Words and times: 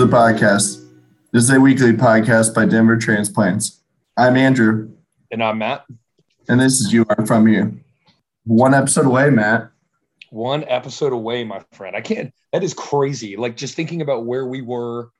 the 0.00 0.06
podcast. 0.06 0.82
This 1.30 1.42
is 1.44 1.50
a 1.50 1.60
weekly 1.60 1.92
podcast 1.92 2.54
by 2.54 2.64
Denver 2.64 2.96
Transplants. 2.96 3.82
I'm 4.16 4.34
Andrew. 4.34 4.92
And 5.30 5.42
I'm 5.42 5.58
Matt. 5.58 5.84
And 6.48 6.58
this 6.58 6.80
is 6.80 6.90
You 6.90 7.04
Are 7.10 7.26
From 7.26 7.46
You. 7.46 7.78
One 8.44 8.72
episode 8.72 9.04
away, 9.04 9.28
Matt. 9.28 9.70
One 10.30 10.64
episode 10.66 11.12
away, 11.12 11.44
my 11.44 11.60
friend. 11.72 11.94
I 11.94 12.00
can't, 12.00 12.32
that 12.50 12.64
is 12.64 12.72
crazy. 12.72 13.36
Like 13.36 13.58
just 13.58 13.74
thinking 13.74 14.00
about 14.00 14.24
where 14.24 14.46
we 14.46 14.62
were 14.62 15.10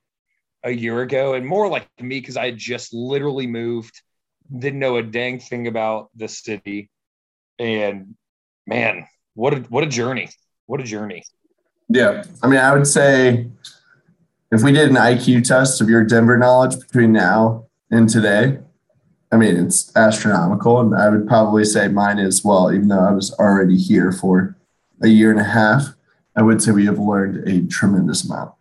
a 0.65 0.71
year 0.71 1.03
ago 1.03 1.35
and 1.35 1.47
more 1.47 1.69
like 1.69 1.87
me, 2.01 2.19
because 2.19 2.39
I 2.39 2.51
just 2.51 2.95
literally 2.95 3.47
moved, 3.47 4.01
didn't 4.51 4.81
know 4.81 4.97
a 4.97 5.03
dang 5.03 5.41
thing 5.41 5.67
about 5.67 6.09
the 6.17 6.27
city. 6.27 6.89
And 7.59 8.15
man, 8.67 9.07
what 9.35 9.53
a, 9.53 9.57
what 9.59 9.85
a 9.85 9.89
journey. 9.89 10.31
What 10.65 10.81
a 10.81 10.85
journey. 10.85 11.25
Yeah. 11.91 12.25
I 12.43 12.47
mean, 12.47 12.61
I 12.61 12.73
would 12.73 12.87
say 12.87 13.51
if 14.53 14.63
we 14.63 14.73
did 14.73 14.89
an 14.89 14.97
IQ 14.97 15.45
test 15.45 15.81
of 15.81 15.89
your 15.89 16.05
Denver 16.05 16.37
knowledge 16.37 16.79
between 16.79 17.13
now 17.13 17.67
and 17.91 18.09
today, 18.09 18.59
I 19.33 19.37
mean, 19.37 19.57
it's 19.57 19.95
astronomical. 19.97 20.81
And 20.81 20.95
I 20.95 21.09
would 21.09 21.29
probably 21.29 21.65
say 21.65 21.89
mine 21.89 22.19
as 22.19 22.45
well, 22.45 22.73
even 22.73 22.89
though 22.89 23.07
I 23.07 23.13
was 23.13 23.33
already 23.35 23.77
here 23.77 24.11
for 24.11 24.57
a 25.03 25.09
year 25.09 25.31
and 25.31 25.41
a 25.41 25.45
half. 25.45 25.95
I 26.37 26.43
would 26.43 26.63
say 26.63 26.73
we 26.73 26.87
have 26.87 26.99
learned 26.99 27.49
a 27.49 27.67
tremendous 27.67 28.25
amount. 28.25 28.53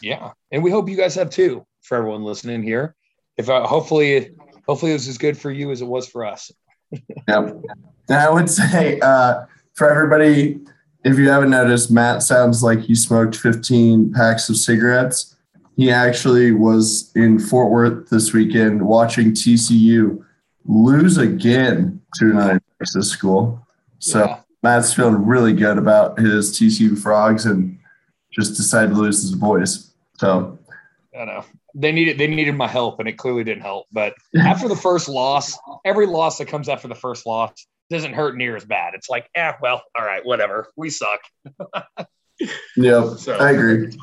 Yeah. 0.00 0.32
And 0.50 0.62
we 0.62 0.70
hope 0.70 0.88
you 0.88 0.96
guys 0.96 1.14
have 1.14 1.30
too, 1.30 1.66
for 1.82 1.96
everyone 1.96 2.22
listening 2.22 2.62
here. 2.62 2.94
If 3.36 3.48
uh, 3.48 3.66
hopefully, 3.66 4.30
hopefully 4.66 4.92
it 4.92 4.94
was 4.94 5.08
as 5.08 5.18
good 5.18 5.36
for 5.36 5.50
you 5.50 5.70
as 5.70 5.82
it 5.82 5.86
was 5.86 6.08
for 6.08 6.24
us. 6.24 6.50
yep. 6.92 7.02
And 7.28 8.16
I 8.16 8.30
would 8.30 8.48
say 8.48 8.98
uh, 9.00 9.44
for 9.74 9.90
everybody 9.90 10.60
if 11.04 11.18
you 11.18 11.28
haven't 11.28 11.50
noticed, 11.50 11.90
Matt 11.90 12.22
sounds 12.22 12.62
like 12.62 12.80
he 12.80 12.94
smoked 12.94 13.36
15 13.36 14.12
packs 14.12 14.48
of 14.48 14.56
cigarettes. 14.56 15.36
He 15.76 15.90
actually 15.90 16.52
was 16.52 17.12
in 17.14 17.38
Fort 17.38 17.70
Worth 17.70 18.10
this 18.10 18.32
weekend 18.32 18.82
watching 18.82 19.30
TCU 19.30 20.24
lose 20.64 21.18
again 21.18 22.00
to 22.16 22.30
another 22.30 22.60
Texas 22.78 23.08
school. 23.10 23.64
So 24.00 24.26
yeah. 24.26 24.40
Matt's 24.62 24.92
feeling 24.92 25.24
really 25.24 25.52
good 25.52 25.78
about 25.78 26.18
his 26.18 26.50
TCU 26.58 26.98
frogs 26.98 27.46
and 27.46 27.78
just 28.32 28.56
decided 28.56 28.90
to 28.90 28.96
lose 28.96 29.22
his 29.22 29.30
voice. 29.32 29.92
So 30.18 30.58
I 31.18 31.24
know 31.24 31.44
they 31.74 31.92
needed 31.92 32.18
they 32.18 32.26
needed 32.26 32.56
my 32.56 32.66
help 32.66 32.98
and 32.98 33.08
it 33.08 33.16
clearly 33.18 33.44
didn't 33.44 33.62
help. 33.62 33.86
But 33.92 34.14
after 34.36 34.68
the 34.68 34.76
first 34.76 35.08
loss, 35.08 35.56
every 35.84 36.06
loss 36.06 36.38
that 36.38 36.48
comes 36.48 36.68
after 36.68 36.88
the 36.88 36.94
first 36.94 37.24
loss 37.24 37.52
doesn't 37.90 38.12
hurt 38.12 38.36
near 38.36 38.56
as 38.56 38.64
bad. 38.64 38.94
It's 38.94 39.08
like, 39.08 39.28
eh, 39.34 39.52
well, 39.60 39.82
all 39.98 40.04
right, 40.04 40.24
whatever. 40.24 40.68
We 40.76 40.90
suck. 40.90 41.20
yeah, 42.76 43.14
so. 43.14 43.34
I 43.34 43.52
agree. 43.52 43.96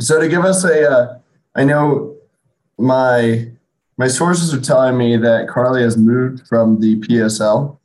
So 0.00 0.20
to 0.20 0.28
give 0.28 0.44
us 0.44 0.64
a, 0.64 0.90
uh, 0.90 1.18
I 1.54 1.64
know 1.64 2.16
my 2.78 3.50
my 3.98 4.08
sources 4.08 4.52
are 4.52 4.60
telling 4.60 4.96
me 4.96 5.16
that 5.16 5.48
Carly 5.48 5.82
has 5.82 5.96
moved 5.96 6.46
from 6.48 6.80
the 6.80 6.96
PSL. 7.00 7.78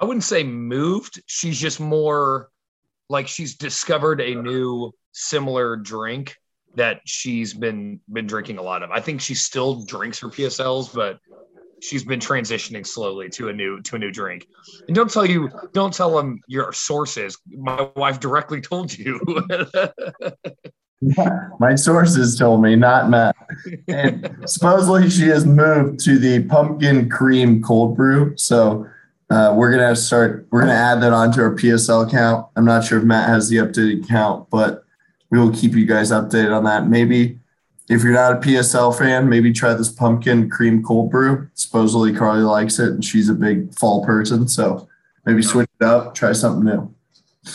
I 0.00 0.04
wouldn't 0.04 0.24
say 0.24 0.42
moved. 0.42 1.22
She's 1.26 1.60
just 1.60 1.78
more 1.78 2.48
like 3.08 3.28
she's 3.28 3.56
discovered 3.56 4.20
a 4.20 4.34
new 4.34 4.92
similar 5.12 5.76
drink 5.76 6.36
that 6.74 7.00
she's 7.04 7.54
been 7.54 8.00
been 8.12 8.26
drinking 8.26 8.58
a 8.58 8.62
lot 8.62 8.82
of. 8.82 8.90
I 8.90 9.00
think 9.00 9.20
she 9.20 9.34
still 9.34 9.84
drinks 9.84 10.18
her 10.20 10.28
PSLs, 10.28 10.94
but 10.94 11.18
she's 11.80 12.04
been 12.04 12.20
transitioning 12.20 12.86
slowly 12.86 13.28
to 13.30 13.48
a 13.48 13.52
new 13.52 13.80
to 13.82 13.96
a 13.96 13.98
new 13.98 14.10
drink. 14.10 14.46
And 14.86 14.94
don't 14.94 15.10
tell 15.10 15.26
you, 15.26 15.50
don't 15.72 15.92
tell 15.92 16.16
them 16.16 16.40
your 16.46 16.72
sources. 16.72 17.38
My 17.48 17.88
wife 17.96 18.20
directly 18.20 18.60
told 18.60 18.96
you. 18.96 19.20
My 21.60 21.76
sources 21.76 22.36
told 22.36 22.60
me, 22.60 22.74
not 22.74 23.08
Matt. 23.08 23.36
And 23.86 24.36
supposedly 24.46 25.08
she 25.08 25.28
has 25.28 25.46
moved 25.46 26.00
to 26.00 26.18
the 26.18 26.42
pumpkin 26.44 27.08
cream 27.08 27.62
cold 27.62 27.96
brew. 27.96 28.36
So 28.36 28.86
uh, 29.30 29.54
we're 29.56 29.70
gonna 29.70 29.94
start. 29.94 30.48
We're 30.50 30.60
gonna 30.60 30.72
add 30.72 31.00
that 31.02 31.12
onto 31.12 31.40
our 31.40 31.54
PSL 31.54 32.10
count. 32.10 32.46
I'm 32.56 32.64
not 32.64 32.84
sure 32.84 32.98
if 32.98 33.04
Matt 33.04 33.28
has 33.28 33.48
the 33.48 33.56
updated 33.58 34.08
count, 34.08 34.48
but 34.50 34.84
we 35.30 35.38
will 35.38 35.52
keep 35.52 35.74
you 35.74 35.86
guys 35.86 36.10
updated 36.10 36.56
on 36.56 36.64
that. 36.64 36.88
Maybe 36.88 37.38
if 37.88 38.02
you're 38.02 38.12
not 38.12 38.32
a 38.32 38.36
PSL 38.36 38.96
fan, 38.96 39.28
maybe 39.28 39.52
try 39.52 39.72
this 39.74 39.90
pumpkin 39.90 40.50
cream 40.50 40.82
cold 40.82 41.10
brew. 41.10 41.48
Supposedly 41.54 42.12
Carly 42.12 42.42
likes 42.42 42.78
it 42.78 42.90
and 42.90 43.04
she's 43.04 43.28
a 43.30 43.34
big 43.34 43.74
fall 43.78 44.04
person. 44.04 44.46
So 44.46 44.88
maybe 45.24 45.42
switch 45.42 45.68
it 45.80 45.84
up, 45.84 46.14
try 46.14 46.32
something 46.32 46.64
new. 46.64 46.94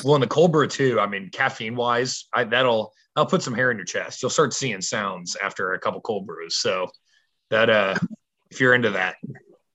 Well, 0.03 0.15
in 0.15 0.21
the 0.21 0.27
cold 0.27 0.51
brew 0.51 0.67
too, 0.67 0.99
I 0.99 1.07
mean, 1.07 1.29
caffeine 1.29 1.75
wise, 1.75 2.25
I, 2.33 2.45
that'll, 2.45 2.93
I'll 3.15 3.27
put 3.27 3.43
some 3.43 3.53
hair 3.53 3.69
in 3.69 3.77
your 3.77 3.85
chest. 3.85 4.23
You'll 4.23 4.31
start 4.31 4.53
seeing 4.53 4.81
sounds 4.81 5.37
after 5.43 5.73
a 5.73 5.79
couple 5.79 6.01
cold 6.01 6.25
brews. 6.25 6.55
So 6.55 6.89
that, 7.51 7.69
uh, 7.69 7.95
if 8.49 8.59
you're 8.59 8.73
into 8.73 8.89
that. 8.89 9.17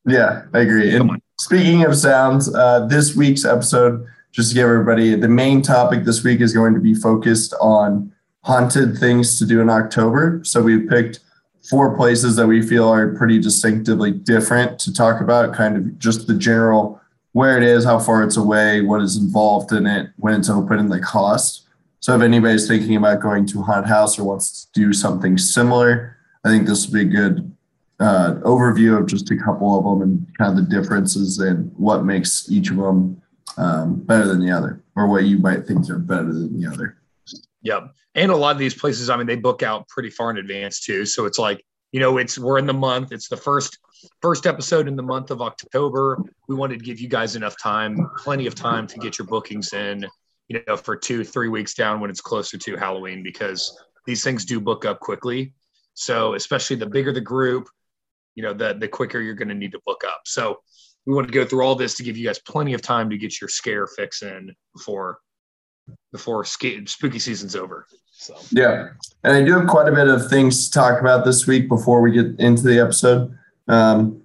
Yeah, 0.06 0.46
I 0.54 0.60
agree. 0.60 0.94
And 0.96 1.22
speaking 1.38 1.84
of 1.84 1.96
sounds, 1.96 2.52
uh, 2.52 2.86
this 2.86 3.14
week's 3.14 3.44
episode, 3.44 4.04
just 4.32 4.50
to 4.50 4.54
give 4.54 4.64
everybody 4.64 5.14
the 5.14 5.28
main 5.28 5.62
topic 5.62 6.04
this 6.04 6.24
week 6.24 6.40
is 6.40 6.52
going 6.52 6.74
to 6.74 6.80
be 6.80 6.94
focused 6.94 7.54
on 7.60 8.12
haunted 8.42 8.96
things 8.98 9.38
to 9.38 9.46
do 9.46 9.60
in 9.60 9.70
October. 9.70 10.40
So 10.44 10.62
we 10.62 10.86
picked 10.86 11.20
four 11.68 11.96
places 11.96 12.36
that 12.36 12.46
we 12.46 12.62
feel 12.62 12.88
are 12.88 13.14
pretty 13.14 13.38
distinctively 13.38 14.12
different 14.12 14.78
to 14.80 14.92
talk 14.92 15.20
about, 15.20 15.54
kind 15.54 15.76
of 15.76 15.98
just 15.98 16.26
the 16.26 16.34
general 16.34 17.00
where 17.32 17.56
it 17.56 17.62
is, 17.62 17.84
how 17.84 17.98
far 17.98 18.22
it's 18.22 18.36
away, 18.36 18.80
what 18.80 19.02
is 19.02 19.16
involved 19.16 19.72
in 19.72 19.86
it, 19.86 20.10
when 20.16 20.34
it's 20.34 20.48
open, 20.48 20.78
and 20.78 20.90
the 20.90 21.00
cost. 21.00 21.66
So 22.00 22.14
if 22.14 22.22
anybody's 22.22 22.66
thinking 22.66 22.96
about 22.96 23.20
going 23.20 23.46
to 23.48 23.62
haunted 23.62 23.88
house 23.88 24.18
or 24.18 24.24
wants 24.24 24.64
to 24.64 24.80
do 24.80 24.92
something 24.92 25.36
similar, 25.36 26.16
I 26.44 26.48
think 26.48 26.66
this 26.66 26.86
would 26.86 26.94
be 26.94 27.02
a 27.02 27.04
good 27.04 27.54
uh, 28.00 28.34
overview 28.44 28.98
of 28.98 29.06
just 29.06 29.30
a 29.30 29.36
couple 29.36 29.78
of 29.78 29.84
them 29.84 30.02
and 30.02 30.38
kind 30.38 30.56
of 30.56 30.64
the 30.64 30.70
differences 30.70 31.38
and 31.38 31.72
what 31.76 32.04
makes 32.04 32.50
each 32.50 32.70
of 32.70 32.76
them 32.76 33.20
um, 33.56 33.96
better 33.96 34.26
than 34.26 34.40
the 34.40 34.52
other, 34.52 34.80
or 34.94 35.08
what 35.08 35.24
you 35.24 35.38
might 35.38 35.66
think 35.66 35.86
they're 35.86 35.98
better 35.98 36.32
than 36.32 36.60
the 36.60 36.66
other. 36.66 36.97
Yep. 37.62 37.94
And 38.14 38.30
a 38.30 38.36
lot 38.36 38.52
of 38.52 38.58
these 38.58 38.74
places, 38.74 39.10
I 39.10 39.16
mean, 39.16 39.26
they 39.26 39.36
book 39.36 39.62
out 39.62 39.88
pretty 39.88 40.10
far 40.10 40.30
in 40.30 40.38
advance 40.38 40.80
too. 40.80 41.04
So 41.04 41.26
it's 41.26 41.38
like, 41.38 41.64
you 41.92 42.00
know, 42.00 42.18
it's 42.18 42.38
we're 42.38 42.58
in 42.58 42.66
the 42.66 42.72
month. 42.72 43.12
It's 43.12 43.28
the 43.28 43.36
first 43.36 43.78
first 44.22 44.46
episode 44.46 44.86
in 44.86 44.96
the 44.96 45.02
month 45.02 45.30
of 45.30 45.40
October. 45.40 46.22
We 46.48 46.54
wanted 46.54 46.78
to 46.78 46.84
give 46.84 47.00
you 47.00 47.08
guys 47.08 47.34
enough 47.34 47.56
time, 47.60 48.10
plenty 48.18 48.46
of 48.46 48.54
time 48.54 48.86
to 48.88 48.98
get 48.98 49.18
your 49.18 49.26
bookings 49.26 49.72
in, 49.72 50.06
you 50.48 50.62
know, 50.66 50.76
for 50.76 50.96
two, 50.96 51.24
three 51.24 51.48
weeks 51.48 51.74
down 51.74 52.00
when 52.00 52.10
it's 52.10 52.20
closer 52.20 52.58
to 52.58 52.76
Halloween 52.76 53.22
because 53.22 53.76
these 54.06 54.22
things 54.22 54.44
do 54.44 54.60
book 54.60 54.84
up 54.84 55.00
quickly. 55.00 55.54
So 55.94 56.34
especially 56.34 56.76
the 56.76 56.86
bigger 56.86 57.12
the 57.12 57.20
group, 57.20 57.68
you 58.34 58.42
know, 58.42 58.52
the 58.52 58.74
the 58.74 58.88
quicker 58.88 59.20
you're 59.20 59.34
going 59.34 59.48
to 59.48 59.54
need 59.54 59.72
to 59.72 59.80
book 59.84 60.02
up. 60.06 60.20
So 60.26 60.60
we 61.06 61.14
want 61.14 61.26
to 61.26 61.32
go 61.32 61.44
through 61.44 61.64
all 61.64 61.74
this 61.74 61.94
to 61.94 62.02
give 62.02 62.16
you 62.16 62.26
guys 62.26 62.38
plenty 62.38 62.74
of 62.74 62.82
time 62.82 63.10
to 63.10 63.18
get 63.18 63.40
your 63.40 63.48
scare 63.48 63.86
fix 63.86 64.22
in 64.22 64.54
before 64.74 65.18
before 66.12 66.44
spooky 66.44 67.18
season's 67.18 67.56
over. 67.56 67.86
So 68.12 68.36
yeah, 68.50 68.88
and 69.22 69.36
I 69.36 69.44
do 69.44 69.52
have 69.58 69.68
quite 69.68 69.88
a 69.88 69.92
bit 69.92 70.08
of 70.08 70.28
things 70.28 70.66
to 70.66 70.72
talk 70.72 71.00
about 71.00 71.24
this 71.24 71.46
week 71.46 71.68
before 71.68 72.00
we 72.00 72.12
get 72.12 72.38
into 72.40 72.62
the 72.62 72.80
episode. 72.80 73.36
Um, 73.68 74.22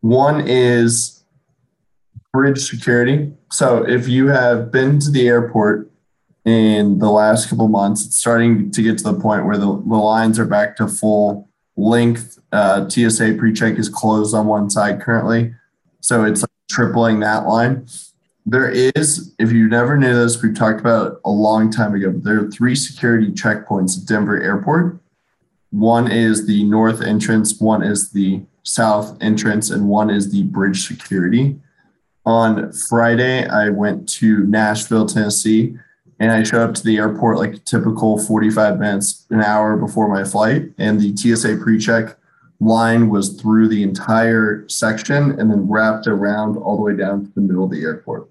one 0.00 0.46
is 0.46 1.24
bridge 2.34 2.58
security. 2.58 3.32
So 3.50 3.88
if 3.88 4.08
you 4.08 4.26
have 4.26 4.70
been 4.70 4.98
to 4.98 5.10
the 5.10 5.28
airport 5.28 5.90
in 6.44 6.98
the 6.98 7.10
last 7.10 7.48
couple 7.48 7.68
months, 7.68 8.04
it's 8.04 8.16
starting 8.16 8.70
to 8.72 8.82
get 8.82 8.98
to 8.98 9.04
the 9.04 9.18
point 9.18 9.46
where 9.46 9.56
the, 9.56 9.66
the 9.66 9.96
lines 9.96 10.38
are 10.38 10.44
back 10.44 10.76
to 10.76 10.88
full 10.88 11.48
length. 11.76 12.38
Uh, 12.52 12.88
TSA 12.88 13.36
pre-check 13.38 13.78
is 13.78 13.88
closed 13.88 14.34
on 14.34 14.46
one 14.46 14.68
side 14.68 15.00
currently, 15.00 15.54
so 16.00 16.24
it's 16.24 16.44
tripling 16.70 17.20
that 17.20 17.46
line. 17.46 17.86
There 18.46 18.70
is, 18.70 19.34
if 19.38 19.52
you 19.52 19.68
never 19.68 19.96
knew 19.96 20.14
this, 20.14 20.42
we've 20.42 20.54
talked 20.54 20.80
about 20.80 21.12
it 21.12 21.18
a 21.24 21.30
long 21.30 21.70
time 21.70 21.94
ago, 21.94 22.10
but 22.10 22.24
there 22.24 22.44
are 22.44 22.50
three 22.50 22.74
security 22.74 23.28
checkpoints 23.28 23.98
at 23.98 24.06
Denver 24.06 24.42
Airport. 24.42 25.00
One 25.70 26.10
is 26.10 26.46
the 26.46 26.62
north 26.64 27.00
entrance, 27.00 27.58
one 27.58 27.82
is 27.82 28.10
the 28.10 28.42
south 28.62 29.16
entrance, 29.22 29.70
and 29.70 29.88
one 29.88 30.10
is 30.10 30.30
the 30.30 30.42
bridge 30.42 30.86
security. 30.86 31.58
On 32.26 32.70
Friday, 32.72 33.48
I 33.48 33.70
went 33.70 34.06
to 34.10 34.44
Nashville, 34.44 35.06
Tennessee, 35.06 35.78
and 36.20 36.30
I 36.30 36.42
showed 36.42 36.68
up 36.68 36.74
to 36.74 36.84
the 36.84 36.98
airport 36.98 37.38
like 37.38 37.64
typical 37.64 38.18
45 38.18 38.78
minutes, 38.78 39.26
an 39.30 39.40
hour 39.40 39.78
before 39.78 40.08
my 40.08 40.22
flight, 40.22 40.70
and 40.76 41.00
the 41.00 41.16
TSA 41.16 41.56
pre 41.62 41.78
check 41.78 42.18
line 42.60 43.08
was 43.08 43.40
through 43.40 43.68
the 43.68 43.82
entire 43.82 44.68
section 44.68 45.38
and 45.40 45.50
then 45.50 45.68
wrapped 45.68 46.06
around 46.06 46.56
all 46.58 46.76
the 46.76 46.82
way 46.82 46.94
down 46.94 47.24
to 47.24 47.32
the 47.34 47.40
middle 47.40 47.64
of 47.64 47.70
the 47.70 47.82
airport. 47.82 48.28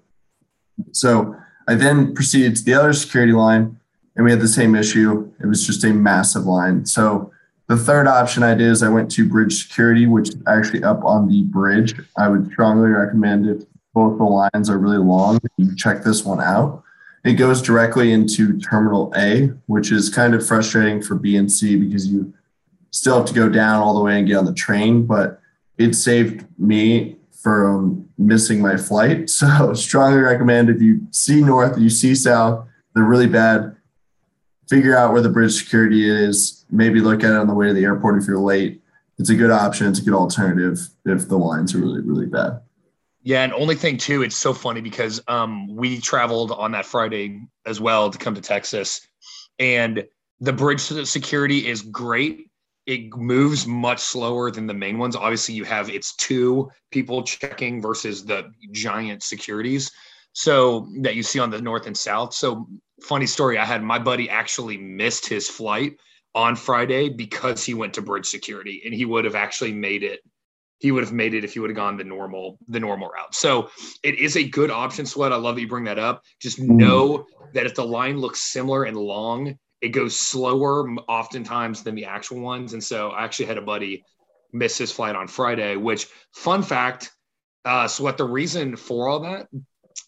So 0.92 1.36
I 1.66 1.74
then 1.74 2.14
proceeded 2.14 2.56
to 2.56 2.64
the 2.64 2.74
other 2.74 2.92
security 2.92 3.32
line 3.32 3.78
and 4.16 4.24
we 4.24 4.30
had 4.30 4.40
the 4.40 4.48
same 4.48 4.74
issue. 4.74 5.32
It 5.42 5.46
was 5.46 5.66
just 5.66 5.84
a 5.84 5.92
massive 5.92 6.44
line. 6.44 6.86
So 6.86 7.32
the 7.68 7.76
third 7.76 8.06
option 8.06 8.42
I 8.42 8.54
did 8.54 8.68
is 8.68 8.82
I 8.82 8.88
went 8.88 9.10
to 9.12 9.28
bridge 9.28 9.66
security, 9.66 10.06
which 10.06 10.28
is 10.30 10.36
actually 10.46 10.84
up 10.84 11.02
on 11.04 11.28
the 11.28 11.42
bridge. 11.44 11.94
I 12.16 12.28
would 12.28 12.50
strongly 12.52 12.90
recommend 12.90 13.46
if 13.46 13.62
both 13.94 14.18
the 14.18 14.24
lines 14.24 14.68
are 14.68 14.78
really 14.78 14.98
long, 14.98 15.38
you 15.56 15.74
check 15.76 16.02
this 16.02 16.24
one 16.24 16.40
out. 16.40 16.82
it 17.24 17.34
goes 17.34 17.62
directly 17.62 18.12
into 18.12 18.58
Terminal 18.58 19.12
A, 19.16 19.46
which 19.66 19.92
is 19.92 20.10
kind 20.10 20.34
of 20.34 20.46
frustrating 20.46 21.00
for 21.00 21.14
B 21.14 21.36
and 21.36 21.50
C 21.50 21.76
because 21.76 22.06
you 22.06 22.34
still 22.90 23.16
have 23.16 23.26
to 23.26 23.34
go 23.34 23.48
down 23.48 23.80
all 23.80 23.94
the 23.94 24.02
way 24.02 24.18
and 24.18 24.26
get 24.26 24.36
on 24.36 24.44
the 24.44 24.52
train. 24.52 25.06
But 25.06 25.40
it 25.78 25.94
saved 25.94 26.44
me 26.58 27.16
from 27.44 28.08
missing 28.16 28.60
my 28.60 28.76
flight. 28.76 29.30
So 29.44 29.74
strongly 29.74 30.20
recommend 30.20 30.70
if 30.70 30.80
you 30.80 31.06
see 31.10 31.42
north, 31.42 31.78
you 31.78 31.90
see 31.90 32.14
south, 32.14 32.66
they're 32.94 33.04
really 33.04 33.26
bad. 33.26 33.76
Figure 34.70 34.96
out 34.96 35.12
where 35.12 35.20
the 35.20 35.28
bridge 35.28 35.52
security 35.52 36.08
is. 36.08 36.64
Maybe 36.70 37.00
look 37.00 37.22
at 37.22 37.30
it 37.30 37.36
on 37.36 37.46
the 37.46 37.54
way 37.54 37.66
to 37.68 37.74
the 37.74 37.84
airport 37.84 38.20
if 38.20 38.26
you're 38.26 38.38
late. 38.38 38.80
It's 39.18 39.28
a 39.28 39.34
good 39.34 39.50
option. 39.50 39.86
It's 39.88 39.98
a 39.98 40.02
good 40.02 40.14
alternative 40.14 40.78
if 41.04 41.28
the 41.28 41.36
lines 41.36 41.74
are 41.74 41.78
really, 41.78 42.00
really 42.00 42.26
bad. 42.26 42.62
Yeah, 43.22 43.42
and 43.42 43.52
only 43.52 43.74
thing 43.74 43.98
too, 43.98 44.22
it's 44.22 44.36
so 44.36 44.54
funny 44.54 44.80
because 44.80 45.20
um, 45.28 45.74
we 45.76 46.00
traveled 46.00 46.52
on 46.52 46.72
that 46.72 46.86
Friday 46.86 47.42
as 47.66 47.80
well 47.80 48.10
to 48.10 48.18
come 48.18 48.34
to 48.34 48.40
Texas, 48.40 49.06
and 49.58 50.04
the 50.40 50.52
bridge 50.52 50.80
security 50.80 51.66
is 51.66 51.82
great. 51.82 52.50
It 52.86 53.16
moves 53.16 53.66
much 53.66 54.00
slower 54.00 54.50
than 54.50 54.66
the 54.66 54.74
main 54.74 54.98
ones. 54.98 55.16
Obviously, 55.16 55.54
you 55.54 55.64
have 55.64 55.88
it's 55.88 56.14
two 56.16 56.70
people 56.90 57.22
checking 57.22 57.80
versus 57.80 58.24
the 58.24 58.50
giant 58.72 59.22
securities. 59.22 59.90
So 60.32 60.88
that 61.02 61.14
you 61.14 61.22
see 61.22 61.38
on 61.38 61.50
the 61.50 61.62
north 61.62 61.86
and 61.86 61.96
south. 61.96 62.34
So 62.34 62.66
funny 63.02 63.26
story, 63.26 63.56
I 63.56 63.64
had 63.64 63.82
my 63.82 63.98
buddy 63.98 64.28
actually 64.28 64.76
missed 64.76 65.26
his 65.26 65.48
flight 65.48 65.96
on 66.34 66.56
Friday 66.56 67.08
because 67.08 67.64
he 67.64 67.72
went 67.72 67.94
to 67.94 68.02
bridge 68.02 68.26
security, 68.26 68.82
and 68.84 68.92
he 68.92 69.04
would 69.04 69.24
have 69.24 69.36
actually 69.36 69.72
made 69.72 70.02
it 70.02 70.20
he 70.84 70.90
would 70.90 71.02
have 71.02 71.12
made 71.12 71.32
it 71.32 71.44
if 71.44 71.54
he 71.54 71.60
would 71.60 71.70
have 71.70 71.76
gone 71.76 71.96
the 71.96 72.04
normal 72.04 72.58
the 72.68 72.80
normal 72.80 73.08
route. 73.08 73.34
So 73.34 73.70
it 74.02 74.18
is 74.18 74.36
a 74.36 74.46
good 74.46 74.70
option, 74.70 75.06
Sweat. 75.06 75.32
I 75.32 75.36
love 75.36 75.54
that 75.54 75.62
you 75.62 75.68
bring 75.68 75.84
that 75.84 75.98
up. 75.98 76.22
Just 76.40 76.60
mm. 76.60 76.68
know 76.68 77.26
that 77.54 77.64
if 77.64 77.74
the 77.74 77.86
line 77.86 78.18
looks 78.18 78.42
similar 78.42 78.84
and 78.84 78.96
long, 78.96 79.58
it 79.84 79.90
goes 79.90 80.16
slower 80.16 80.88
oftentimes 81.08 81.82
than 81.82 81.94
the 81.94 82.06
actual 82.06 82.40
ones. 82.40 82.72
And 82.72 82.82
so 82.82 83.10
I 83.10 83.22
actually 83.22 83.46
had 83.46 83.58
a 83.58 83.62
buddy 83.62 84.02
miss 84.50 84.78
his 84.78 84.90
flight 84.90 85.14
on 85.14 85.28
Friday. 85.28 85.76
Which 85.76 86.06
fun 86.32 86.62
fact, 86.62 87.12
uh, 87.66 87.86
so 87.86 88.02
what 88.02 88.16
The 88.16 88.24
reason 88.24 88.76
for 88.76 89.08
all 89.08 89.20
that 89.20 89.48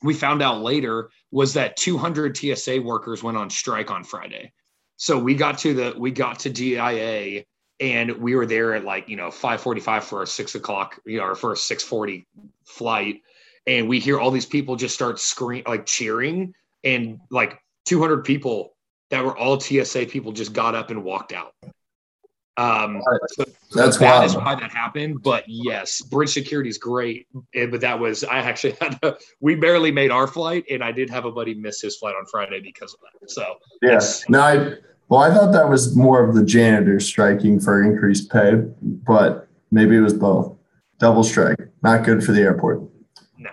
we 0.02 0.14
found 0.14 0.43
out 0.43 0.62
later 0.62 1.11
was 1.31 1.52
that 1.55 1.76
200 1.76 2.37
TSA 2.37 2.81
workers 2.81 3.23
went 3.23 3.37
on 3.37 3.50
strike 3.50 3.90
on 3.90 4.02
Friday. 4.02 4.52
So 4.96 5.19
we 5.19 5.34
got 5.34 5.58
to 5.58 5.75
the 5.75 5.94
we 5.99 6.11
got 6.11 6.38
to 6.40 6.50
DIA 6.50 7.44
and 7.78 8.12
we 8.17 8.34
were 8.34 8.46
there 8.46 8.75
at 8.75 8.84
like 8.84 9.11
you 9.11 9.17
know 9.17 9.28
5:45 9.28 10.05
for 10.05 10.20
our 10.20 10.26
six 10.26 10.55
o'clock, 10.55 10.99
you 11.05 11.19
know, 11.19 11.25
our 11.25 11.34
first 11.34 11.69
6:40 11.69 12.25
flight, 12.64 13.20
and 13.67 13.88
we 13.88 14.00
hear 14.00 14.19
all 14.19 14.31
these 14.31 14.46
people 14.46 14.76
just 14.76 14.94
start 14.94 15.20
screaming, 15.20 15.64
like 15.67 15.84
cheering, 15.84 16.55
and 16.82 17.20
like 17.31 17.58
200 17.84 18.25
people 18.25 18.75
that 19.11 19.25
were 19.25 19.37
all 19.37 19.58
TSA 19.61 20.06
people 20.06 20.32
just 20.32 20.53
got 20.53 20.75
up 20.75 20.91
and 20.91 21.05
walked 21.05 21.32
out. 21.32 21.55
Um, 22.58 23.03
so 23.29 23.44
that's 23.75 23.99
that 23.99 24.19
wild. 24.20 24.25
is 24.25 24.35
why 24.35 24.55
that 24.55 24.73
happened. 24.73 25.23
But 25.23 25.44
yes, 25.47 26.00
bridge 26.00 26.31
security 26.32 26.70
is 26.70 26.79
great. 26.79 27.26
Eh, 27.55 27.67
but 27.67 27.82
that 27.82 27.99
was 27.99 28.25
I 28.25 28.38
actually 28.38 28.73
had 28.81 29.00
to, 29.03 29.19
we 29.41 29.55
barely 29.55 29.93
made 29.93 30.11
our 30.11 30.26
flight, 30.26 30.64
and 30.70 30.82
I 30.82 30.93
did 30.93 31.11
have 31.11 31.26
a 31.26 31.32
buddy 31.32 31.55
miss 31.55 31.81
his 31.81 31.97
flight 31.99 32.14
on 32.19 32.25
Friday 32.26 32.61
because 32.61 32.94
of 32.94 33.00
that. 33.00 33.31
So 33.31 33.56
yes, 33.82 34.25
yeah. 34.29 34.32
no, 34.32 34.41
I 34.41 34.75
well, 35.09 35.20
I 35.20 35.32
thought 35.32 35.52
that 35.52 35.69
was 35.69 35.94
more 35.94 36.26
of 36.26 36.35
the 36.35 36.44
janitor 36.44 36.99
striking 36.99 37.61
for 37.61 37.82
increased 37.82 38.31
pay, 38.31 38.55
but 38.82 39.49
maybe 39.70 39.97
it 39.97 40.00
was 40.00 40.14
both. 40.14 40.56
Double 40.99 41.23
strike, 41.23 41.59
not 41.82 42.05
good 42.05 42.25
for 42.25 42.32
the 42.32 42.41
airport. 42.41 42.81
No. 43.37 43.50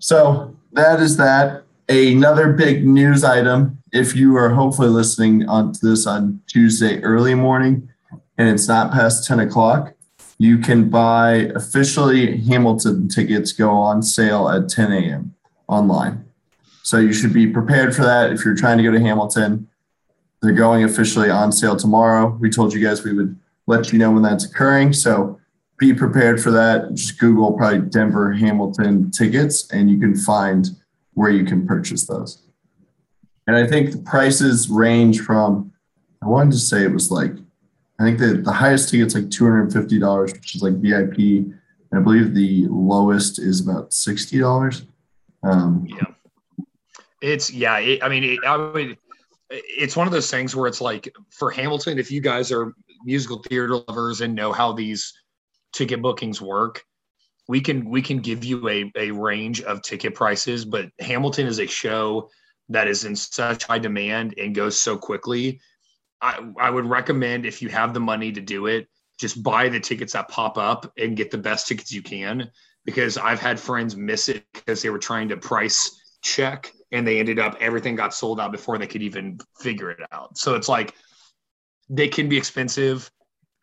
So 0.00 0.54
that 0.72 1.00
is 1.00 1.16
that. 1.16 1.64
Another 1.88 2.52
big 2.52 2.86
news 2.86 3.24
item. 3.24 3.82
If 3.94 4.14
you 4.14 4.36
are 4.36 4.50
hopefully 4.50 4.88
listening 4.88 5.48
on 5.48 5.72
to 5.72 5.86
this 5.86 6.06
on 6.06 6.42
Tuesday 6.46 7.00
early 7.02 7.34
morning 7.34 7.88
and 8.36 8.48
it's 8.48 8.68
not 8.68 8.92
past 8.92 9.26
10 9.26 9.40
o'clock, 9.40 9.94
you 10.36 10.58
can 10.58 10.90
buy 10.90 11.50
officially 11.54 12.36
Hamilton 12.38 13.08
tickets 13.08 13.52
go 13.52 13.70
on 13.70 14.02
sale 14.02 14.50
at 14.50 14.68
10 14.68 14.92
a.m. 14.92 15.34
online. 15.68 16.24
So 16.82 16.98
you 16.98 17.14
should 17.14 17.32
be 17.32 17.46
prepared 17.46 17.94
for 17.96 18.02
that 18.02 18.32
if 18.32 18.44
you're 18.44 18.56
trying 18.56 18.76
to 18.76 18.84
go 18.84 18.90
to 18.90 19.00
Hamilton 19.00 19.68
they're 20.44 20.52
going 20.52 20.84
officially 20.84 21.30
on 21.30 21.50
sale 21.50 21.74
tomorrow. 21.74 22.36
We 22.38 22.50
told 22.50 22.74
you 22.74 22.86
guys 22.86 23.02
we 23.02 23.14
would 23.14 23.34
let 23.66 23.92
you 23.92 23.98
know 23.98 24.10
when 24.10 24.22
that's 24.22 24.44
occurring. 24.44 24.92
So 24.92 25.40
be 25.78 25.94
prepared 25.94 26.42
for 26.42 26.50
that. 26.50 26.92
Just 26.92 27.18
Google 27.18 27.52
probably 27.52 27.80
Denver 27.80 28.32
Hamilton 28.32 29.10
tickets 29.10 29.70
and 29.70 29.90
you 29.90 29.98
can 29.98 30.14
find 30.14 30.68
where 31.14 31.30
you 31.30 31.44
can 31.44 31.66
purchase 31.66 32.06
those. 32.06 32.43
And 33.46 33.56
I 33.56 33.66
think 33.66 33.92
the 33.92 33.98
prices 33.98 34.68
range 34.68 35.20
from, 35.20 35.72
I 36.22 36.26
wanted 36.26 36.52
to 36.52 36.58
say 36.58 36.82
it 36.82 36.92
was 36.92 37.10
like, 37.10 37.32
I 38.00 38.04
think 38.04 38.18
the, 38.18 38.38
the 38.42 38.52
highest 38.52 38.88
ticket's 38.88 39.14
like 39.14 39.24
$250, 39.24 40.32
which 40.32 40.56
is 40.56 40.62
like 40.62 40.74
VIP. 40.74 41.18
And 41.18 41.54
I 41.94 42.00
believe 42.00 42.34
the 42.34 42.66
lowest 42.68 43.38
is 43.38 43.60
about 43.60 43.90
$60. 43.90 44.86
Um, 45.42 45.86
yeah. 45.88 46.64
It's, 47.20 47.52
yeah. 47.52 47.78
It, 47.78 48.02
I 48.02 48.08
mean, 48.08 48.24
it, 48.24 48.38
I 48.46 48.72
mean, 48.72 48.96
it's 49.50 49.96
one 49.96 50.06
of 50.06 50.12
those 50.12 50.30
things 50.30 50.56
where 50.56 50.66
it's 50.66 50.80
like 50.80 51.14
for 51.30 51.50
Hamilton, 51.50 51.98
if 51.98 52.10
you 52.10 52.20
guys 52.20 52.50
are 52.50 52.74
musical 53.04 53.38
theater 53.38 53.76
lovers 53.88 54.22
and 54.22 54.34
know 54.34 54.52
how 54.52 54.72
these 54.72 55.12
ticket 55.72 56.02
bookings 56.02 56.40
work, 56.40 56.82
we 57.46 57.60
can 57.60 57.90
we 57.90 58.00
can 58.00 58.18
give 58.20 58.42
you 58.42 58.68
a, 58.68 58.90
a 58.96 59.10
range 59.10 59.60
of 59.62 59.82
ticket 59.82 60.14
prices. 60.14 60.64
But 60.64 60.90
Hamilton 60.98 61.46
is 61.46 61.60
a 61.60 61.66
show 61.66 62.30
that 62.68 62.88
is 62.88 63.04
in 63.04 63.14
such 63.14 63.64
high 63.64 63.78
demand 63.78 64.34
and 64.38 64.54
goes 64.54 64.80
so 64.80 64.96
quickly. 64.96 65.60
I, 66.20 66.40
I 66.58 66.70
would 66.70 66.86
recommend 66.86 67.44
if 67.44 67.60
you 67.60 67.68
have 67.68 67.92
the 67.92 68.00
money 68.00 68.32
to 68.32 68.40
do 68.40 68.66
it, 68.66 68.88
just 69.18 69.42
buy 69.42 69.68
the 69.68 69.80
tickets 69.80 70.14
that 70.14 70.28
pop 70.28 70.56
up 70.56 70.90
and 70.96 71.16
get 71.16 71.30
the 71.30 71.38
best 71.38 71.68
tickets 71.68 71.92
you 71.92 72.02
can. 72.02 72.50
Because 72.84 73.16
I've 73.16 73.40
had 73.40 73.58
friends 73.58 73.96
miss 73.96 74.28
it 74.28 74.44
because 74.52 74.82
they 74.82 74.90
were 74.90 74.98
trying 74.98 75.28
to 75.30 75.38
price 75.38 76.18
check 76.22 76.72
and 76.92 77.06
they 77.06 77.18
ended 77.18 77.38
up 77.38 77.56
everything 77.60 77.96
got 77.96 78.14
sold 78.14 78.40
out 78.40 78.52
before 78.52 78.76
they 78.78 78.86
could 78.86 79.02
even 79.02 79.38
figure 79.58 79.90
it 79.90 80.00
out. 80.12 80.36
So 80.36 80.54
it's 80.54 80.68
like 80.68 80.94
they 81.88 82.08
can 82.08 82.28
be 82.28 82.36
expensive, 82.36 83.10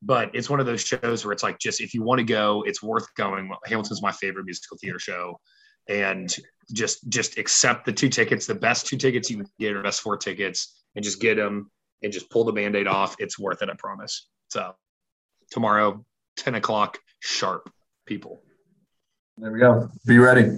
but 0.01 0.31
it's 0.33 0.49
one 0.49 0.59
of 0.59 0.65
those 0.65 0.81
shows 0.81 1.23
where 1.23 1.31
it's 1.31 1.43
like 1.43 1.59
just 1.59 1.81
if 1.81 1.93
you 1.93 2.03
want 2.03 2.19
to 2.19 2.25
go, 2.25 2.63
it's 2.65 2.81
worth 2.81 3.05
going. 3.15 3.51
Hamilton's 3.65 4.01
my 4.01 4.11
favorite 4.11 4.45
musical 4.45 4.77
theater 4.77 4.99
show, 4.99 5.39
and 5.87 6.33
just 6.73 7.07
just 7.09 7.37
accept 7.37 7.85
the 7.85 7.93
two 7.93 8.09
tickets, 8.09 8.45
the 8.45 8.55
best 8.55 8.87
two 8.87 8.97
tickets 8.97 9.29
you 9.29 9.37
can 9.37 9.47
get, 9.59 9.73
or 9.73 9.83
best 9.83 10.01
four 10.01 10.17
tickets, 10.17 10.83
and 10.95 11.03
just 11.03 11.19
get 11.19 11.35
them 11.35 11.69
and 12.03 12.11
just 12.11 12.29
pull 12.29 12.43
the 12.43 12.51
band-aid 12.51 12.87
off. 12.87 13.15
It's 13.19 13.37
worth 13.37 13.61
it, 13.61 13.69
I 13.69 13.73
promise. 13.77 14.27
So 14.49 14.73
tomorrow, 15.51 16.03
10 16.37 16.55
o'clock 16.55 16.97
sharp, 17.19 17.69
people. 18.05 18.41
There 19.37 19.51
we 19.51 19.59
go. 19.59 19.89
Be 20.05 20.17
ready. 20.17 20.57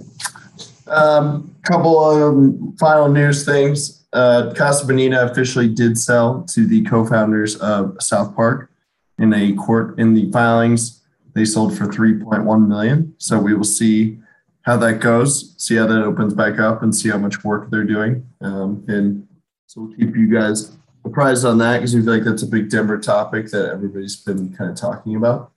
Um, 0.86 1.54
couple 1.64 1.98
of 1.98 2.78
final 2.78 3.08
news 3.08 3.44
things. 3.44 4.06
Uh, 4.12 4.52
Casa 4.54 4.86
Bonita 4.86 5.30
officially 5.30 5.68
did 5.68 5.98
sell 5.98 6.42
to 6.50 6.66
the 6.66 6.82
co-founders 6.84 7.56
of 7.56 7.96
South 8.00 8.34
Park 8.36 8.70
in 9.18 9.32
a 9.32 9.54
court 9.54 9.98
in 9.98 10.14
the 10.14 10.30
filings. 10.30 11.02
They 11.34 11.44
sold 11.44 11.76
for 11.76 11.86
3.1 11.86 12.68
million. 12.68 13.14
So 13.18 13.40
we 13.40 13.54
will 13.54 13.64
see 13.64 14.18
how 14.64 14.76
that 14.78 15.00
goes, 15.00 15.54
see 15.58 15.76
how 15.76 15.86
that 15.86 16.02
opens 16.02 16.34
back 16.34 16.58
up, 16.58 16.82
and 16.82 16.94
see 16.94 17.10
how 17.10 17.18
much 17.18 17.44
work 17.44 17.70
they're 17.70 17.84
doing. 17.84 18.26
Um, 18.40 18.84
and 18.88 19.28
so 19.66 19.82
we'll 19.82 19.96
keep 19.96 20.16
you 20.16 20.32
guys 20.32 20.76
apprised 21.04 21.44
on 21.44 21.58
that 21.58 21.78
because 21.78 21.94
we 21.94 22.02
feel 22.02 22.14
like 22.14 22.24
that's 22.24 22.42
a 22.42 22.46
big 22.46 22.70
Denver 22.70 22.98
topic 22.98 23.50
that 23.50 23.70
everybody's 23.70 24.16
been 24.16 24.54
kind 24.54 24.70
of 24.70 24.76
talking 24.76 25.16
about. 25.16 25.52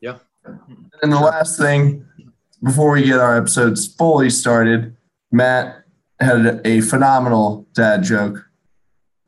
Yeah. 0.00 0.18
And 1.02 1.12
the 1.12 1.20
last 1.20 1.58
thing 1.58 2.04
before 2.62 2.92
we 2.92 3.04
get 3.04 3.20
our 3.20 3.36
episodes 3.36 3.86
fully 3.86 4.30
started, 4.30 4.96
Matt 5.30 5.84
had 6.18 6.60
a 6.64 6.80
phenomenal 6.80 7.66
dad 7.72 8.02
joke. 8.02 8.44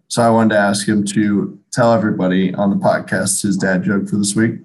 So 0.08 0.22
I 0.22 0.30
wanted 0.30 0.56
to 0.56 0.60
ask 0.60 0.86
him 0.86 1.04
to 1.06 1.58
tell 1.72 1.92
everybody 1.92 2.52
on 2.54 2.70
the 2.70 2.76
podcast 2.76 3.42
his 3.42 3.56
dad 3.56 3.84
joke 3.84 4.08
for 4.08 4.16
this 4.16 4.34
week. 4.34 4.60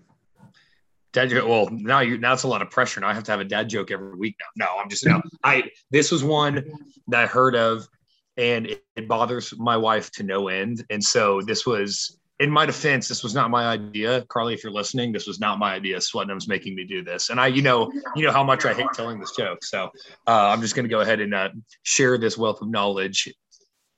Dad 1.13 1.29
joke. 1.29 1.47
Well, 1.47 1.69
now 1.71 2.01
you 2.01 2.17
now 2.17 2.33
it's 2.33 2.43
a 2.43 2.47
lot 2.47 2.61
of 2.61 2.69
pressure. 2.69 2.99
Now 2.99 3.07
I 3.07 3.13
have 3.13 3.23
to 3.25 3.31
have 3.31 3.39
a 3.39 3.45
dad 3.45 3.69
joke 3.69 3.91
every 3.91 4.15
week 4.15 4.35
now. 4.39 4.65
No, 4.65 4.81
I'm 4.81 4.89
just 4.89 5.05
no. 5.05 5.21
I 5.43 5.71
this 5.89 6.11
was 6.11 6.23
one 6.23 6.63
that 7.07 7.23
I 7.23 7.25
heard 7.25 7.55
of, 7.55 7.87
and 8.35 8.67
it, 8.67 8.85
it 8.95 9.07
bothers 9.07 9.53
my 9.57 9.77
wife 9.77 10.11
to 10.13 10.23
no 10.23 10.47
end. 10.47 10.85
And 10.89 11.03
so 11.03 11.41
this 11.41 11.65
was 11.65 12.17
in 12.39 12.51
my 12.51 12.65
defense, 12.65 13.07
this 13.07 13.23
was 13.23 13.33
not 13.33 13.49
my 13.49 13.65
idea, 13.65 14.21
Carly. 14.29 14.53
If 14.53 14.63
you're 14.63 14.71
listening, 14.71 15.11
this 15.11 15.25
was 15.25 15.39
not 15.39 15.57
my 15.57 15.73
idea. 15.73 15.97
Swetnam's 15.97 16.47
making 16.47 16.75
me 16.75 16.83
do 16.83 17.03
this, 17.03 17.29
and 17.29 17.39
I, 17.39 17.47
you 17.47 17.61
know, 17.61 17.91
you 18.15 18.23
know 18.23 18.31
how 18.31 18.43
much 18.43 18.65
I 18.65 18.73
hate 18.73 18.87
telling 18.93 19.19
this 19.19 19.35
joke. 19.35 19.63
So 19.63 19.85
uh, 20.27 20.49
I'm 20.49 20.61
just 20.61 20.75
going 20.75 20.83
to 20.85 20.89
go 20.89 21.01
ahead 21.01 21.19
and 21.19 21.33
uh, 21.33 21.49
share 21.83 22.17
this 22.17 22.37
wealth 22.37 22.61
of 22.61 22.69
knowledge 22.69 23.33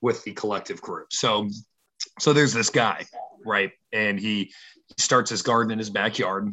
with 0.00 0.24
the 0.24 0.32
collective 0.32 0.80
group. 0.80 1.12
So, 1.12 1.50
so 2.18 2.32
there's 2.32 2.54
this 2.54 2.70
guy, 2.70 3.04
right, 3.44 3.72
and 3.92 4.18
he 4.18 4.52
starts 4.96 5.28
his 5.28 5.42
garden 5.42 5.72
in 5.72 5.78
his 5.78 5.90
backyard, 5.90 6.50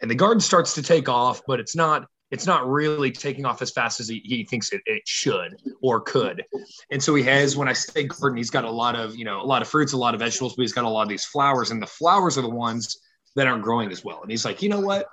and 0.00 0.10
the 0.10 0.14
garden 0.14 0.40
starts 0.40 0.74
to 0.74 0.82
take 0.82 1.08
off, 1.08 1.42
but 1.46 1.60
it's 1.60 1.76
not 1.76 2.06
it's 2.30 2.46
not 2.46 2.68
really 2.68 3.10
taking 3.10 3.44
off 3.44 3.60
as 3.60 3.72
fast 3.72 3.98
as 3.98 4.08
he, 4.08 4.20
he 4.24 4.44
thinks 4.44 4.72
it, 4.72 4.80
it 4.86 5.02
should 5.04 5.56
or 5.82 6.00
could. 6.00 6.44
And 6.90 7.02
so 7.02 7.14
he 7.14 7.24
has, 7.24 7.56
when 7.56 7.68
I 7.68 7.72
say 7.72 8.04
garden, 8.04 8.36
he's 8.36 8.50
got 8.50 8.64
a 8.64 8.70
lot 8.70 8.94
of, 8.94 9.16
you 9.16 9.24
know, 9.24 9.40
a 9.40 9.42
lot 9.42 9.62
of 9.62 9.68
fruits, 9.68 9.94
a 9.94 9.96
lot 9.96 10.14
of 10.14 10.20
vegetables, 10.20 10.54
but 10.54 10.62
he's 10.62 10.72
got 10.72 10.84
a 10.84 10.88
lot 10.88 11.02
of 11.02 11.08
these 11.08 11.24
flowers 11.24 11.72
and 11.72 11.82
the 11.82 11.88
flowers 11.88 12.38
are 12.38 12.42
the 12.42 12.48
ones 12.48 13.00
that 13.34 13.46
aren't 13.46 13.64
growing 13.64 13.90
as 13.90 14.04
well. 14.04 14.22
And 14.22 14.30
he's 14.30 14.44
like, 14.44 14.62
you 14.62 14.68
know 14.68 14.80
what? 14.80 15.06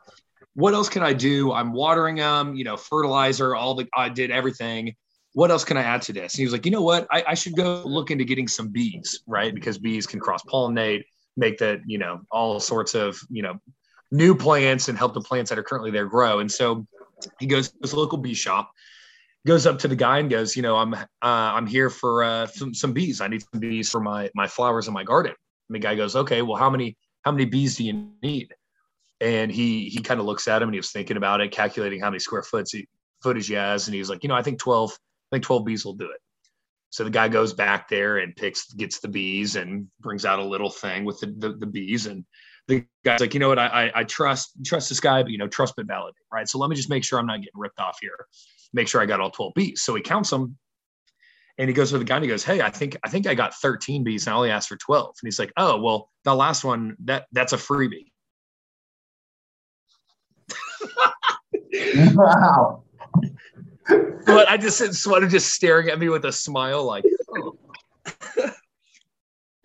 What 0.54 0.74
else 0.74 0.90
can 0.90 1.02
I 1.04 1.14
do? 1.14 1.52
I'm 1.52 1.74
watering 1.74 2.18
them, 2.18 2.56
you 2.56 2.64
know, 2.64 2.78
fertilizer, 2.78 3.56
all 3.56 3.76
the, 3.76 3.88
I 3.96 4.10
did 4.10 4.30
everything. 4.30 4.96
What 5.34 5.52
else 5.52 5.64
can 5.64 5.78
I 5.78 5.84
add 5.84 6.04
to 6.04 6.14
this? 6.14 6.34
And 6.34 6.40
he 6.40 6.46
was 6.46 6.54
like, 6.54 6.66
you 6.66 6.72
know 6.72 6.82
what? 6.82 7.08
I, 7.12 7.24
I 7.30 7.34
should 7.34 7.56
go 7.56 7.82
look 7.84 8.12
into 8.12 8.26
getting 8.26 8.48
some 8.48 8.70
bees, 8.70 9.22
right? 9.28 9.54
Because 9.54 9.78
bees 9.78 10.08
can 10.08 10.20
cross 10.20 10.44
pollinate, 10.44 11.04
make 11.36 11.60
that, 11.60 11.82
you 11.86 11.98
know, 11.98 12.22
all 12.32 12.60
sorts 12.60 12.96
of, 12.96 13.20
you 13.30 13.44
know, 13.44 13.60
new 14.12 14.36
plants 14.36 14.90
and 14.90 14.98
help 14.98 15.14
the 15.14 15.22
plants 15.22 15.50
that 15.50 15.60
are 15.60 15.64
currently 15.64 15.92
there 15.92 16.06
grow. 16.06 16.40
And 16.40 16.52
so 16.52 16.88
he 17.40 17.46
goes 17.46 17.70
to 17.70 17.78
his 17.82 17.94
local 17.94 18.18
bee 18.18 18.34
shop, 18.34 18.72
goes 19.46 19.66
up 19.66 19.80
to 19.80 19.88
the 19.88 19.96
guy 19.96 20.20
and 20.20 20.30
goes, 20.30 20.56
you 20.56 20.62
know, 20.62 20.78
I'm 20.78 20.94
uh, 20.94 21.06
I'm 21.22 21.68
here 21.68 21.90
for 21.90 22.24
uh, 22.24 22.48
some 22.48 22.74
some 22.74 22.94
bees. 22.94 23.22
I 23.22 23.28
need 23.28 23.42
some 23.42 23.60
bees 23.60 23.90
for 23.90 24.00
my 24.00 24.30
my 24.36 24.48
flowers 24.48 24.88
in 24.88 24.94
my 24.94 25.04
garden. 25.04 25.34
And 25.70 25.76
the 25.76 25.80
guy 25.80 25.96
goes, 25.96 26.16
okay, 26.16 26.42
well, 26.42 26.58
how 26.58 26.70
many 26.70 26.96
how 27.24 27.32
many 27.32 27.46
bees 27.46 27.76
do 27.76 27.84
you 27.84 28.10
need? 28.22 28.54
And 29.20 29.52
he 29.52 29.90
he 29.90 30.00
kind 30.00 30.20
of 30.20 30.26
looks 30.26 30.48
at 30.48 30.62
him 30.62 30.70
and 30.70 30.76
he 30.76 30.80
was 30.80 30.92
thinking 30.92 31.18
about 31.18 31.42
it, 31.42 31.52
calculating 31.52 32.00
how 32.00 32.10
many 32.10 32.20
square 32.20 32.44
foot 32.44 32.70
footage 33.24 33.48
he 33.48 33.56
has, 33.56 33.88
and 33.88 33.96
he's 33.96 34.10
like, 34.10 34.24
you 34.24 34.30
know, 34.30 34.36
I 34.36 34.44
think 34.44 34.60
twelve, 34.60 34.92
I 35.32 35.36
think 35.36 35.44
twelve 35.44 35.66
bees 35.66 35.84
will 35.84 35.96
do 35.96 36.06
it. 36.06 36.22
So 36.90 37.04
the 37.04 37.10
guy 37.10 37.28
goes 37.28 37.54
back 37.54 37.90
there 37.90 38.20
and 38.20 38.36
picks, 38.36 38.72
gets 38.74 39.00
the 39.00 39.10
bees 39.10 39.56
and 39.56 39.88
brings 40.00 40.24
out 40.24 40.40
a 40.40 40.44
little 40.44 40.70
thing 40.70 41.04
with 41.04 41.20
the, 41.20 41.28
the, 41.38 41.50
the 41.50 41.66
bees 41.66 42.06
and 42.06 42.26
the 42.68 42.86
guy's 43.06 43.20
like, 43.22 43.34
you 43.34 43.40
know 43.40 43.48
what, 43.48 43.60
I, 43.60 43.68
I, 43.68 43.92
I 44.00 44.04
trust 44.04 44.52
trust 44.66 44.90
this 44.90 45.00
guy, 45.00 45.24
but 45.24 45.32
you 45.32 45.38
know, 45.38 45.48
trust 45.48 45.76
but 45.78 45.86
validate, 45.86 46.16
right? 46.32 46.48
So 46.48 46.60
let 46.60 46.70
me 46.70 46.76
just 46.76 46.90
make 46.90 47.04
sure 47.04 47.20
I'm 47.20 47.26
not 47.26 47.38
getting 47.38 47.52
ripped 47.56 47.80
off 47.80 47.98
here. 48.02 48.28
Make 48.74 48.88
sure 48.88 49.02
I 49.02 49.06
got 49.06 49.22
all 49.22 49.32
12 49.32 49.54
bees. 49.56 49.82
So 49.82 49.96
he 49.96 50.02
counts 50.02 50.30
them 50.30 50.58
and 51.58 51.70
he 51.70 51.74
goes 51.74 51.92
to 51.92 51.98
the 51.98 52.04
guy 52.04 52.18
and 52.18 52.26
he 52.26 52.30
goes, 52.30 52.44
Hey, 52.44 52.62
I 52.62 52.70
think 52.70 52.98
I 53.04 53.10
think 53.10 53.26
I 53.26 53.36
got 53.36 53.54
13 53.56 54.04
bees 54.04 54.28
and 54.28 54.34
I 54.34 54.38
only 54.38 54.52
asked 54.52 54.68
for 54.68 54.76
12. 54.76 55.06
And 55.08 55.28
he's 55.28 55.40
like, 55.40 55.54
Oh, 55.58 55.82
well, 55.82 56.10
the 56.24 56.36
last 56.36 56.64
one, 56.64 56.98
that 57.06 57.28
that's 57.32 57.54
a 57.54 57.58
freebie. 57.58 58.12
wow. 62.14 62.84
but 64.26 64.50
I 64.50 64.58
just 64.58 64.94
sort 64.96 65.24
of 65.24 65.30
just 65.30 65.54
staring 65.54 65.90
at 65.90 65.98
me 65.98 66.10
with 66.10 66.26
a 66.26 66.32
smile, 66.32 66.84
like, 66.84 67.06
oh. 67.38 67.58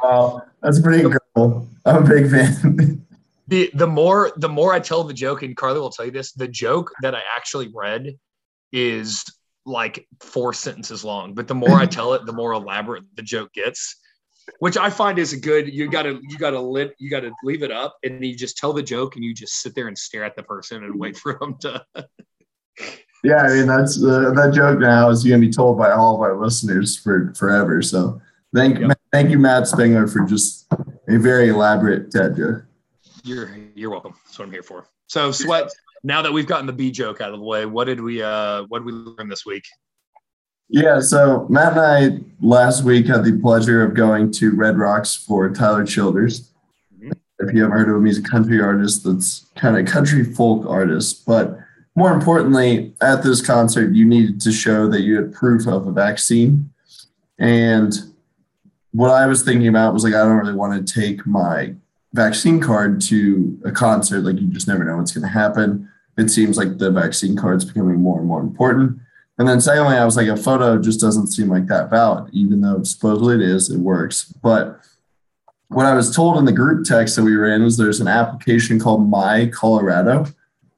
Wow, 0.00 0.42
that's 0.60 0.80
pretty 0.80 1.04
incredible. 1.04 1.68
I'm 1.84 2.04
a 2.04 2.08
big 2.08 2.30
fan. 2.30 3.06
the 3.48 3.70
the 3.74 3.86
more 3.86 4.32
the 4.36 4.48
more 4.48 4.72
I 4.72 4.80
tell 4.80 5.04
the 5.04 5.14
joke, 5.14 5.42
and 5.42 5.56
Carly 5.56 5.80
will 5.80 5.90
tell 5.90 6.06
you 6.06 6.12
this, 6.12 6.32
the 6.32 6.48
joke 6.48 6.92
that 7.02 7.14
I 7.14 7.22
actually 7.36 7.70
read 7.74 8.16
is 8.72 9.24
like 9.64 10.06
four 10.20 10.52
sentences 10.52 11.04
long. 11.04 11.34
But 11.34 11.48
the 11.48 11.54
more 11.54 11.78
I 11.78 11.86
tell 11.98 12.14
it, 12.14 12.26
the 12.26 12.32
more 12.32 12.52
elaborate 12.52 13.04
the 13.14 13.22
joke 13.22 13.52
gets. 13.52 13.96
Which 14.58 14.76
I 14.76 14.90
find 14.90 15.20
is 15.20 15.32
a 15.32 15.38
good. 15.38 15.72
You 15.72 15.88
gotta 15.88 16.18
you 16.28 16.36
gotta 16.36 16.60
lit 16.60 16.94
you 16.98 17.08
gotta 17.08 17.30
leave 17.44 17.62
it 17.62 17.70
up, 17.70 17.96
and 18.02 18.24
you 18.24 18.36
just 18.36 18.56
tell 18.56 18.72
the 18.72 18.82
joke, 18.82 19.14
and 19.14 19.24
you 19.24 19.34
just 19.34 19.60
sit 19.60 19.74
there 19.74 19.86
and 19.86 19.96
stare 19.96 20.24
at 20.24 20.34
the 20.34 20.42
person 20.42 20.82
and 20.82 20.98
wait 20.98 21.16
for 21.16 21.38
them 21.38 21.56
to. 21.60 21.84
yeah, 23.22 23.42
I 23.42 23.48
mean 23.48 23.66
that's 23.68 24.02
uh, 24.02 24.32
that 24.34 24.52
joke 24.52 24.80
now 24.80 25.10
is 25.10 25.22
going 25.22 25.40
to 25.40 25.46
be 25.46 25.52
told 25.52 25.78
by 25.78 25.92
all 25.92 26.16
of 26.16 26.20
our 26.22 26.36
listeners 26.40 26.98
for 26.98 27.32
forever. 27.34 27.82
So 27.82 28.20
thank 28.52 28.80
yep. 28.80 28.98
thank 29.12 29.30
you, 29.30 29.38
Matt 29.38 29.68
Spengler, 29.68 30.08
for 30.08 30.26
just 30.26 30.66
a 31.08 31.18
very 31.18 31.48
elaborate 31.48 32.10
dad 32.10 32.36
joke. 32.36 32.64
You're 33.24 33.56
you're 33.74 33.90
welcome. 33.90 34.14
That's 34.24 34.38
what 34.38 34.46
I'm 34.46 34.52
here 34.52 34.62
for. 34.62 34.86
So 35.06 35.30
sweat. 35.30 35.70
now 36.02 36.22
that 36.22 36.32
we've 36.32 36.46
gotten 36.46 36.66
the 36.66 36.72
B 36.72 36.90
joke 36.90 37.20
out 37.20 37.32
of 37.32 37.38
the 37.38 37.44
way, 37.44 37.66
what 37.66 37.84
did 37.84 38.00
we 38.00 38.22
uh 38.22 38.64
what 38.68 38.80
did 38.80 38.86
we 38.86 38.92
learn 38.92 39.28
this 39.28 39.46
week? 39.46 39.64
Yeah, 40.68 41.00
so 41.00 41.46
Matt 41.50 41.72
and 41.72 41.80
I 41.80 42.18
last 42.40 42.82
week 42.82 43.06
had 43.06 43.24
the 43.24 43.38
pleasure 43.38 43.84
of 43.84 43.94
going 43.94 44.30
to 44.32 44.52
Red 44.52 44.78
Rocks 44.78 45.14
for 45.14 45.50
Tyler 45.50 45.84
Childers. 45.84 46.50
Mm-hmm. 46.96 47.10
If 47.40 47.54
you 47.54 47.62
haven't 47.62 47.76
heard 47.76 47.90
of 47.90 47.96
him, 47.96 48.06
he's 48.06 48.18
a 48.18 48.22
country 48.22 48.60
artist 48.60 49.04
that's 49.04 49.46
kind 49.54 49.76
of 49.76 49.92
country 49.92 50.24
folk 50.24 50.64
artist. 50.66 51.26
But 51.26 51.58
more 51.94 52.12
importantly, 52.12 52.94
at 53.02 53.22
this 53.22 53.44
concert, 53.44 53.94
you 53.94 54.06
needed 54.06 54.40
to 54.40 54.52
show 54.52 54.88
that 54.88 55.02
you 55.02 55.16
had 55.16 55.34
proof 55.34 55.66
of 55.66 55.86
a 55.86 55.92
vaccine. 55.92 56.70
And 57.38 57.92
what 58.92 59.10
I 59.10 59.26
was 59.26 59.42
thinking 59.42 59.68
about 59.68 59.94
was 59.94 60.04
like, 60.04 60.14
I 60.14 60.18
don't 60.18 60.36
really 60.36 60.54
want 60.54 60.86
to 60.86 61.00
take 61.00 61.26
my 61.26 61.74
vaccine 62.12 62.60
card 62.60 63.00
to 63.02 63.58
a 63.64 63.72
concert. 63.72 64.20
Like, 64.20 64.40
you 64.40 64.46
just 64.48 64.68
never 64.68 64.84
know 64.84 64.98
what's 64.98 65.12
going 65.12 65.22
to 65.22 65.28
happen. 65.28 65.88
It 66.18 66.28
seems 66.28 66.58
like 66.58 66.78
the 66.78 66.90
vaccine 66.90 67.36
card's 67.36 67.64
becoming 67.64 68.00
more 68.00 68.18
and 68.18 68.28
more 68.28 68.40
important. 68.40 68.98
And 69.38 69.48
then, 69.48 69.60
secondly, 69.60 69.96
I 69.96 70.04
was 70.04 70.16
like, 70.16 70.28
a 70.28 70.36
photo 70.36 70.80
just 70.80 71.00
doesn't 71.00 71.28
seem 71.28 71.48
like 71.48 71.66
that 71.66 71.88
valid, 71.88 72.30
even 72.34 72.60
though 72.60 72.82
supposedly 72.82 73.36
it 73.36 73.40
is, 73.40 73.70
it 73.70 73.78
works. 73.78 74.24
But 74.24 74.78
what 75.68 75.86
I 75.86 75.94
was 75.94 76.14
told 76.14 76.36
in 76.36 76.44
the 76.44 76.52
group 76.52 76.84
text 76.84 77.16
that 77.16 77.24
we 77.24 77.34
were 77.34 77.50
in 77.50 77.62
was 77.62 77.78
there's 77.78 78.00
an 78.00 78.08
application 78.08 78.78
called 78.78 79.08
My 79.08 79.46
Colorado, 79.46 80.26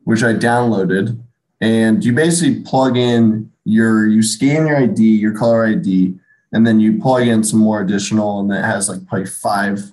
which 0.04 0.22
I 0.22 0.34
downloaded. 0.34 1.20
And 1.60 2.04
you 2.04 2.12
basically 2.12 2.62
plug 2.62 2.96
in 2.96 3.50
your, 3.64 4.06
you 4.06 4.22
scan 4.22 4.68
your 4.68 4.76
ID, 4.76 5.02
your 5.02 5.36
caller 5.36 5.66
ID, 5.66 6.14
and 6.54 6.64
then 6.64 6.78
you 6.78 7.00
plug 7.00 7.26
in 7.26 7.42
some 7.42 7.58
more 7.58 7.80
additional, 7.80 8.38
and 8.38 8.50
it 8.52 8.64
has 8.64 8.88
like 8.88 9.04
probably 9.08 9.26
five 9.26 9.92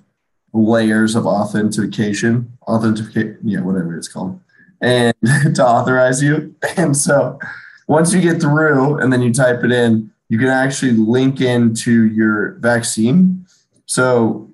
layers 0.52 1.16
of 1.16 1.26
authentication, 1.26 2.56
authenticate, 2.68 3.36
yeah, 3.42 3.60
whatever 3.60 3.96
it's 3.96 4.06
called, 4.06 4.40
and 4.80 5.12
to 5.54 5.66
authorize 5.66 6.22
you. 6.22 6.54
And 6.76 6.96
so 6.96 7.38
once 7.88 8.14
you 8.14 8.20
get 8.20 8.40
through 8.40 8.98
and 8.98 9.12
then 9.12 9.22
you 9.22 9.32
type 9.32 9.64
it 9.64 9.72
in, 9.72 10.12
you 10.28 10.38
can 10.38 10.48
actually 10.48 10.92
link 10.92 11.40
into 11.40 12.06
your 12.06 12.52
vaccine. 12.60 13.44
So 13.86 14.48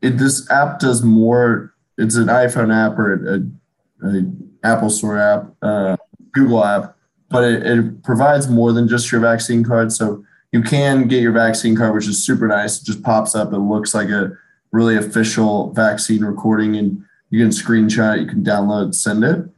it, 0.00 0.18
this 0.18 0.48
app 0.48 0.78
does 0.78 1.02
more. 1.02 1.74
It's 1.98 2.14
an 2.14 2.28
iPhone 2.28 2.72
app 2.72 2.96
or 2.96 3.14
a, 3.34 4.06
a 4.08 4.22
Apple 4.64 4.90
Store 4.90 5.18
app, 5.18 5.52
uh, 5.60 5.96
Google 6.30 6.64
app, 6.64 6.96
but 7.30 7.42
it, 7.42 7.66
it 7.66 8.02
provides 8.04 8.48
more 8.48 8.72
than 8.72 8.86
just 8.86 9.10
your 9.10 9.20
vaccine 9.20 9.64
card. 9.64 9.90
So 9.90 10.24
you 10.52 10.62
can 10.62 11.08
get 11.08 11.22
your 11.22 11.32
vaccine 11.32 11.74
card, 11.74 11.94
which 11.94 12.06
is 12.06 12.22
super 12.22 12.46
nice. 12.46 12.80
It 12.80 12.84
just 12.84 13.02
pops 13.02 13.34
up. 13.34 13.52
It 13.52 13.58
looks 13.58 13.94
like 13.94 14.10
a 14.10 14.32
really 14.70 14.96
official 14.96 15.72
vaccine 15.72 16.24
recording, 16.24 16.76
and 16.76 17.02
you 17.30 17.40
can 17.40 17.50
screenshot 17.50 18.16
it, 18.16 18.20
you 18.20 18.26
can 18.26 18.44
download, 18.44 18.94
send 18.94 19.24
it. 19.24 19.48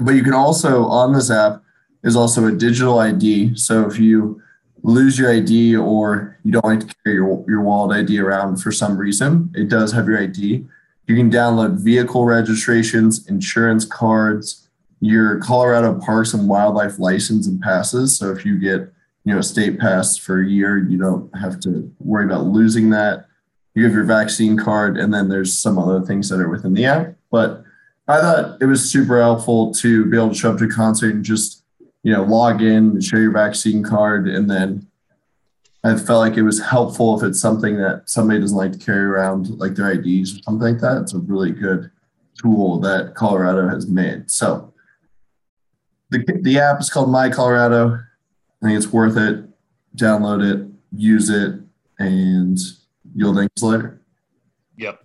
But 0.00 0.14
you 0.14 0.22
can 0.22 0.32
also, 0.32 0.84
on 0.86 1.12
this 1.12 1.30
app, 1.30 1.62
is 2.04 2.16
also 2.16 2.46
a 2.46 2.52
digital 2.52 2.98
ID. 2.98 3.56
So 3.56 3.86
if 3.86 3.98
you 3.98 4.40
lose 4.82 5.18
your 5.18 5.32
ID 5.32 5.76
or 5.76 6.38
you 6.44 6.52
don't 6.52 6.64
like 6.64 6.80
to 6.80 6.94
carry 7.04 7.16
your, 7.16 7.44
your 7.48 7.60
wallet 7.60 7.96
ID 7.98 8.18
around 8.18 8.56
for 8.56 8.72
some 8.72 8.96
reason, 8.96 9.52
it 9.54 9.68
does 9.68 9.92
have 9.92 10.08
your 10.08 10.20
ID. 10.20 10.66
You 11.06 11.16
can 11.16 11.30
download 11.30 11.78
vehicle 11.78 12.24
registrations, 12.24 13.28
insurance 13.28 13.84
cards, 13.84 14.68
your 15.00 15.38
Colorado 15.40 15.98
Parks 16.00 16.32
and 16.32 16.48
Wildlife 16.48 16.98
license 16.98 17.46
and 17.46 17.60
passes. 17.60 18.16
So 18.16 18.30
if 18.30 18.44
you 18.44 18.58
get 18.58 18.91
you 19.24 19.34
know, 19.34 19.40
state 19.40 19.78
pass 19.78 20.16
for 20.16 20.40
a 20.40 20.46
year. 20.46 20.78
You 20.78 20.98
don't 20.98 21.34
have 21.36 21.60
to 21.60 21.92
worry 21.98 22.24
about 22.24 22.46
losing 22.46 22.90
that. 22.90 23.26
You 23.74 23.84
have 23.84 23.92
your 23.92 24.04
vaccine 24.04 24.56
card, 24.56 24.98
and 24.98 25.12
then 25.12 25.28
there's 25.28 25.56
some 25.56 25.78
other 25.78 26.00
things 26.00 26.28
that 26.28 26.40
are 26.40 26.48
within 26.48 26.74
the 26.74 26.84
app. 26.84 27.14
But 27.30 27.64
I 28.08 28.20
thought 28.20 28.60
it 28.60 28.66
was 28.66 28.90
super 28.90 29.20
helpful 29.20 29.72
to 29.74 30.04
be 30.06 30.16
able 30.16 30.30
to 30.30 30.34
show 30.34 30.52
up 30.52 30.58
to 30.58 30.64
a 30.64 30.68
concert 30.68 31.14
and 31.14 31.24
just, 31.24 31.64
you 32.02 32.12
know, 32.12 32.24
log 32.24 32.60
in, 32.60 32.90
and 32.90 33.04
show 33.04 33.16
your 33.16 33.32
vaccine 33.32 33.82
card, 33.82 34.28
and 34.28 34.50
then 34.50 34.86
I 35.84 35.96
felt 35.96 36.20
like 36.20 36.36
it 36.36 36.42
was 36.42 36.60
helpful 36.60 37.18
if 37.18 37.24
it's 37.24 37.40
something 37.40 37.76
that 37.78 38.08
somebody 38.08 38.40
doesn't 38.40 38.56
like 38.56 38.72
to 38.72 38.78
carry 38.78 39.04
around, 39.04 39.58
like 39.58 39.74
their 39.74 39.90
IDs 39.90 40.36
or 40.36 40.42
something 40.42 40.72
like 40.72 40.80
that. 40.80 41.02
It's 41.02 41.14
a 41.14 41.18
really 41.18 41.50
good 41.50 41.90
tool 42.40 42.78
that 42.80 43.14
Colorado 43.14 43.68
has 43.68 43.88
made. 43.88 44.30
So 44.30 44.72
the, 46.10 46.24
the 46.42 46.58
app 46.58 46.80
is 46.80 46.88
called 46.88 47.10
My 47.10 47.28
Colorado. 47.28 47.98
I 48.62 48.66
think 48.66 48.76
it's 48.76 48.92
worth 48.92 49.16
it. 49.16 49.44
Download 49.96 50.42
it, 50.42 50.68
use 50.92 51.28
it, 51.28 51.60
and 51.98 52.58
you'll 53.14 53.34
thank 53.34 53.50
us 53.56 53.62
later. 53.62 54.00
Yep. 54.78 55.00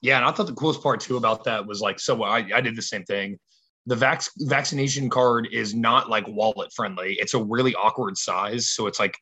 Yeah, 0.00 0.16
and 0.16 0.26
I 0.26 0.32
thought 0.32 0.46
the 0.46 0.54
coolest 0.54 0.82
part 0.82 1.00
too 1.00 1.16
about 1.16 1.44
that 1.44 1.66
was 1.66 1.80
like, 1.80 2.00
so 2.00 2.22
I, 2.22 2.46
I 2.54 2.60
did 2.60 2.76
the 2.76 2.82
same 2.82 3.04
thing. 3.04 3.38
The 3.86 3.96
vac- 3.96 4.24
vaccination 4.38 5.10
card 5.10 5.48
is 5.52 5.74
not 5.74 6.08
like 6.08 6.26
wallet 6.26 6.72
friendly. 6.74 7.16
It's 7.20 7.34
a 7.34 7.42
really 7.42 7.74
awkward 7.74 8.16
size, 8.16 8.68
so 8.70 8.86
it's 8.86 8.98
like 8.98 9.16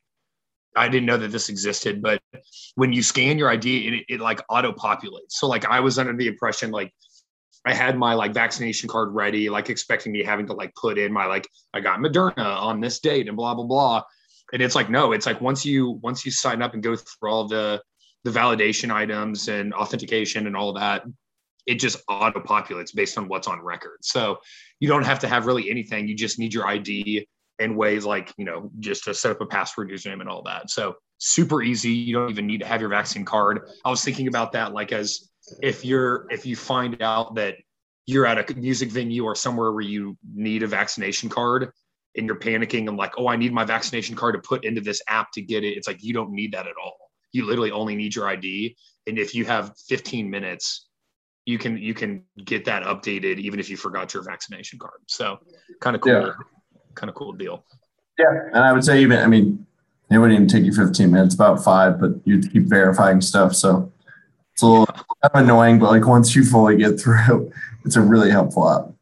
I 0.75 0.89
didn't 0.89 1.07
know 1.07 1.19
that 1.19 1.29
this 1.29 1.49
existed, 1.49 2.01
but 2.01 2.23
when 2.77 2.93
you 2.93 3.03
scan 3.03 3.39
your 3.39 3.51
ID, 3.51 3.89
it, 4.09 4.15
it 4.15 4.21
like 4.21 4.41
auto 4.49 4.73
populates. 4.73 5.31
So 5.31 5.47
like 5.47 5.67
I 5.67 5.81
was 5.81 5.99
under 5.99 6.17
the 6.17 6.29
impression 6.29 6.71
like 6.71 6.93
I 7.64 7.75
had 7.75 7.97
my 7.97 8.14
like 8.14 8.35
vaccination 8.35 8.88
card 8.88 9.14
ready, 9.14 9.49
like 9.49 9.71
expecting 9.71 10.12
me 10.12 10.25
having 10.25 10.47
to 10.47 10.52
like 10.52 10.75
put 10.75 10.99
in 10.99 11.12
my 11.12 11.26
like 11.26 11.49
I 11.73 11.81
got 11.81 12.00
Moderna 12.00 12.61
on 12.61 12.81
this 12.81 12.99
date 12.99 13.28
and 13.28 13.37
blah 13.37 13.54
blah 13.54 13.64
blah. 13.64 14.02
And 14.52 14.61
it's 14.61 14.75
like 14.75 14.90
no, 14.90 15.12
it's 15.12 15.26
like 15.26 15.40
once 15.40 15.64
you 15.64 16.00
once 16.02 16.26
you 16.26 16.33
sign 16.33 16.61
up 16.62 16.75
and 16.75 16.83
go 16.83 16.97
through 16.97 17.31
all 17.31 17.47
the 17.47 17.81
the 18.25 18.31
validation 18.31 18.92
items 18.92 19.49
and 19.49 19.73
authentication 19.75 20.47
and 20.47 20.57
all 20.57 20.73
that, 20.75 21.04
it 21.66 21.76
just 21.76 22.02
auto 22.09 22.40
populates 22.40 22.95
based 22.95 23.19
on 23.19 23.28
what's 23.28 23.47
on 23.47 23.61
record. 23.61 23.99
So 24.02 24.38
you 24.81 24.88
don't 24.88 25.04
have 25.04 25.21
to 25.21 25.28
have 25.28 25.47
really 25.47 25.71
anything. 25.71 26.09
You 26.09 26.14
just 26.14 26.38
need 26.38 26.52
your 26.52 26.66
ID 26.66 27.26
and 27.59 27.76
ways 27.76 28.04
like, 28.04 28.33
you 28.37 28.45
know, 28.45 28.71
just 28.81 29.04
to 29.04 29.14
set 29.14 29.31
up 29.31 29.40
a 29.40 29.47
password 29.47 29.90
username 29.90 30.21
and 30.21 30.28
all 30.28 30.42
that. 30.42 30.71
So 30.71 30.97
super 31.19 31.62
easy. 31.62 31.90
You 31.90 32.14
don't 32.14 32.31
even 32.31 32.47
need 32.47 32.61
to 32.61 32.66
have 32.66 32.81
your 32.81 32.90
vaccine 32.90 33.25
card. 33.25 33.69
I 33.85 33.90
was 33.90 34.04
thinking 34.04 34.26
about 34.26 34.52
that 34.52 34.73
like 34.73 34.92
as 34.92 35.31
if 35.62 35.84
you're 35.84 36.26
if 36.30 36.46
you 36.46 36.56
find 36.56 37.00
out 37.02 37.34
that 37.34 37.56
you're 38.06 38.26
at 38.26 38.50
a 38.50 38.54
music 38.54 38.90
venue 38.90 39.25
or 39.25 39.34
somewhere 39.34 39.72
where 39.72 39.82
you 39.82 40.16
need 40.34 40.62
a 40.62 40.66
vaccination 40.66 41.28
card 41.28 41.70
and 42.16 42.26
you're 42.26 42.38
panicking 42.38 42.88
and 42.88 42.96
like, 42.96 43.14
oh, 43.16 43.28
I 43.28 43.37
need 43.37 43.52
my 43.52 43.64
vaccination 43.64 44.16
card 44.16 44.34
to 44.34 44.40
put 44.40 44.64
into 44.64 44.80
this 44.80 45.00
app 45.08 45.32
to 45.32 45.42
get 45.42 45.64
it. 45.64 45.76
It's 45.76 45.87
like 45.87 46.02
you 46.02 46.12
don't 46.12 46.32
need 46.32 46.52
that 46.52 46.66
at 46.66 46.75
all. 46.82 46.96
You 47.32 47.46
literally 47.46 47.70
only 47.70 47.94
need 47.94 48.14
your 48.14 48.28
ID. 48.28 48.76
And 49.06 49.18
if 49.18 49.34
you 49.34 49.44
have 49.46 49.72
15 49.88 50.28
minutes, 50.28 50.88
you 51.46 51.58
can 51.58 51.76
you 51.78 51.94
can 51.94 52.22
get 52.44 52.64
that 52.66 52.84
updated 52.84 53.38
even 53.38 53.58
if 53.58 53.68
you 53.68 53.76
forgot 53.76 54.14
your 54.14 54.22
vaccination 54.22 54.78
card. 54.78 55.00
So 55.06 55.38
kind 55.80 55.96
of 55.96 56.02
cool, 56.02 56.12
yeah. 56.12 56.32
kind 56.94 57.08
of 57.08 57.16
cool 57.16 57.32
deal. 57.32 57.64
Yeah. 58.18 58.49
And 58.52 58.58
I 58.58 58.72
would 58.72 58.84
say 58.84 59.00
even 59.00 59.18
I 59.18 59.26
mean, 59.26 59.66
it 60.11 60.18
wouldn't 60.18 60.34
even 60.34 60.49
take 60.49 60.64
you 60.64 60.72
15 60.72 61.11
minutes, 61.11 61.34
about 61.34 61.64
five, 61.64 61.99
but 61.99 62.11
you'd 62.25 62.52
keep 62.52 62.64
verifying 62.64 63.20
stuff. 63.20 63.54
So 63.54 63.90
it's 64.62 64.69
a 64.69 64.71
little 64.71 64.87
kind 64.87 65.07
of 65.25 65.42
annoying, 65.42 65.78
but 65.81 65.90
like 65.90 66.07
once 66.07 66.37
you 66.37 66.45
fully 66.45 66.76
get 66.76 67.00
through, 67.00 67.52
it's 67.85 67.97
a 67.97 68.00
really 68.00 68.31
helpful 68.31 68.71
app. 68.71 68.92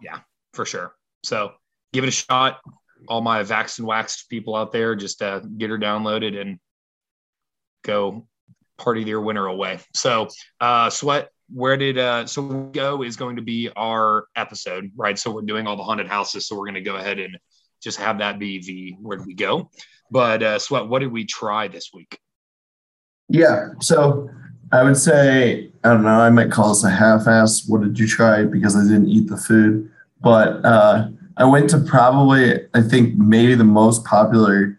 Yeah, 0.00 0.20
for 0.54 0.64
sure. 0.64 0.94
So 1.22 1.52
give 1.92 2.04
it 2.04 2.08
a 2.08 2.12
shot. 2.12 2.60
All 3.08 3.20
my 3.20 3.42
vax 3.42 3.78
and 3.78 3.86
waxed 3.86 4.30
people 4.30 4.56
out 4.56 4.72
there, 4.72 4.96
just 4.96 5.20
uh, 5.20 5.40
get 5.40 5.68
her 5.68 5.78
downloaded 5.78 6.40
and 6.40 6.58
go 7.84 8.26
party 8.78 9.02
your 9.02 9.20
winter 9.20 9.46
away. 9.46 9.80
So, 9.94 10.28
uh, 10.60 10.90
sweat. 10.90 11.30
Where 11.48 11.76
did 11.76 11.96
uh, 11.96 12.26
so 12.26 12.42
go 12.42 13.02
is 13.04 13.16
going 13.16 13.36
to 13.36 13.42
be 13.42 13.70
our 13.76 14.26
episode, 14.34 14.90
right? 14.96 15.16
So 15.16 15.30
we're 15.30 15.42
doing 15.42 15.68
all 15.68 15.76
the 15.76 15.84
haunted 15.84 16.08
houses. 16.08 16.48
So 16.48 16.56
we're 16.56 16.64
going 16.64 16.74
to 16.74 16.80
go 16.80 16.96
ahead 16.96 17.20
and 17.20 17.38
just 17.80 18.00
have 18.00 18.18
that 18.18 18.40
be 18.40 18.60
the 18.60 18.96
where 19.00 19.18
did 19.18 19.26
we 19.26 19.34
go? 19.34 19.70
But 20.10 20.42
uh, 20.42 20.58
sweat. 20.58 20.88
What 20.88 21.00
did 21.00 21.12
we 21.12 21.24
try 21.24 21.68
this 21.68 21.90
week? 21.94 22.18
Yeah. 23.28 23.68
So 23.80 24.28
I 24.72 24.82
would 24.82 24.96
say 24.96 25.70
I 25.86 25.90
don't 25.90 26.02
know. 26.02 26.18
I 26.18 26.30
might 26.30 26.50
call 26.50 26.70
this 26.70 26.82
a 26.82 26.90
half-ass. 26.90 27.68
What 27.68 27.82
did 27.82 27.96
you 27.96 28.08
try? 28.08 28.42
Because 28.42 28.74
I 28.74 28.82
didn't 28.82 29.08
eat 29.08 29.28
the 29.28 29.36
food, 29.36 29.88
but 30.20 30.64
uh, 30.64 31.08
I 31.36 31.44
went 31.44 31.70
to 31.70 31.78
probably, 31.78 32.58
I 32.74 32.82
think, 32.82 33.16
maybe 33.16 33.54
the 33.54 33.62
most 33.62 34.04
popular 34.04 34.76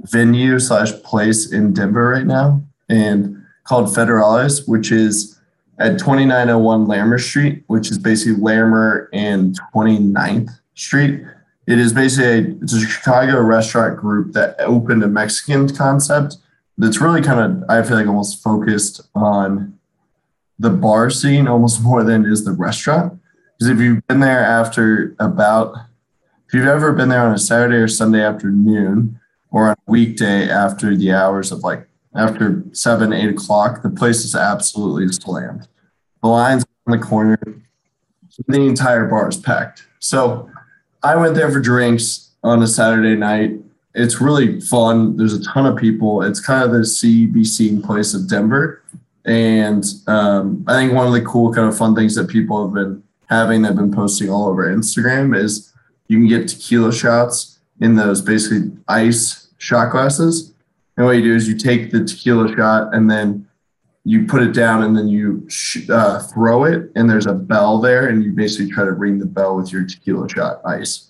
venue 0.00 0.58
slash 0.58 0.92
place 1.04 1.52
in 1.52 1.72
Denver 1.72 2.08
right 2.08 2.26
now, 2.26 2.64
and 2.88 3.40
called 3.62 3.86
Federales, 3.94 4.66
which 4.66 4.90
is 4.90 5.38
at 5.78 6.00
2901 6.00 6.88
Larimer 6.88 7.18
Street, 7.18 7.62
which 7.68 7.92
is 7.92 7.98
basically 7.98 8.42
Larimer 8.42 9.08
and 9.12 9.56
29th 9.72 10.50
Street. 10.74 11.22
It 11.68 11.78
is 11.78 11.92
basically 11.92 12.24
a, 12.26 12.56
it's 12.60 12.72
a 12.72 12.80
Chicago 12.80 13.40
restaurant 13.40 14.00
group 14.00 14.32
that 14.32 14.56
opened 14.58 15.04
a 15.04 15.08
Mexican 15.08 15.72
concept 15.72 16.38
that's 16.78 17.00
really 17.00 17.20
kind 17.20 17.40
of 17.40 17.68
I 17.68 17.82
feel 17.82 17.96
like 17.96 18.06
almost 18.06 18.42
focused 18.42 19.02
on 19.14 19.78
the 20.58 20.70
bar 20.70 21.10
scene 21.10 21.46
almost 21.46 21.82
more 21.82 22.02
than 22.04 22.24
is 22.24 22.44
the 22.44 22.52
restaurant. 22.52 23.20
Because 23.58 23.70
if 23.70 23.80
you've 23.80 24.06
been 24.06 24.20
there 24.20 24.40
after 24.44 25.16
about, 25.18 25.74
if 26.46 26.54
you've 26.54 26.66
ever 26.66 26.92
been 26.92 27.08
there 27.08 27.22
on 27.22 27.34
a 27.34 27.38
Saturday 27.38 27.76
or 27.76 27.88
Sunday 27.88 28.22
afternoon 28.22 29.18
or 29.50 29.68
on 29.68 29.72
a 29.72 29.90
weekday 29.90 30.48
after 30.48 30.94
the 30.94 31.12
hours 31.12 31.50
of 31.50 31.60
like 31.60 31.88
after 32.14 32.62
seven, 32.72 33.12
eight 33.12 33.28
o'clock, 33.28 33.82
the 33.82 33.90
place 33.90 34.24
is 34.24 34.34
absolutely 34.34 35.08
slammed. 35.08 35.66
The 36.22 36.28
lines 36.28 36.64
on 36.86 36.98
the 36.98 37.04
corner, 37.04 37.38
the 38.46 38.60
entire 38.60 39.06
bar 39.06 39.28
is 39.28 39.36
packed. 39.36 39.86
So 39.98 40.50
I 41.02 41.16
went 41.16 41.34
there 41.34 41.50
for 41.50 41.60
drinks 41.60 42.30
on 42.42 42.62
a 42.62 42.66
Saturday 42.66 43.16
night. 43.16 43.58
It's 43.98 44.20
really 44.20 44.60
fun. 44.60 45.16
There's 45.16 45.34
a 45.34 45.42
ton 45.42 45.66
of 45.66 45.76
people. 45.76 46.22
It's 46.22 46.40
kind 46.40 46.64
of 46.64 46.70
the 46.70 46.78
CBC 46.78 47.84
place 47.84 48.14
of 48.14 48.28
Denver. 48.28 48.82
And 49.24 49.84
um, 50.06 50.64
I 50.66 50.74
think 50.74 50.92
one 50.92 51.06
of 51.06 51.12
the 51.12 51.22
cool 51.22 51.52
kind 51.52 51.68
of 51.68 51.76
fun 51.76 51.94
things 51.94 52.14
that 52.14 52.28
people 52.28 52.64
have 52.64 52.74
been 52.74 53.02
having 53.28 53.62
that 53.62 53.70
I've 53.70 53.76
been 53.76 53.92
posting 53.92 54.30
all 54.30 54.48
over 54.48 54.74
Instagram 54.74 55.36
is 55.36 55.72
you 56.06 56.18
can 56.18 56.28
get 56.28 56.48
tequila 56.48 56.92
shots 56.92 57.58
in 57.80 57.94
those 57.94 58.22
basically 58.22 58.70
ice 58.88 59.48
shot 59.58 59.92
glasses. 59.92 60.54
And 60.96 61.06
what 61.06 61.16
you 61.16 61.22
do 61.22 61.34
is 61.34 61.48
you 61.48 61.56
take 61.56 61.90
the 61.90 62.04
tequila 62.04 62.54
shot 62.56 62.94
and 62.94 63.10
then 63.10 63.46
you 64.04 64.26
put 64.26 64.42
it 64.42 64.54
down 64.54 64.82
and 64.82 64.96
then 64.96 65.06
you 65.06 65.44
sh- 65.50 65.88
uh, 65.90 66.20
throw 66.20 66.64
it, 66.64 66.90
and 66.96 67.10
there's 67.10 67.26
a 67.26 67.34
bell 67.34 67.78
there, 67.78 68.08
and 68.08 68.24
you 68.24 68.32
basically 68.32 68.70
try 68.70 68.84
to 68.84 68.92
ring 68.92 69.18
the 69.18 69.26
bell 69.26 69.54
with 69.54 69.70
your 69.70 69.84
tequila 69.84 70.26
shot 70.30 70.62
ice. 70.64 71.07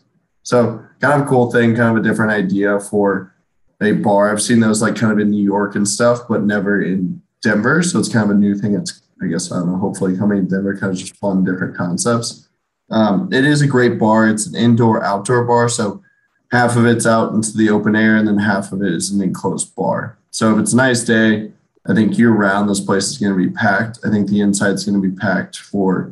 So, 0.49 0.83
kind 1.03 1.21
of 1.21 1.29
cool 1.29 1.53
thing, 1.53 1.77
kind 1.77 1.95
of 1.95 2.03
a 2.03 2.09
different 2.09 2.33
idea 2.33 2.81
for 2.81 3.35
a 3.83 3.93
bar. 3.93 4.33
I've 4.33 4.41
seen 4.41 4.61
those 4.61 4.81
like 4.81 4.97
kind 4.97 5.13
of 5.13 5.19
in 5.19 5.29
New 5.29 5.45
York 5.45 5.77
and 5.77 5.87
stuff, 5.87 6.21
but 6.27 6.43
never 6.43 6.81
in 6.81 7.21
Denver. 7.43 7.83
So, 7.83 7.99
it's 7.99 8.09
kind 8.09 8.31
of 8.31 8.35
a 8.35 8.41
new 8.41 8.55
thing 8.55 8.75
It's 8.75 9.03
I 9.23 9.27
guess 9.27 9.53
I 9.53 9.59
don't 9.59 9.71
know. 9.71 9.77
Hopefully, 9.77 10.17
coming 10.17 10.49
to 10.49 10.57
Denver 10.57 10.75
kind 10.75 10.91
of 10.91 10.99
just 10.99 11.15
fun, 11.17 11.45
different 11.45 11.77
concepts. 11.77 12.49
Um, 12.91 13.31
it 13.31 13.45
is 13.45 13.61
a 13.61 13.67
great 13.67 13.99
bar. 13.99 14.27
It's 14.27 14.47
an 14.47 14.57
indoor 14.57 15.05
outdoor 15.05 15.45
bar, 15.45 15.69
so 15.69 16.03
half 16.51 16.77
of 16.77 16.87
it's 16.87 17.05
out 17.05 17.35
into 17.35 17.55
the 17.55 17.69
open 17.69 17.95
air, 17.95 18.17
and 18.17 18.27
then 18.27 18.39
half 18.39 18.73
of 18.73 18.81
it 18.81 18.95
is 18.95 19.11
an 19.11 19.21
enclosed 19.21 19.77
bar. 19.77 20.17
So 20.31 20.55
if 20.55 20.61
it's 20.61 20.73
a 20.73 20.77
nice 20.77 21.05
day, 21.05 21.53
I 21.87 21.93
think 21.93 22.17
year 22.17 22.31
round 22.31 22.71
this 22.71 22.81
place 22.81 23.09
is 23.09 23.19
going 23.19 23.39
to 23.39 23.49
be 23.49 23.53
packed. 23.55 23.99
I 24.03 24.09
think 24.09 24.31
the 24.31 24.41
inside 24.41 24.73
is 24.73 24.87
going 24.87 24.99
to 24.99 25.07
be 25.07 25.15
packed 25.15 25.59
for 25.59 26.11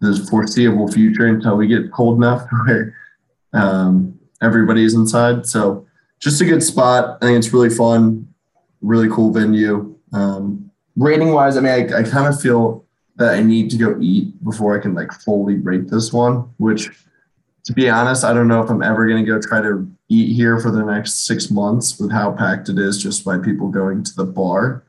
the 0.00 0.14
foreseeable 0.28 0.88
future 0.88 1.28
until 1.28 1.56
we 1.56 1.66
get 1.66 1.90
cold 1.92 2.18
enough 2.18 2.46
where 2.66 2.94
um, 3.52 4.18
everybody's 4.42 4.94
inside. 4.94 5.46
So 5.46 5.86
just 6.18 6.40
a 6.40 6.44
good 6.44 6.62
spot. 6.62 7.18
I 7.20 7.26
think 7.26 7.38
it's 7.38 7.52
really 7.52 7.70
fun, 7.70 8.28
really 8.80 9.08
cool 9.08 9.32
venue. 9.32 9.96
Um, 10.12 10.70
rating 10.96 11.32
wise, 11.32 11.56
I 11.56 11.60
mean, 11.60 11.72
I, 11.72 12.00
I 12.00 12.02
kind 12.02 12.32
of 12.32 12.40
feel 12.40 12.84
that 13.16 13.34
I 13.34 13.42
need 13.42 13.70
to 13.70 13.76
go 13.76 13.96
eat 14.00 14.42
before 14.44 14.78
I 14.78 14.82
can 14.82 14.94
like 14.94 15.12
fully 15.12 15.56
rate 15.56 15.88
this 15.88 16.12
one, 16.12 16.50
which 16.58 16.90
to 17.64 17.72
be 17.72 17.88
honest, 17.88 18.24
I 18.24 18.32
don't 18.32 18.48
know 18.48 18.62
if 18.62 18.70
I'm 18.70 18.82
ever 18.82 19.06
going 19.06 19.24
to 19.24 19.30
go 19.30 19.40
try 19.40 19.60
to 19.60 19.90
eat 20.08 20.34
here 20.34 20.58
for 20.58 20.70
the 20.70 20.82
next 20.82 21.26
six 21.26 21.50
months 21.50 21.98
with 21.98 22.10
how 22.10 22.32
packed 22.32 22.68
it 22.68 22.78
is 22.78 23.00
just 23.00 23.24
by 23.24 23.38
people 23.38 23.68
going 23.68 24.02
to 24.02 24.14
the 24.16 24.24
bar. 24.24 24.84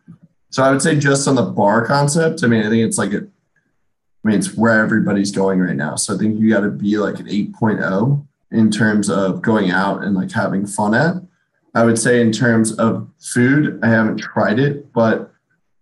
So 0.49 0.63
I 0.63 0.71
would 0.71 0.81
say 0.81 0.97
just 0.97 1.27
on 1.27 1.35
the 1.35 1.43
bar 1.43 1.85
concept, 1.85 2.43
I 2.43 2.47
mean, 2.47 2.65
I 2.65 2.69
think 2.69 2.85
it's 2.85 2.97
like 2.97 3.13
a, 3.13 3.17
I 3.17 4.27
mean, 4.27 4.37
it's 4.37 4.55
where 4.55 4.83
everybody's 4.83 5.31
going 5.31 5.59
right 5.59 5.75
now. 5.75 5.95
So 5.95 6.15
I 6.15 6.17
think 6.17 6.39
you 6.39 6.49
got 6.49 6.61
to 6.61 6.69
be 6.69 6.97
like 6.97 7.19
an 7.19 7.27
8.0 7.27 8.25
in 8.51 8.69
terms 8.69 9.09
of 9.09 9.41
going 9.41 9.71
out 9.71 10.03
and 10.03 10.15
like 10.15 10.31
having 10.31 10.65
fun 10.65 10.93
at. 10.93 11.15
I 11.73 11.83
would 11.83 11.97
say 11.97 12.19
in 12.21 12.31
terms 12.31 12.73
of 12.73 13.07
food, 13.19 13.79
I 13.81 13.87
haven't 13.87 14.17
tried 14.17 14.59
it, 14.59 14.91
but 14.91 15.31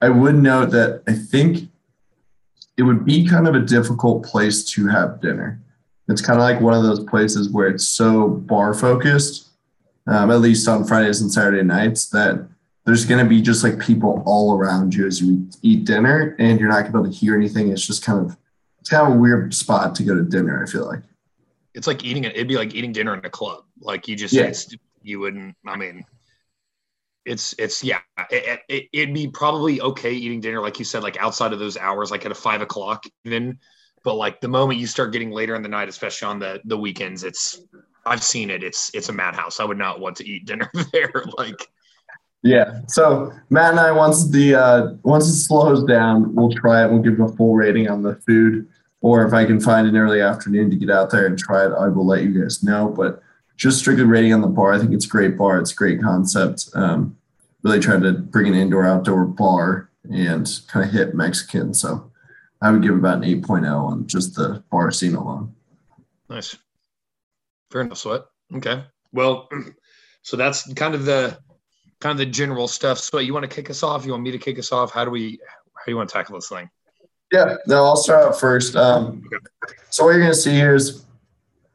I 0.01 0.09
would 0.09 0.35
note 0.35 0.71
that 0.71 1.03
I 1.07 1.13
think 1.13 1.69
it 2.77 2.83
would 2.83 3.03
be 3.03 3.27
kind 3.27 3.47
of 3.47 3.55
a 3.55 3.59
difficult 3.59 4.23
place 4.23 4.63
to 4.71 4.87
have 4.87 5.19
dinner. 5.19 5.61
It's 6.07 6.21
kind 6.21 6.39
of 6.39 6.43
like 6.43 6.61
one 6.61 6.73
of 6.73 6.83
those 6.83 7.03
places 7.03 7.49
where 7.49 7.67
it's 7.67 7.87
so 7.87 8.29
bar 8.29 8.73
focused, 8.73 9.49
um, 10.07 10.31
at 10.31 10.39
least 10.39 10.67
on 10.67 10.85
Fridays 10.85 11.21
and 11.21 11.31
Saturday 11.31 11.63
nights, 11.63 12.09
that 12.09 12.47
there's 12.85 13.05
going 13.05 13.23
to 13.23 13.29
be 13.29 13.41
just 13.41 13.63
like 13.63 13.79
people 13.79 14.23
all 14.25 14.57
around 14.57 14.93
you 14.93 15.05
as 15.05 15.21
you 15.21 15.47
eat 15.61 15.85
dinner, 15.85 16.35
and 16.39 16.59
you're 16.59 16.69
not 16.69 16.81
going 16.81 16.85
to 16.85 16.91
be 16.91 16.99
able 16.99 17.11
to 17.11 17.17
hear 17.17 17.35
anything. 17.35 17.71
It's 17.71 17.85
just 17.85 18.03
kind 18.03 18.25
of 18.25 18.37
it's 18.79 18.89
kind 18.89 19.07
of 19.07 19.17
a 19.17 19.19
weird 19.19 19.53
spot 19.53 19.93
to 19.95 20.03
go 20.03 20.15
to 20.15 20.23
dinner. 20.23 20.63
I 20.63 20.69
feel 20.69 20.87
like 20.87 21.03
it's 21.73 21.87
like 21.87 22.03
eating 22.03 22.23
it. 22.23 22.35
It'd 22.35 22.47
be 22.47 22.57
like 22.57 22.73
eating 22.73 22.91
dinner 22.91 23.13
in 23.13 23.23
a 23.25 23.29
club. 23.29 23.63
Like 23.79 24.07
you 24.07 24.15
just 24.15 24.33
yeah. 24.33 24.51
you 25.01 25.19
wouldn't. 25.19 25.55
I 25.65 25.75
mean, 25.75 26.05
it's 27.29 27.53
it's 27.59 27.83
yeah 27.83 27.99
it, 28.31 28.61
it, 28.69 28.89
it'd 28.91 29.13
be 29.13 29.27
probably 29.27 29.79
okay 29.81 30.11
eating 30.11 30.41
dinner 30.41 30.61
like 30.61 30.79
you 30.79 30.85
said 30.85 31.03
like 31.03 31.17
outside 31.17 31.53
of 31.53 31.59
those 31.59 31.77
hours 31.77 32.11
like 32.11 32.25
at 32.25 32.31
a 32.31 32.35
five 32.35 32.61
o'clock 32.61 33.03
even 33.23 33.57
but 34.03 34.15
like 34.15 34.41
the 34.41 34.47
moment 34.47 34.79
you 34.79 34.87
start 34.87 35.11
getting 35.11 35.29
later 35.29 35.55
in 35.55 35.61
the 35.61 35.69
night 35.69 35.89
especially 35.89 36.27
on 36.27 36.39
the 36.39 36.59
the 36.65 36.77
weekends 36.77 37.23
it's 37.23 37.61
i've 38.05 38.23
seen 38.23 38.49
it 38.49 38.63
it's 38.63 38.89
it's 38.95 39.09
a 39.09 39.13
madhouse 39.13 39.59
i 39.59 39.63
would 39.63 39.77
not 39.77 39.99
want 39.99 40.15
to 40.15 40.27
eat 40.27 40.45
dinner 40.45 40.69
there 40.91 41.23
like 41.37 41.67
yeah 42.41 42.79
so 42.87 43.31
matt 43.49 43.71
and 43.71 43.79
i 43.79 43.91
once 43.91 44.29
the 44.29 44.55
uh 44.55 44.93
once 45.03 45.27
it 45.27 45.35
slows 45.35 45.83
down 45.83 46.33
we'll 46.33 46.51
try 46.51 46.83
it 46.83 46.91
we'll 46.91 47.01
give 47.01 47.19
a 47.19 47.27
full 47.35 47.53
rating 47.53 47.89
on 47.89 48.01
the 48.01 48.15
food 48.25 48.67
or 49.01 49.25
if 49.25 49.33
i 49.33 49.45
can 49.45 49.59
find 49.59 49.87
an 49.87 49.97
early 49.97 50.21
afternoon 50.21 50.69
to 50.69 50.75
get 50.75 50.89
out 50.89 51.09
there 51.09 51.25
and 51.25 51.37
try 51.37 51.65
it 51.65 51.73
i 51.73 51.87
will 51.87 52.05
let 52.05 52.23
you 52.23 52.41
guys 52.41 52.63
know 52.63 52.87
but 52.89 53.21
just 53.59 53.79
strictly 53.79 54.05
rating 54.05 54.33
on 54.33 54.39
the 54.39 54.47
bar, 54.47 54.71
I 54.71 54.79
think 54.79 54.93
it's 54.93 55.05
a 55.05 55.09
great 55.09 55.37
bar. 55.37 55.59
It's 55.59 55.73
a 55.73 55.75
great 55.75 56.01
concept. 56.01 56.69
Um, 56.75 57.17
really 57.61 57.81
trying 57.81 58.01
to 58.03 58.13
bring 58.13 58.47
an 58.47 58.55
indoor 58.55 58.87
outdoor 58.87 59.25
bar 59.25 59.89
and 60.09 60.49
kind 60.69 60.85
of 60.85 60.93
hit 60.93 61.13
Mexican. 61.13 61.73
So 61.73 62.09
I 62.61 62.71
would 62.71 62.81
give 62.81 62.95
about 62.95 63.17
an 63.17 63.41
8.0 63.41 63.69
on 63.69 64.07
just 64.07 64.35
the 64.35 64.63
bar 64.71 64.91
scene 64.91 65.13
alone. 65.13 65.53
Nice. 66.29 66.55
Fair 67.69 67.81
enough, 67.81 67.97
Sweat. 67.97 68.21
Okay. 68.55 68.81
Well, 69.11 69.49
so 70.21 70.37
that's 70.37 70.73
kind 70.73 70.95
of 70.95 71.03
the 71.03 71.37
kind 71.99 72.13
of 72.13 72.17
the 72.17 72.31
general 72.31 72.69
stuff. 72.69 72.97
So 72.97 73.19
you 73.19 73.33
want 73.33 73.43
to 73.43 73.53
kick 73.53 73.69
us 73.69 73.83
off? 73.83 74.05
You 74.05 74.11
want 74.11 74.23
me 74.23 74.31
to 74.31 74.37
kick 74.37 74.57
us 74.57 74.71
off? 74.71 74.93
How 74.93 75.03
do 75.03 75.11
we 75.11 75.37
how 75.75 75.83
do 75.85 75.91
you 75.91 75.97
want 75.97 76.07
to 76.07 76.13
tackle 76.13 76.35
this 76.35 76.47
thing? 76.47 76.69
Yeah, 77.31 77.55
no, 77.67 77.85
I'll 77.85 77.95
start 77.95 78.25
out 78.25 78.39
first. 78.39 78.75
Um, 78.75 79.23
so 79.89 80.03
what 80.03 80.11
you're 80.11 80.21
going 80.21 80.31
to 80.31 80.37
see 80.37 80.51
here 80.51 80.75
is 80.75 81.05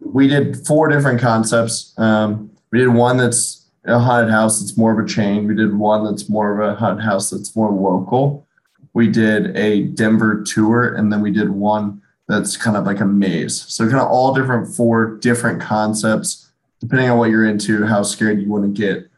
we 0.01 0.27
did 0.29 0.67
four 0.67 0.88
different 0.88 1.21
concepts. 1.21 1.95
Um, 1.97 2.51
we 2.73 2.81
did 2.81 2.88
one 2.88 3.17
that's 3.17 3.67
a 3.85 3.99
haunted 3.99 4.31
house 4.31 4.61
that's 4.61 4.77
more 4.77 4.99
of 4.99 5.05
a 5.05 5.09
chain. 5.09 5.47
We 5.47 5.55
did 5.55 5.77
one 5.77 6.05
that's 6.05 6.29
more 6.29 6.61
of 6.61 6.69
a 6.69 6.75
haunted 6.75 7.05
house 7.05 7.31
that's 7.31 7.55
more 7.55 7.71
local. 7.71 8.47
We 8.95 9.09
did 9.09 9.57
a 9.57 9.85
Denver 9.85 10.43
tour, 10.43 10.95
and 10.95 11.12
then 11.12 11.21
we 11.21 11.31
did 11.31 11.51
one 11.51 12.03
that's 12.27 12.57
kind 12.57 12.77
of 12.77 12.85
like 12.85 13.01
a 13.01 13.05
maze. 13.05 13.62
So 13.62 13.85
kind 13.85 14.01
of 14.01 14.09
all 14.09 14.35
different 14.35 14.75
four 14.75 15.17
different 15.19 15.61
concepts, 15.61 16.51
depending 16.81 17.11
on 17.11 17.19
what 17.19 17.31
you're 17.31 17.45
into, 17.45 17.85
how 17.85 18.03
scared 18.03 18.40
you 18.40 18.49
want 18.49 18.64
to 18.64 18.81
get, 18.81 19.09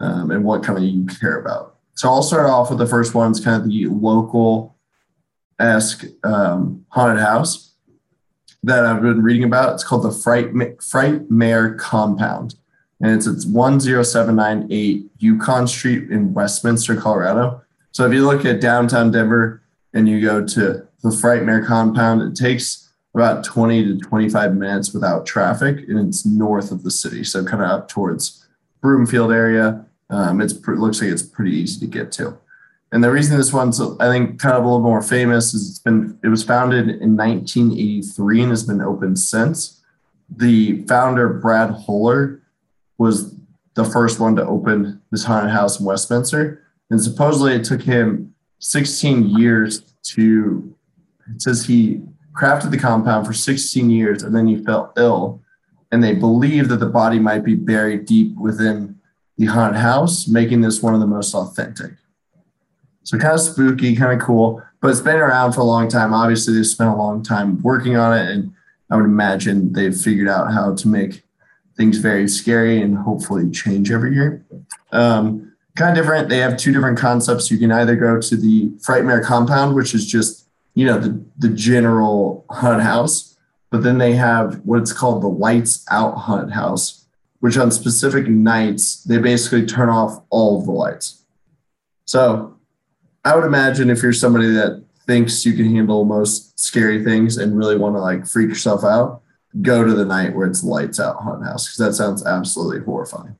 um, 0.00 0.30
and 0.30 0.44
what 0.44 0.62
kind 0.62 0.78
of 0.78 0.84
you 0.84 1.06
care 1.06 1.40
about. 1.40 1.76
So 1.94 2.08
I'll 2.08 2.22
start 2.22 2.50
off 2.50 2.70
with 2.70 2.78
the 2.78 2.86
first 2.86 3.14
one. 3.14 3.30
It's 3.30 3.40
kind 3.40 3.62
of 3.62 3.68
the 3.68 3.86
local 3.86 4.75
esque 5.58 6.04
um, 6.24 6.84
haunted 6.88 7.22
house 7.22 7.74
that 8.62 8.84
I've 8.84 9.02
been 9.02 9.22
reading 9.22 9.44
about. 9.44 9.74
It's 9.74 9.84
called 9.84 10.02
the 10.02 10.10
Fright 10.10 10.52
Frightmare 10.52 11.78
Compound, 11.78 12.56
and 13.00 13.12
it's 13.12 13.26
it's 13.26 13.46
one 13.46 13.80
zero 13.80 14.02
seven 14.02 14.36
nine 14.36 14.66
eight 14.70 15.06
Yukon 15.18 15.66
Street 15.66 16.10
in 16.10 16.34
Westminster, 16.34 16.96
Colorado. 16.96 17.62
So 17.92 18.06
if 18.06 18.12
you 18.12 18.26
look 18.26 18.44
at 18.44 18.60
downtown 18.60 19.10
Denver 19.10 19.62
and 19.94 20.08
you 20.08 20.20
go 20.20 20.44
to 20.44 20.86
the 21.02 21.10
Frightmare 21.10 21.64
Compound, 21.64 22.22
it 22.22 22.34
takes 22.34 22.86
about 23.14 23.42
20 23.44 23.84
to 23.84 23.98
25 23.98 24.54
minutes 24.54 24.92
without 24.92 25.24
traffic, 25.24 25.88
and 25.88 26.06
it's 26.06 26.26
north 26.26 26.70
of 26.70 26.82
the 26.82 26.90
city, 26.90 27.24
so 27.24 27.42
kind 27.42 27.62
of 27.62 27.70
up 27.70 27.88
towards 27.88 28.46
Broomfield 28.82 29.32
area. 29.32 29.86
Um, 30.10 30.42
it 30.42 30.52
looks 30.68 31.00
like 31.00 31.10
it's 31.10 31.22
pretty 31.22 31.52
easy 31.52 31.80
to 31.80 31.86
get 31.86 32.12
to. 32.12 32.36
And 32.96 33.04
the 33.04 33.10
reason 33.10 33.36
this 33.36 33.52
one's 33.52 33.78
I 33.78 34.10
think 34.10 34.40
kind 34.40 34.54
of 34.54 34.64
a 34.64 34.66
little 34.66 34.80
more 34.80 35.02
famous 35.02 35.52
is 35.52 35.68
it's 35.68 35.78
been 35.78 36.18
it 36.24 36.28
was 36.28 36.42
founded 36.42 36.88
in 36.88 37.14
1983 37.14 38.40
and 38.40 38.48
has 38.48 38.62
been 38.62 38.80
open 38.80 39.16
since. 39.16 39.82
The 40.34 40.80
founder 40.84 41.28
Brad 41.28 41.72
Holler 41.72 42.40
was 42.96 43.34
the 43.74 43.84
first 43.84 44.18
one 44.18 44.34
to 44.36 44.46
open 44.46 45.02
this 45.10 45.24
haunted 45.24 45.50
house 45.50 45.78
in 45.78 45.84
Westminster, 45.84 46.62
and 46.88 46.98
supposedly 46.98 47.52
it 47.52 47.64
took 47.64 47.82
him 47.82 48.34
16 48.60 49.28
years 49.28 49.80
to. 50.14 50.74
It 51.34 51.42
says 51.42 51.66
he 51.66 52.00
crafted 52.32 52.70
the 52.70 52.78
compound 52.78 53.26
for 53.26 53.34
16 53.34 53.90
years 53.90 54.22
and 54.22 54.34
then 54.34 54.46
he 54.46 54.64
fell 54.64 54.94
ill, 54.96 55.42
and 55.92 56.02
they 56.02 56.14
believe 56.14 56.70
that 56.70 56.80
the 56.80 56.86
body 56.86 57.18
might 57.18 57.44
be 57.44 57.56
buried 57.56 58.06
deep 58.06 58.34
within 58.36 58.98
the 59.36 59.44
haunted 59.44 59.82
house, 59.82 60.26
making 60.26 60.62
this 60.62 60.82
one 60.82 60.94
of 60.94 61.00
the 61.00 61.06
most 61.06 61.34
authentic. 61.34 61.92
So 63.06 63.16
kind 63.18 63.34
of 63.34 63.40
spooky, 63.40 63.94
kind 63.94 64.20
of 64.20 64.26
cool, 64.26 64.60
but 64.80 64.90
it's 64.90 65.00
been 65.00 65.14
around 65.14 65.52
for 65.52 65.60
a 65.60 65.64
long 65.64 65.86
time. 65.86 66.12
Obviously, 66.12 66.54
they've 66.54 66.66
spent 66.66 66.90
a 66.90 66.96
long 66.96 67.22
time 67.22 67.62
working 67.62 67.96
on 67.96 68.12
it, 68.18 68.28
and 68.28 68.52
I 68.90 68.96
would 68.96 69.04
imagine 69.04 69.72
they've 69.72 69.96
figured 69.96 70.26
out 70.26 70.52
how 70.52 70.74
to 70.74 70.88
make 70.88 71.22
things 71.76 71.98
very 71.98 72.26
scary 72.26 72.82
and 72.82 72.98
hopefully 72.98 73.48
change 73.52 73.92
every 73.92 74.12
year. 74.12 74.44
Um, 74.90 75.52
kind 75.76 75.96
of 75.96 76.02
different. 76.02 76.28
They 76.28 76.38
have 76.38 76.56
two 76.56 76.72
different 76.72 76.98
concepts. 76.98 77.48
You 77.48 77.58
can 77.58 77.70
either 77.70 77.94
go 77.94 78.20
to 78.20 78.36
the 78.36 78.70
Frightmare 78.84 79.22
Compound, 79.22 79.76
which 79.76 79.94
is 79.94 80.04
just 80.04 80.48
you 80.74 80.84
know 80.84 80.98
the 80.98 81.24
the 81.38 81.50
general 81.50 82.44
hunt 82.50 82.82
house, 82.82 83.38
but 83.70 83.84
then 83.84 83.98
they 83.98 84.14
have 84.14 84.62
what's 84.64 84.92
called 84.92 85.22
the 85.22 85.28
Lights 85.28 85.86
Out 85.92 86.16
Hunt 86.16 86.54
House, 86.54 87.06
which 87.38 87.56
on 87.56 87.70
specific 87.70 88.26
nights 88.26 89.04
they 89.04 89.18
basically 89.18 89.64
turn 89.64 89.90
off 89.90 90.24
all 90.30 90.58
of 90.58 90.66
the 90.66 90.72
lights. 90.72 91.22
So 92.04 92.55
I 93.26 93.34
would 93.34 93.44
imagine 93.44 93.90
if 93.90 94.04
you're 94.04 94.12
somebody 94.12 94.52
that 94.52 94.84
thinks 95.04 95.44
you 95.44 95.54
can 95.54 95.74
handle 95.74 96.04
most 96.04 96.56
scary 96.56 97.02
things 97.02 97.38
and 97.38 97.58
really 97.58 97.76
want 97.76 97.96
to 97.96 98.00
like 98.00 98.24
freak 98.24 98.48
yourself 98.48 98.84
out, 98.84 99.20
go 99.62 99.84
to 99.84 99.92
the 99.94 100.04
night 100.04 100.36
where 100.36 100.46
it's 100.46 100.62
lights 100.62 101.00
out 101.00 101.16
haunted 101.16 101.48
house 101.48 101.66
because 101.66 101.78
that 101.78 101.94
sounds 101.94 102.24
absolutely 102.24 102.84
horrifying. 102.84 103.36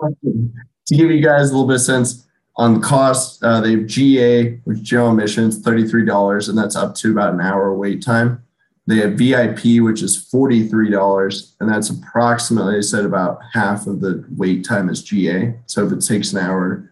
To 0.00 0.94
give 0.94 1.10
you 1.10 1.22
guys 1.22 1.50
a 1.50 1.52
little 1.52 1.66
bit 1.66 1.74
of 1.74 1.82
sense 1.82 2.26
on 2.56 2.72
the 2.72 2.80
cost, 2.80 3.44
uh, 3.44 3.60
they 3.60 3.72
have 3.72 3.86
GA, 3.86 4.60
which 4.64 4.82
general 4.82 5.10
admissions, 5.10 5.62
$33, 5.62 6.48
and 6.48 6.56
that's 6.56 6.74
up 6.74 6.94
to 6.94 7.10
about 7.10 7.34
an 7.34 7.42
hour 7.42 7.74
wait 7.74 8.02
time. 8.02 8.42
They 8.86 8.96
have 8.96 9.12
VIP, 9.12 9.82
which 9.82 10.00
is 10.00 10.26
$43, 10.32 11.52
and 11.60 11.70
that's 11.70 11.90
approximately, 11.90 12.78
I 12.78 12.80
said, 12.80 13.04
about 13.04 13.40
half 13.52 13.86
of 13.86 14.00
the 14.00 14.24
wait 14.38 14.64
time 14.64 14.88
is 14.88 15.02
GA. 15.02 15.54
So 15.66 15.84
if 15.84 15.92
it 15.92 16.00
takes 16.00 16.32
an 16.32 16.38
hour, 16.38 16.90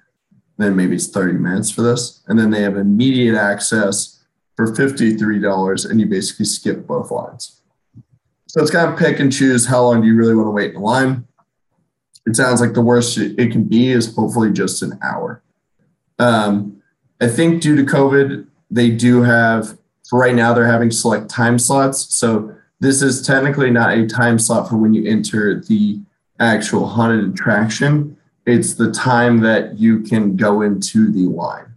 then 0.57 0.77
maybe 0.77 0.95
it's 0.95 1.09
30 1.09 1.35
minutes 1.35 1.71
for 1.71 1.83
this. 1.83 2.23
And 2.29 2.39
then 2.39 2.51
they 2.51 2.63
have 2.63 2.77
immediate 2.77 3.37
access 3.37 4.25
for 4.57 4.67
$53 4.67 5.91
and 5.91 6.01
you 6.01 6.07
basically 6.07 6.45
skip 6.45 6.87
both 6.87 7.11
lines. 7.11 7.61
So 8.47 8.63
it's 8.63 8.71
kind 8.71 8.93
of 8.93 8.99
pick 8.99 9.19
and 9.19 9.33
choose 9.33 9.67
how 9.67 9.83
long 9.83 10.03
do 10.03 10.07
you 10.07 10.15
really 10.15 10.35
want 10.35 10.47
to 10.47 10.53
wait 10.53 10.75
in 10.75 10.81
line. 10.81 11.27
It 12.27 12.37
sounds 12.37 12.61
like 12.61 12.73
the 12.73 12.81
worst 12.81 13.19
it 13.19 13.51
can 13.51 13.65
be 13.65 13.91
is 13.91 14.15
hopefully 14.15 14.53
just 14.53 14.83
an 14.83 14.99
hour. 15.03 15.43
Um, 16.19 16.81
I 17.21 17.27
think 17.29 17.61
due 17.61 17.77
to 17.77 17.83
COVID, 17.83 18.47
they 18.71 18.91
do 18.91 19.23
have, 19.23 19.77
for 20.09 20.19
right 20.21 20.35
now, 20.35 20.55
they're 20.55 20.67
having 20.67 20.91
select 20.91 21.29
time 21.29 21.59
slots. 21.59 22.15
So 22.15 22.55
this 22.81 23.03
is 23.03 23.27
technically 23.27 23.71
not 23.71 23.97
a 23.97 24.07
time 24.07 24.39
slot 24.39 24.69
for 24.69 24.77
when 24.77 24.95
you 24.95 25.11
enter 25.11 25.61
the 25.61 26.01
actual 26.39 26.87
haunted 26.87 27.29
attraction 27.29 28.17
it's 28.47 28.75
the 28.75 28.93
time 28.93 29.41
that 29.41 29.79
you 29.79 30.01
can 30.01 30.37
go 30.37 30.63
into 30.63 31.11
the 31.11 31.29
line. 31.29 31.75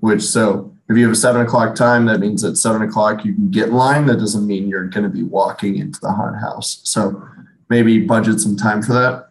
Which 0.00 0.22
so 0.22 0.74
if 0.88 0.96
you 0.96 1.04
have 1.04 1.12
a 1.12 1.16
seven 1.16 1.42
o'clock 1.42 1.74
time, 1.74 2.06
that 2.06 2.20
means 2.20 2.44
at 2.44 2.56
seven 2.56 2.82
o'clock 2.82 3.24
you 3.24 3.34
can 3.34 3.50
get 3.50 3.68
in 3.68 3.74
line. 3.74 4.06
That 4.06 4.18
doesn't 4.18 4.46
mean 4.46 4.68
you're 4.68 4.86
going 4.88 5.04
to 5.04 5.10
be 5.10 5.24
walking 5.24 5.76
into 5.76 6.00
the 6.00 6.12
haunted 6.12 6.40
house. 6.40 6.80
So 6.84 7.26
maybe 7.68 8.00
budget 8.00 8.40
some 8.40 8.56
time 8.56 8.82
for 8.82 8.92
that. 8.92 9.28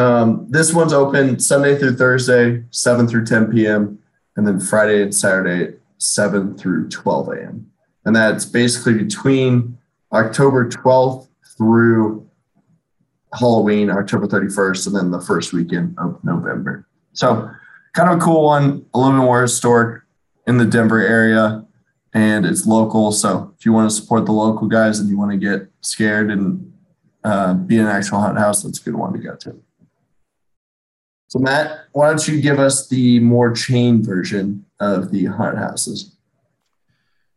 Um, 0.00 0.46
this 0.48 0.72
one's 0.72 0.92
open 0.92 1.38
Sunday 1.38 1.76
through 1.76 1.96
Thursday, 1.96 2.62
7 2.70 3.08
through 3.08 3.26
10 3.26 3.52
p.m., 3.52 3.98
and 4.36 4.46
then 4.46 4.60
Friday 4.60 5.02
and 5.02 5.14
Saturday, 5.14 5.76
7 5.98 6.56
through 6.56 6.88
12 6.88 7.28
a.m. 7.30 7.70
And 8.04 8.14
that's 8.14 8.44
basically 8.44 8.94
between 8.94 9.76
October 10.12 10.68
12th 10.68 11.28
through 11.56 12.27
Halloween, 13.32 13.90
October 13.90 14.26
31st, 14.26 14.86
and 14.86 14.96
then 14.96 15.10
the 15.10 15.20
first 15.20 15.52
weekend 15.52 15.94
of 15.98 16.22
November. 16.24 16.86
So, 17.12 17.50
kind 17.94 18.10
of 18.10 18.18
a 18.18 18.20
cool 18.20 18.44
one, 18.44 18.86
a 18.94 18.98
little 18.98 19.12
bit 19.12 19.24
more 19.24 19.42
historic 19.42 20.02
in 20.46 20.56
the 20.56 20.64
Denver 20.64 21.00
area, 21.00 21.66
and 22.14 22.46
it's 22.46 22.66
local. 22.66 23.12
So, 23.12 23.54
if 23.58 23.66
you 23.66 23.72
want 23.72 23.90
to 23.90 23.94
support 23.94 24.26
the 24.26 24.32
local 24.32 24.66
guys 24.66 25.00
and 25.00 25.08
you 25.08 25.18
want 25.18 25.32
to 25.32 25.36
get 25.36 25.68
scared 25.80 26.30
and 26.30 26.72
uh, 27.24 27.54
be 27.54 27.78
an 27.78 27.86
actual 27.86 28.20
haunted 28.20 28.38
house, 28.38 28.62
that's 28.62 28.80
a 28.80 28.84
good 28.84 28.94
one 28.94 29.12
to 29.12 29.18
go 29.18 29.36
to. 29.36 29.60
So, 31.28 31.38
Matt, 31.38 31.80
why 31.92 32.08
don't 32.08 32.26
you 32.26 32.40
give 32.40 32.58
us 32.58 32.88
the 32.88 33.20
more 33.20 33.52
chain 33.52 34.02
version 34.02 34.64
of 34.80 35.10
the 35.10 35.26
haunted 35.26 35.58
houses? 35.58 36.16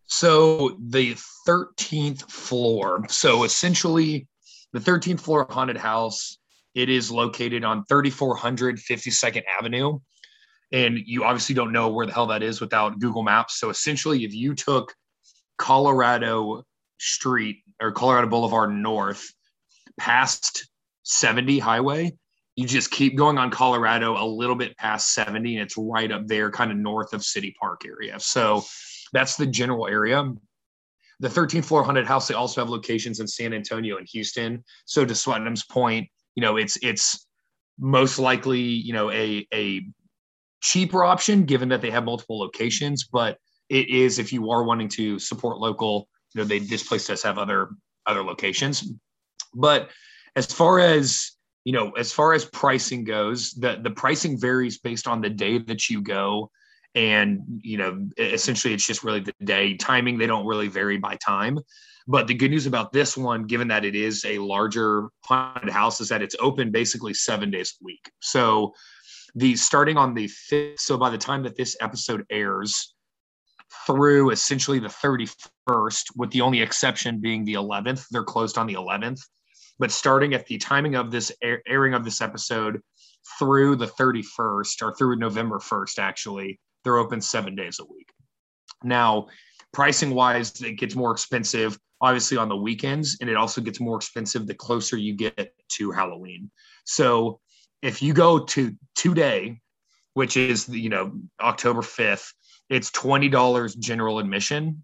So, 0.06 0.78
the 0.80 1.16
13th 1.48 2.30
floor. 2.30 3.06
So, 3.10 3.44
essentially, 3.44 4.28
the 4.74 4.80
13th 4.80 5.20
floor 5.20 5.46
haunted 5.50 5.78
house. 5.78 6.38
It 6.74 6.90
is 6.90 7.12
located 7.12 7.64
on 7.64 7.84
3400 7.86 8.78
52nd 8.78 9.44
Avenue. 9.60 10.00
And 10.72 10.98
you 11.06 11.26
obviously 11.26 11.54
don't 11.54 11.74
know 11.74 11.90
where 11.90 12.06
the 12.06 12.14
hell 12.14 12.28
that 12.28 12.44
is 12.44 12.62
without 12.62 13.00
Google 13.00 13.24
Maps. 13.24 13.60
So 13.60 13.70
essentially, 13.70 14.24
if 14.24 14.34
you 14.34 14.56
took 14.56 14.94
Colorado 15.58 16.64
Street 16.98 17.58
or 17.82 17.92
Colorado 17.92 18.28
Boulevard 18.28 18.72
North 18.72 19.34
past 20.00 20.70
70 21.04 21.60
Highway, 21.60 22.14
you 22.56 22.68
just 22.68 22.92
keep 22.92 23.18
going 23.18 23.38
on 23.38 23.52
Colorado 23.52 24.22
a 24.22 24.26
little 24.26 24.56
bit 24.56 24.78
past 24.78 25.14
70, 25.14 25.56
and 25.56 25.64
it's 25.64 25.78
right 25.78 26.12
up 26.12 26.28
there, 26.28 26.52
kind 26.52 26.72
of 26.72 26.78
north 26.78 27.14
of 27.14 27.24
City 27.24 27.56
Park 27.60 27.84
area. 27.86 28.20
So 28.20 28.64
that's 29.14 29.36
the 29.36 29.48
general 29.48 29.88
area 29.88 30.32
the 31.22 31.30
13th 31.30 31.66
floor 31.66 31.84
haunted 31.84 32.06
house 32.06 32.28
they 32.28 32.34
also 32.34 32.60
have 32.60 32.70
locations 32.70 33.20
in 33.20 33.28
san 33.28 33.54
antonio 33.54 33.98
and 33.98 34.08
houston. 34.12 34.64
So 34.86 35.06
to 35.06 35.14
swetnam's 35.14 35.66
point 35.66 36.10
you 36.36 36.42
know 36.42 36.58
it's 36.58 36.78
it's 36.82 37.28
most 37.80 38.20
likely 38.20 38.62
you 38.62 38.94
know 38.94 39.10
a 39.12 39.48
a 39.54 39.82
cheaper 40.62 41.04
option 41.04 41.44
given 41.44 41.70
that 41.70 41.82
they 41.82 41.90
have 41.90 42.04
multiple 42.04 42.40
locations 42.40 43.06
but 43.06 43.38
it 43.70 43.90
is 43.90 44.20
if 44.20 44.34
you 44.34 44.52
are 44.52 44.64
wanting 44.64 44.90
to 44.90 45.18
support 45.18 45.58
local 45.58 46.08
you 46.34 46.42
know 46.42 46.46
they 46.46 46.60
this 46.60 46.84
place 46.84 47.08
does 47.08 47.24
have 47.24 47.38
other 47.38 47.70
other 48.06 48.24
locations. 48.24 48.92
But 49.54 49.90
as 50.36 50.46
far 50.46 50.80
as 50.80 51.32
you 51.66 51.74
know 51.74 51.92
as 51.92 52.12
far 52.12 52.34
as 52.34 52.46
pricing 52.46 53.04
goes 53.04 53.52
the 53.54 53.80
the 53.82 53.92
pricing 53.92 54.40
varies 54.40 54.80
based 54.80 55.08
on 55.08 55.22
the 55.22 55.30
day 55.30 55.60
that 55.60 55.90
you 55.90 56.02
go 56.02 56.50
and 56.96 57.42
you 57.64 57.78
know 57.78 58.06
essentially 58.18 58.74
it's 58.74 58.86
just 58.86 59.04
really 59.04 59.20
the 59.22 59.34
day 59.44 59.76
timing 59.76 60.18
they 60.18 60.28
don't 60.28 60.46
really 60.46 60.68
vary 60.68 60.98
by 60.98 61.16
time 61.16 61.58
but 62.08 62.28
the 62.28 62.34
good 62.34 62.52
news 62.52 62.66
about 62.66 62.92
this 62.92 63.16
one 63.16 63.44
given 63.44 63.68
that 63.68 63.86
it 63.86 63.96
is 63.96 64.26
a 64.26 64.38
larger 64.40 65.08
haunted 65.26 65.70
house 65.70 66.02
is 66.02 66.10
that 66.10 66.22
it's 66.22 66.36
open 66.40 66.70
basically 66.72 67.14
seven 67.14 67.50
days 67.50 67.76
a 67.82 67.86
week 67.86 68.12
so 68.20 68.74
the 69.36 69.56
starting 69.56 69.96
on 69.96 70.14
the 70.14 70.28
fifth 70.28 70.80
so 70.80 70.98
by 70.98 71.10
the 71.10 71.18
time 71.18 71.44
that 71.44 71.56
this 71.56 71.78
episode 71.80 72.26
airs 72.30 72.94
through 73.86 74.32
essentially 74.32 74.80
the 74.80 74.88
31st, 74.88 76.04
with 76.16 76.32
the 76.32 76.42
only 76.42 76.62
exception 76.62 77.20
being 77.20 77.46
the 77.46 77.54
11th. 77.54 78.06
They're 78.12 78.24
closed 78.24 78.58
on 78.58 78.68
the 78.68 78.74
11th. 78.74 79.22
But 79.80 79.92
starting 79.92 80.34
at 80.34 80.46
the 80.46 80.58
timing 80.58 80.96
of 80.96 81.10
this 81.10 81.32
air, 81.42 81.62
airing 81.68 81.94
of 81.94 82.04
this 82.04 82.22
episode 82.22 82.82
through 83.40 83.78
the 83.78 83.88
31st 83.88 84.82
or 84.82 84.94
through 84.96 85.16
November 85.16 85.60
1st, 85.60 86.00
actually, 86.00 86.60
they're 86.84 86.98
open 86.98 87.22
seven 87.22 87.56
days 87.56 87.80
a 87.80 87.86
week. 87.86 88.10
Now, 88.84 89.28
pricing 89.72 90.14
wise, 90.14 90.62
it 90.62 90.74
gets 90.74 90.96
more 90.96 91.12
expensive 91.12 91.78
obviously 92.02 92.38
on 92.38 92.50
the 92.50 92.56
weekends, 92.56 93.18
and 93.22 93.30
it 93.30 93.38
also 93.38 93.62
gets 93.62 93.80
more 93.80 93.96
expensive 93.96 94.48
the 94.48 94.56
closer 94.56 94.98
you 94.98 95.14
get 95.14 95.54
to 95.70 95.92
Halloween. 95.92 96.50
So 96.84 97.40
if 97.82 98.02
you 98.02 98.14
go 98.14 98.40
to 98.40 98.76
today, 98.96 99.62
which 100.14 100.36
is 100.36 100.68
you 100.68 100.90
know 100.90 101.14
October 101.40 101.82
5th, 101.82 102.34
it's 102.70 102.92
$20 102.92 103.80
general 103.80 104.20
admission. 104.20 104.84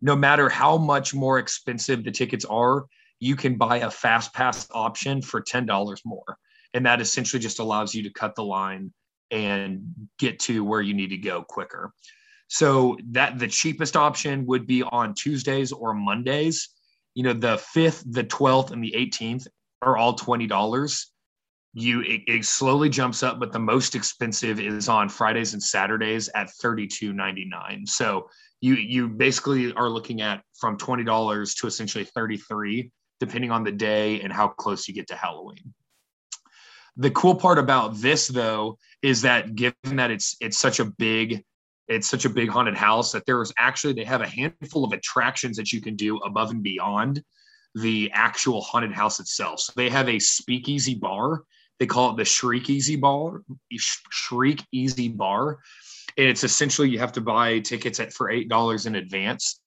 No 0.00 0.16
matter 0.16 0.48
how 0.48 0.78
much 0.78 1.14
more 1.14 1.38
expensive 1.38 2.04
the 2.04 2.10
tickets 2.10 2.44
are, 2.44 2.86
you 3.20 3.36
can 3.36 3.56
buy 3.56 3.78
a 3.78 3.90
fast 3.90 4.32
pass 4.34 4.68
option 4.72 5.22
for 5.22 5.40
$10 5.40 5.98
more. 6.04 6.38
And 6.74 6.86
that 6.86 7.00
essentially 7.00 7.40
just 7.40 7.60
allows 7.60 7.94
you 7.94 8.02
to 8.04 8.10
cut 8.10 8.34
the 8.34 8.42
line 8.42 8.92
and 9.32 9.82
get 10.18 10.38
to 10.40 10.64
where 10.64 10.80
you 10.80 10.94
need 10.94 11.08
to 11.08 11.16
go 11.16 11.42
quicker. 11.42 11.92
So 12.48 12.98
that 13.10 13.38
the 13.38 13.48
cheapest 13.48 13.96
option 13.96 14.46
would 14.46 14.66
be 14.66 14.82
on 14.82 15.14
Tuesdays 15.14 15.72
or 15.72 15.94
Mondays. 15.94 16.68
You 17.14 17.24
know, 17.24 17.32
the 17.32 17.56
5th, 17.74 18.04
the 18.06 18.24
12th, 18.24 18.70
and 18.70 18.84
the 18.84 18.92
18th 18.92 19.46
are 19.80 19.96
all 19.96 20.16
$20 20.16 21.06
you 21.74 22.00
it, 22.02 22.20
it, 22.26 22.44
slowly 22.44 22.88
jumps 22.88 23.22
up 23.22 23.40
but 23.40 23.52
the 23.52 23.58
most 23.58 23.94
expensive 23.94 24.60
is 24.60 24.88
on 24.88 25.08
fridays 25.08 25.54
and 25.54 25.62
saturdays 25.62 26.28
at 26.34 26.50
32.99 26.62 27.88
so 27.88 28.28
you 28.60 28.74
you 28.74 29.08
basically 29.08 29.72
are 29.72 29.88
looking 29.88 30.20
at 30.20 30.42
from 30.58 30.76
$20 30.76 31.58
to 31.58 31.66
essentially 31.66 32.04
33 32.04 32.90
depending 33.20 33.50
on 33.50 33.64
the 33.64 33.72
day 33.72 34.20
and 34.20 34.32
how 34.32 34.48
close 34.48 34.86
you 34.86 34.94
get 34.94 35.06
to 35.06 35.16
halloween 35.16 35.72
the 36.96 37.10
cool 37.10 37.34
part 37.34 37.58
about 37.58 37.96
this 37.96 38.28
though 38.28 38.78
is 39.02 39.22
that 39.22 39.54
given 39.54 39.96
that 39.96 40.10
it's 40.10 40.36
it's 40.40 40.58
such 40.58 40.80
a 40.80 40.84
big 40.84 41.42
it's 41.88 42.08
such 42.08 42.24
a 42.24 42.30
big 42.30 42.48
haunted 42.48 42.76
house 42.76 43.12
that 43.12 43.24
there's 43.26 43.52
actually 43.58 43.92
they 43.92 44.04
have 44.04 44.20
a 44.20 44.26
handful 44.26 44.84
of 44.84 44.92
attractions 44.92 45.56
that 45.56 45.72
you 45.72 45.80
can 45.80 45.96
do 45.96 46.18
above 46.18 46.50
and 46.50 46.62
beyond 46.62 47.22
the 47.74 48.10
actual 48.12 48.60
haunted 48.60 48.92
house 48.92 49.18
itself. 49.18 49.58
So 49.60 49.72
they 49.74 49.88
have 49.88 50.08
a 50.08 50.18
speakeasy 50.18 50.94
bar 50.94 51.42
they 51.82 51.86
call 51.86 52.10
it 52.10 52.16
the 52.16 52.24
Shriek 52.24 52.70
Easy 52.70 52.94
Bar. 52.94 53.42
Shriek 53.76 54.62
Easy 54.70 55.08
Bar. 55.08 55.58
And 56.16 56.28
it's 56.28 56.44
essentially 56.44 56.88
you 56.88 57.00
have 57.00 57.10
to 57.14 57.20
buy 57.20 57.58
tickets 57.58 57.98
at 57.98 58.12
for 58.12 58.30
eight 58.30 58.48
dollars 58.48 58.86
in 58.86 58.94
advance, 58.94 59.60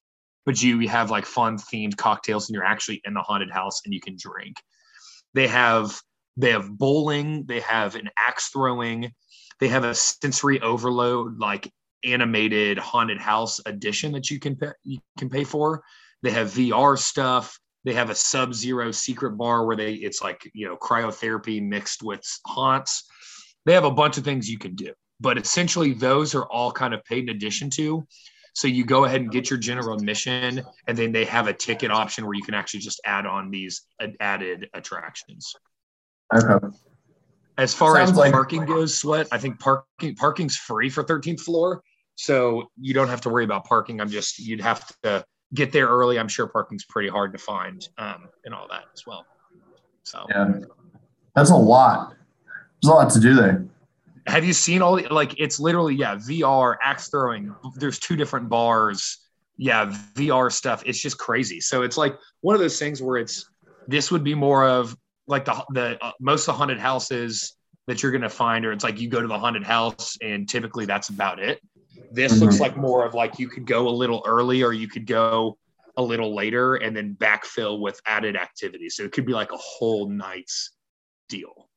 but 0.46 0.62
you 0.62 0.88
have 0.88 1.10
like 1.10 1.26
fun 1.26 1.58
themed 1.58 1.98
cocktails 1.98 2.48
and 2.48 2.54
you're 2.54 2.64
actually 2.64 3.02
in 3.04 3.12
the 3.12 3.20
haunted 3.20 3.50
house 3.50 3.82
and 3.84 3.92
you 3.92 4.00
can 4.00 4.16
drink. 4.18 4.56
They 5.34 5.46
have 5.48 6.00
they 6.36 6.50
have 6.50 6.76
bowling, 6.76 7.44
they 7.46 7.60
have 7.60 7.94
an 7.94 8.10
axe 8.16 8.48
throwing, 8.48 9.12
they 9.58 9.68
have 9.68 9.84
a 9.84 9.94
sensory 9.94 10.60
overload 10.60 11.38
like 11.38 11.70
animated 12.04 12.78
haunted 12.78 13.18
house 13.18 13.60
edition 13.66 14.12
that 14.12 14.30
you 14.30 14.38
can 14.38 14.56
pay, 14.56 14.70
you 14.84 14.98
can 15.18 15.28
pay 15.28 15.44
for. 15.44 15.82
They 16.22 16.30
have 16.30 16.48
VR 16.48 16.98
stuff. 16.98 17.58
They 17.84 17.94
have 17.94 18.10
a 18.10 18.14
sub-zero 18.14 18.90
secret 18.90 19.32
bar 19.32 19.64
where 19.64 19.76
they 19.76 19.94
it's 19.94 20.22
like 20.22 20.50
you 20.54 20.66
know 20.66 20.76
cryotherapy 20.76 21.62
mixed 21.62 22.02
with 22.02 22.24
haunts. 22.46 23.08
They 23.64 23.74
have 23.74 23.84
a 23.84 23.90
bunch 23.90 24.18
of 24.18 24.24
things 24.24 24.48
you 24.48 24.58
can 24.58 24.74
do, 24.74 24.92
but 25.20 25.38
essentially 25.38 25.92
those 25.92 26.34
are 26.34 26.44
all 26.44 26.72
kind 26.72 26.94
of 26.94 27.04
paid 27.04 27.28
in 27.28 27.36
addition 27.36 27.70
to. 27.70 28.06
So 28.54 28.68
you 28.68 28.84
go 28.84 29.04
ahead 29.04 29.20
and 29.20 29.30
get 29.30 29.50
your 29.50 29.58
general 29.58 29.94
admission, 29.94 30.62
and 30.88 30.96
then 30.96 31.12
they 31.12 31.26
have 31.26 31.46
a 31.46 31.52
ticket 31.52 31.90
option 31.90 32.24
where 32.24 32.34
you 32.34 32.42
can 32.42 32.54
actually 32.54 32.80
just 32.80 33.00
add 33.04 33.26
on 33.26 33.50
these 33.50 33.82
added 34.18 34.68
attractions. 34.72 35.54
Okay. 36.34 36.66
As 37.58 37.72
far 37.72 37.96
Sounds 37.96 38.10
as 38.10 38.16
like- 38.16 38.32
parking 38.32 38.64
goes, 38.66 38.98
sweat, 38.98 39.28
I 39.32 39.38
think 39.38 39.58
parking 39.58 40.14
parking's 40.16 40.56
free 40.56 40.90
for 40.90 41.02
13th 41.02 41.40
floor, 41.40 41.82
so 42.16 42.70
you 42.80 42.92
don't 42.92 43.08
have 43.08 43.20
to 43.22 43.30
worry 43.30 43.44
about 43.44 43.64
parking. 43.64 44.00
I'm 44.00 44.10
just 44.10 44.38
you'd 44.38 44.60
have 44.60 44.86
to 45.02 45.24
get 45.54 45.72
there 45.72 45.86
early. 45.86 46.18
I'm 46.18 46.28
sure 46.28 46.46
parking's 46.46 46.84
pretty 46.84 47.08
hard 47.08 47.32
to 47.32 47.38
find 47.38 47.86
um, 47.98 48.28
and 48.44 48.54
all 48.54 48.66
that 48.68 48.84
as 48.92 49.06
well. 49.06 49.24
So 50.02 50.26
yeah, 50.28 50.52
that's 51.34 51.50
a 51.50 51.56
lot. 51.56 52.14
There's 52.82 52.90
a 52.90 52.94
lot 52.94 53.10
to 53.10 53.20
do 53.20 53.34
there. 53.34 53.66
Have 54.26 54.44
you 54.44 54.52
seen 54.52 54.82
all 54.82 54.96
the, 54.96 55.08
like 55.08 55.38
it's 55.40 55.58
literally 55.58 55.94
yeah 55.94 56.16
VR 56.16 56.76
axe 56.82 57.08
throwing. 57.08 57.54
There's 57.76 57.98
two 57.98 58.16
different 58.16 58.48
bars. 58.50 59.18
Yeah, 59.56 59.86
VR 60.14 60.52
stuff. 60.52 60.82
It's 60.84 61.00
just 61.00 61.16
crazy. 61.16 61.60
So 61.60 61.80
it's 61.82 61.96
like 61.96 62.16
one 62.42 62.54
of 62.54 62.60
those 62.60 62.78
things 62.78 63.00
where 63.00 63.16
it's 63.16 63.48
this 63.88 64.10
would 64.10 64.22
be 64.24 64.34
more 64.34 64.66
of 64.68 64.94
like 65.26 65.44
the 65.44 65.64
the 65.70 66.04
uh, 66.04 66.12
most 66.20 66.42
of 66.42 66.46
the 66.46 66.52
haunted 66.58 66.78
houses 66.78 67.56
that 67.86 68.02
you're 68.02 68.12
gonna 68.12 68.28
find, 68.28 68.64
or 68.64 68.72
it's 68.72 68.84
like 68.84 69.00
you 69.00 69.08
go 69.08 69.20
to 69.20 69.28
the 69.28 69.38
haunted 69.38 69.64
house 69.64 70.16
and 70.22 70.48
typically 70.48 70.86
that's 70.86 71.08
about 71.08 71.38
it. 71.38 71.60
This 72.12 72.32
mm-hmm. 72.32 72.44
looks 72.44 72.60
like 72.60 72.76
more 72.76 73.04
of 73.04 73.14
like 73.14 73.38
you 73.38 73.48
could 73.48 73.66
go 73.66 73.88
a 73.88 73.90
little 73.90 74.22
early 74.26 74.62
or 74.62 74.72
you 74.72 74.88
could 74.88 75.06
go 75.06 75.58
a 75.96 76.02
little 76.02 76.34
later 76.34 76.76
and 76.76 76.96
then 76.96 77.16
backfill 77.18 77.80
with 77.80 78.00
added 78.06 78.36
activities. 78.36 78.96
So 78.96 79.04
it 79.04 79.12
could 79.12 79.26
be 79.26 79.32
like 79.32 79.52
a 79.52 79.56
whole 79.56 80.08
night's 80.08 80.72
deal. 81.28 81.68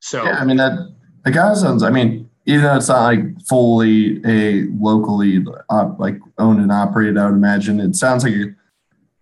So 0.00 0.24
yeah, 0.24 0.38
I 0.38 0.44
mean 0.44 0.56
that 0.56 0.94
the 1.24 1.30
guy 1.30 1.54
sounds. 1.54 1.82
I 1.82 1.90
mean, 1.90 2.28
even 2.46 2.62
though 2.62 2.76
it's 2.76 2.88
not 2.88 3.02
like 3.02 3.20
fully 3.46 4.22
a 4.24 4.66
locally 4.78 5.44
uh, 5.70 5.92
like 5.98 6.18
owned 6.38 6.60
and 6.60 6.72
operated, 6.72 7.18
I 7.18 7.26
would 7.26 7.34
imagine 7.34 7.80
it 7.80 7.94
sounds 7.96 8.24
like 8.24 8.32
you, 8.32 8.54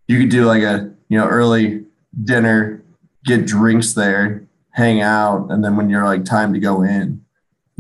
you 0.07 0.21
could 0.21 0.31
do 0.31 0.45
like 0.45 0.63
a 0.63 0.93
you 1.09 1.19
know 1.19 1.27
early 1.27 1.85
dinner, 2.25 2.85
get 3.27 3.47
drinks 3.47 3.93
there, 3.93 4.47
hang 4.71 5.01
out, 5.01 5.51
and 5.51 5.63
then 5.63 5.77
when 5.77 5.91
you're 5.91 6.05
like 6.05 6.25
time 6.25 6.55
to 6.55 6.61
go 6.61 6.83
in, 6.83 7.25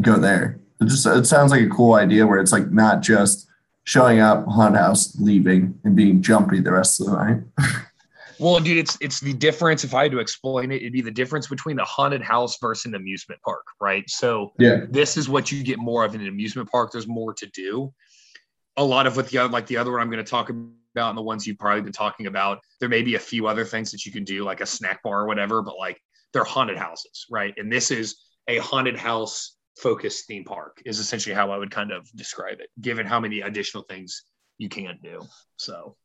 go 0.02 0.18
there. 0.18 0.60
It 0.80 0.86
just 0.86 1.06
it 1.06 1.26
sounds 1.26 1.50
like 1.50 1.62
a 1.62 1.68
cool 1.68 1.94
idea 1.94 2.26
where 2.26 2.38
it's 2.38 2.52
like 2.52 2.70
not 2.70 3.00
just 3.00 3.48
showing 3.84 4.20
up, 4.20 4.44
haunted 4.46 4.78
house, 4.78 5.18
leaving, 5.18 5.78
and 5.84 5.96
being 5.96 6.20
jumpy 6.20 6.60
the 6.60 6.72
rest 6.72 7.00
of 7.00 7.06
the 7.06 7.12
night. 7.12 7.42
well, 8.38 8.60
dude, 8.60 8.76
it's 8.76 8.98
it's 9.00 9.20
the 9.20 9.32
difference. 9.32 9.84
If 9.84 9.94
I 9.94 10.02
had 10.02 10.12
to 10.12 10.18
explain 10.18 10.70
it, 10.70 10.76
it'd 10.76 10.92
be 10.92 11.00
the 11.00 11.10
difference 11.10 11.46
between 11.46 11.76
the 11.76 11.84
haunted 11.84 12.22
house 12.22 12.58
versus 12.60 12.86
an 12.86 12.94
amusement 12.94 13.40
park, 13.42 13.64
right? 13.80 14.08
So 14.10 14.52
yeah, 14.58 14.84
this 14.90 15.16
is 15.16 15.28
what 15.28 15.50
you 15.50 15.62
get 15.62 15.78
more 15.78 16.04
of 16.04 16.14
in 16.14 16.20
an 16.20 16.28
amusement 16.28 16.70
park. 16.70 16.92
There's 16.92 17.08
more 17.08 17.32
to 17.34 17.46
do. 17.46 17.94
A 18.76 18.84
lot 18.84 19.06
of 19.06 19.16
what 19.16 19.28
the 19.28 19.38
other, 19.38 19.50
like 19.50 19.66
the 19.66 19.78
other 19.78 19.92
one 19.92 20.02
I'm 20.02 20.10
going 20.10 20.22
to 20.22 20.30
talk 20.30 20.50
about, 20.50 20.68
and 21.04 21.18
the 21.18 21.22
ones 21.22 21.46
you've 21.46 21.58
probably 21.58 21.82
been 21.82 21.92
talking 21.92 22.26
about, 22.26 22.58
there 22.80 22.88
may 22.88 23.02
be 23.02 23.14
a 23.14 23.20
few 23.20 23.46
other 23.46 23.64
things 23.64 23.90
that 23.92 24.04
you 24.06 24.12
can 24.12 24.24
do, 24.24 24.44
like 24.44 24.60
a 24.60 24.66
snack 24.66 25.02
bar 25.02 25.22
or 25.22 25.26
whatever, 25.26 25.62
but 25.62 25.78
like 25.78 26.00
they're 26.32 26.44
haunted 26.44 26.76
houses, 26.76 27.26
right? 27.30 27.54
And 27.56 27.70
this 27.70 27.90
is 27.90 28.16
a 28.48 28.58
haunted 28.58 28.96
house 28.96 29.56
focused 29.76 30.26
theme 30.26 30.44
park 30.44 30.82
is 30.86 30.98
essentially 30.98 31.34
how 31.34 31.50
I 31.50 31.58
would 31.58 31.70
kind 31.70 31.92
of 31.92 32.10
describe 32.16 32.60
it, 32.60 32.68
given 32.80 33.06
how 33.06 33.20
many 33.20 33.40
additional 33.40 33.84
things 33.84 34.22
you 34.58 34.68
can 34.68 34.98
do. 35.02 35.22
So, 35.56 35.96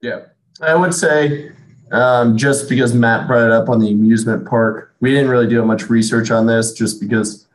yeah, 0.00 0.26
I 0.62 0.74
would 0.74 0.94
say 0.94 1.52
um, 1.92 2.36
just 2.36 2.68
because 2.68 2.94
Matt 2.94 3.26
brought 3.26 3.44
it 3.44 3.52
up 3.52 3.68
on 3.68 3.78
the 3.78 3.90
amusement 3.90 4.48
park, 4.48 4.94
we 5.00 5.10
didn't 5.10 5.30
really 5.30 5.48
do 5.48 5.64
much 5.64 5.90
research 5.90 6.30
on 6.30 6.46
this 6.46 6.72
just 6.72 7.00
because 7.00 7.46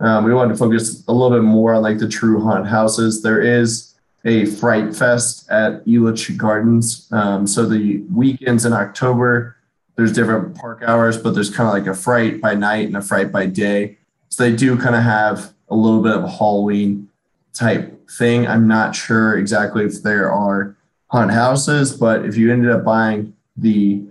um, 0.00 0.24
we 0.24 0.34
wanted 0.34 0.52
to 0.52 0.58
focus 0.58 1.04
a 1.06 1.12
little 1.12 1.36
bit 1.36 1.44
more 1.44 1.74
on 1.74 1.82
like 1.82 1.98
the 1.98 2.08
true 2.08 2.40
haunted 2.40 2.66
houses. 2.66 3.22
There 3.22 3.40
is 3.40 3.91
a 4.24 4.46
Fright 4.46 4.94
Fest 4.94 5.50
at 5.50 5.84
Elitch 5.84 6.36
Gardens. 6.36 7.08
Um, 7.12 7.46
so 7.46 7.66
the 7.66 7.98
weekends 8.12 8.64
in 8.64 8.72
October, 8.72 9.56
there's 9.96 10.12
different 10.12 10.56
park 10.56 10.82
hours, 10.86 11.18
but 11.18 11.34
there's 11.34 11.50
kind 11.50 11.68
of 11.68 11.74
like 11.74 11.86
a 11.86 11.98
fright 11.98 12.40
by 12.40 12.54
night 12.54 12.86
and 12.86 12.96
a 12.96 13.02
fright 13.02 13.32
by 13.32 13.46
day. 13.46 13.98
So 14.28 14.44
they 14.44 14.54
do 14.54 14.76
kind 14.76 14.94
of 14.94 15.02
have 15.02 15.52
a 15.68 15.74
little 15.74 16.02
bit 16.02 16.16
of 16.16 16.24
a 16.24 16.30
Halloween 16.30 17.08
type 17.52 18.08
thing. 18.10 18.46
I'm 18.46 18.66
not 18.66 18.94
sure 18.94 19.38
exactly 19.38 19.84
if 19.84 20.02
there 20.02 20.30
are 20.30 20.76
haunted 21.08 21.34
houses, 21.34 21.96
but 21.96 22.24
if 22.24 22.36
you 22.36 22.52
ended 22.52 22.70
up 22.70 22.84
buying 22.84 23.34
the 23.56 24.02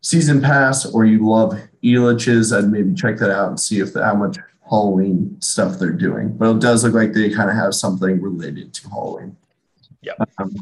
season 0.00 0.40
pass 0.40 0.86
or 0.86 1.04
you 1.04 1.24
love 1.28 1.56
Elitch's, 1.84 2.52
I'd 2.52 2.68
maybe 2.68 2.94
check 2.94 3.18
that 3.18 3.30
out 3.30 3.48
and 3.48 3.60
see 3.60 3.80
if 3.80 3.92
the, 3.92 4.04
how 4.04 4.14
much 4.14 4.38
Halloween 4.70 5.36
stuff 5.40 5.78
they're 5.78 5.92
doing. 5.92 6.36
But 6.36 6.56
it 6.56 6.60
does 6.60 6.84
look 6.84 6.94
like 6.94 7.12
they 7.12 7.30
kind 7.30 7.50
of 7.50 7.56
have 7.56 7.74
something 7.74 8.20
related 8.20 8.72
to 8.74 8.88
Halloween. 8.88 9.36
Yeah. 10.00 10.12
Um, 10.38 10.54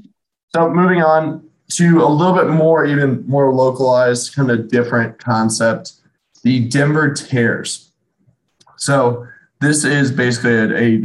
so 0.54 0.70
moving 0.70 1.02
on 1.02 1.48
to 1.72 2.02
a 2.02 2.08
little 2.08 2.34
bit 2.34 2.48
more, 2.48 2.86
even 2.86 3.24
more 3.28 3.52
localized, 3.52 4.34
kind 4.34 4.50
of 4.50 4.68
different 4.68 5.18
concept, 5.18 5.92
the 6.42 6.66
Denver 6.68 7.12
Tears. 7.12 7.92
So 8.76 9.26
this 9.60 9.84
is 9.84 10.10
basically 10.10 10.54
a, 10.54 11.02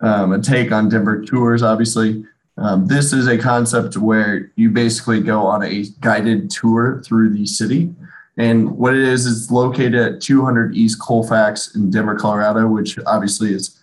um, 0.06 0.32
a 0.32 0.42
take 0.42 0.72
on 0.72 0.88
Denver 0.88 1.24
tours, 1.24 1.62
obviously. 1.62 2.24
Um, 2.58 2.86
this 2.86 3.12
is 3.12 3.28
a 3.28 3.38
concept 3.38 3.96
where 3.96 4.50
you 4.56 4.70
basically 4.70 5.20
go 5.20 5.46
on 5.46 5.62
a 5.62 5.84
guided 6.00 6.50
tour 6.50 7.02
through 7.04 7.30
the 7.30 7.46
city. 7.46 7.94
And 8.36 8.76
what 8.76 8.94
it 8.94 9.02
is, 9.02 9.24
is 9.24 9.50
located 9.50 9.94
at 9.94 10.20
200 10.20 10.76
East 10.76 11.00
Colfax 11.00 11.74
in 11.74 11.90
Denver, 11.90 12.14
Colorado, 12.14 12.66
which 12.68 12.98
obviously 13.06 13.54
is 13.54 13.82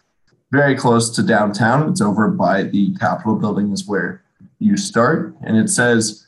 very 0.52 0.76
close 0.76 1.10
to 1.16 1.24
downtown. 1.24 1.90
It's 1.90 2.02
over 2.02 2.30
by 2.30 2.64
the 2.64 2.94
Capitol 2.96 3.36
building, 3.36 3.72
is 3.72 3.88
where 3.88 4.24
you 4.60 4.78
start. 4.78 5.36
And 5.44 5.58
it 5.58 5.70
says, 5.70 6.28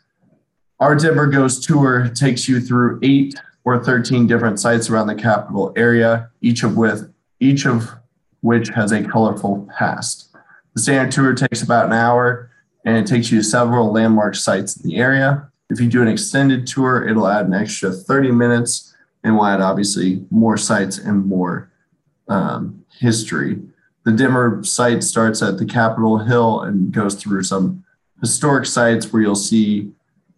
Our 0.79 0.95
Denver 0.95 1.27
Ghost 1.27 1.63
Tour 1.63 2.09
takes 2.09 2.49
you 2.49 2.59
through 2.59 2.99
eight 3.03 3.35
or 3.63 3.83
13 3.83 4.25
different 4.25 4.59
sites 4.59 4.89
around 4.89 5.07
the 5.07 5.15
Capitol 5.15 5.71
area, 5.75 6.29
each 6.41 6.63
of 6.63 6.77
with 6.77 7.11
each 7.39 7.65
of 7.65 7.91
which 8.41 8.69
has 8.69 8.91
a 8.91 9.03
colorful 9.03 9.67
past. 9.77 10.31
The 10.73 10.81
standard 10.81 11.11
tour 11.11 11.33
takes 11.33 11.61
about 11.61 11.87
an 11.87 11.93
hour 11.93 12.51
and 12.85 12.95
it 12.97 13.07
takes 13.07 13.31
you 13.31 13.39
to 13.39 13.43
several 13.43 13.91
landmark 13.91 14.35
sites 14.35 14.77
in 14.77 14.89
the 14.89 14.97
area. 14.97 15.49
If 15.69 15.79
you 15.79 15.87
do 15.87 16.01
an 16.01 16.07
extended 16.07 16.67
tour, 16.67 17.07
it'll 17.07 17.27
add 17.27 17.47
an 17.47 17.53
extra 17.53 17.91
30 17.91 18.31
minutes 18.31 18.93
and 19.23 19.35
will 19.35 19.45
add 19.45 19.61
obviously 19.61 20.23
more 20.29 20.57
sites 20.57 20.99
and 20.99 21.25
more 21.25 21.71
um, 22.27 22.85
history. 22.99 23.59
The 24.03 24.11
Denver 24.11 24.61
site 24.63 25.03
starts 25.03 25.41
at 25.41 25.57
the 25.57 25.65
Capitol 25.65 26.19
Hill 26.19 26.61
and 26.61 26.91
goes 26.91 27.15
through 27.15 27.43
some 27.43 27.83
historic 28.21 28.67
sites 28.67 29.11
where 29.11 29.23
you'll 29.23 29.35
see 29.35 29.91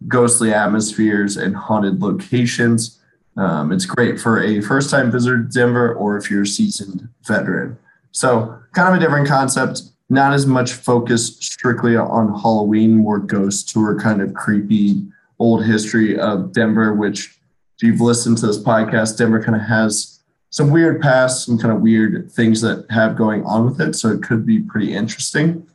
ghostly 0.06 0.54
atmospheres 0.54 1.36
and 1.36 1.54
haunted 1.54 2.00
locations. 2.00 2.98
Um, 3.36 3.70
it's 3.70 3.84
great 3.84 4.18
for 4.18 4.42
a 4.42 4.62
first 4.62 4.90
time 4.90 5.10
visitor 5.10 5.42
to 5.42 5.48
Denver 5.48 5.94
or 5.94 6.16
if 6.16 6.30
you're 6.30 6.42
a 6.42 6.46
seasoned 6.46 7.08
veteran. 7.26 7.78
So, 8.12 8.58
kind 8.72 8.88
of 8.88 8.94
a 8.94 9.04
different 9.04 9.28
concept, 9.28 9.82
not 10.08 10.32
as 10.32 10.46
much 10.46 10.72
focus 10.72 11.36
strictly 11.36 11.94
on 11.94 12.40
Halloween, 12.40 12.96
more 12.96 13.18
ghost 13.18 13.68
tour, 13.68 14.00
kind 14.00 14.22
of 14.22 14.32
creepy 14.32 15.02
old 15.38 15.64
history 15.64 16.18
of 16.18 16.52
Denver, 16.52 16.94
which 16.94 17.38
if 17.76 17.82
you've 17.82 18.00
listened 18.00 18.38
to 18.38 18.46
this 18.46 18.62
podcast, 18.62 19.18
Denver 19.18 19.42
kind 19.42 19.56
of 19.56 19.62
has 19.62 20.20
some 20.50 20.70
weird 20.70 21.00
past, 21.00 21.46
some 21.46 21.58
kind 21.58 21.72
of 21.72 21.80
weird 21.80 22.30
things 22.32 22.60
that 22.62 22.86
have 22.90 23.16
going 23.16 23.44
on 23.44 23.66
with 23.66 23.80
it. 23.80 23.94
So 23.94 24.08
it 24.08 24.22
could 24.22 24.46
be 24.46 24.60
pretty 24.60 24.94
interesting. 24.94 25.66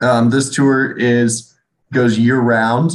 Um, 0.00 0.30
this 0.30 0.54
tour 0.54 0.96
is 0.98 1.54
goes 1.92 2.18
year 2.18 2.40
round, 2.40 2.92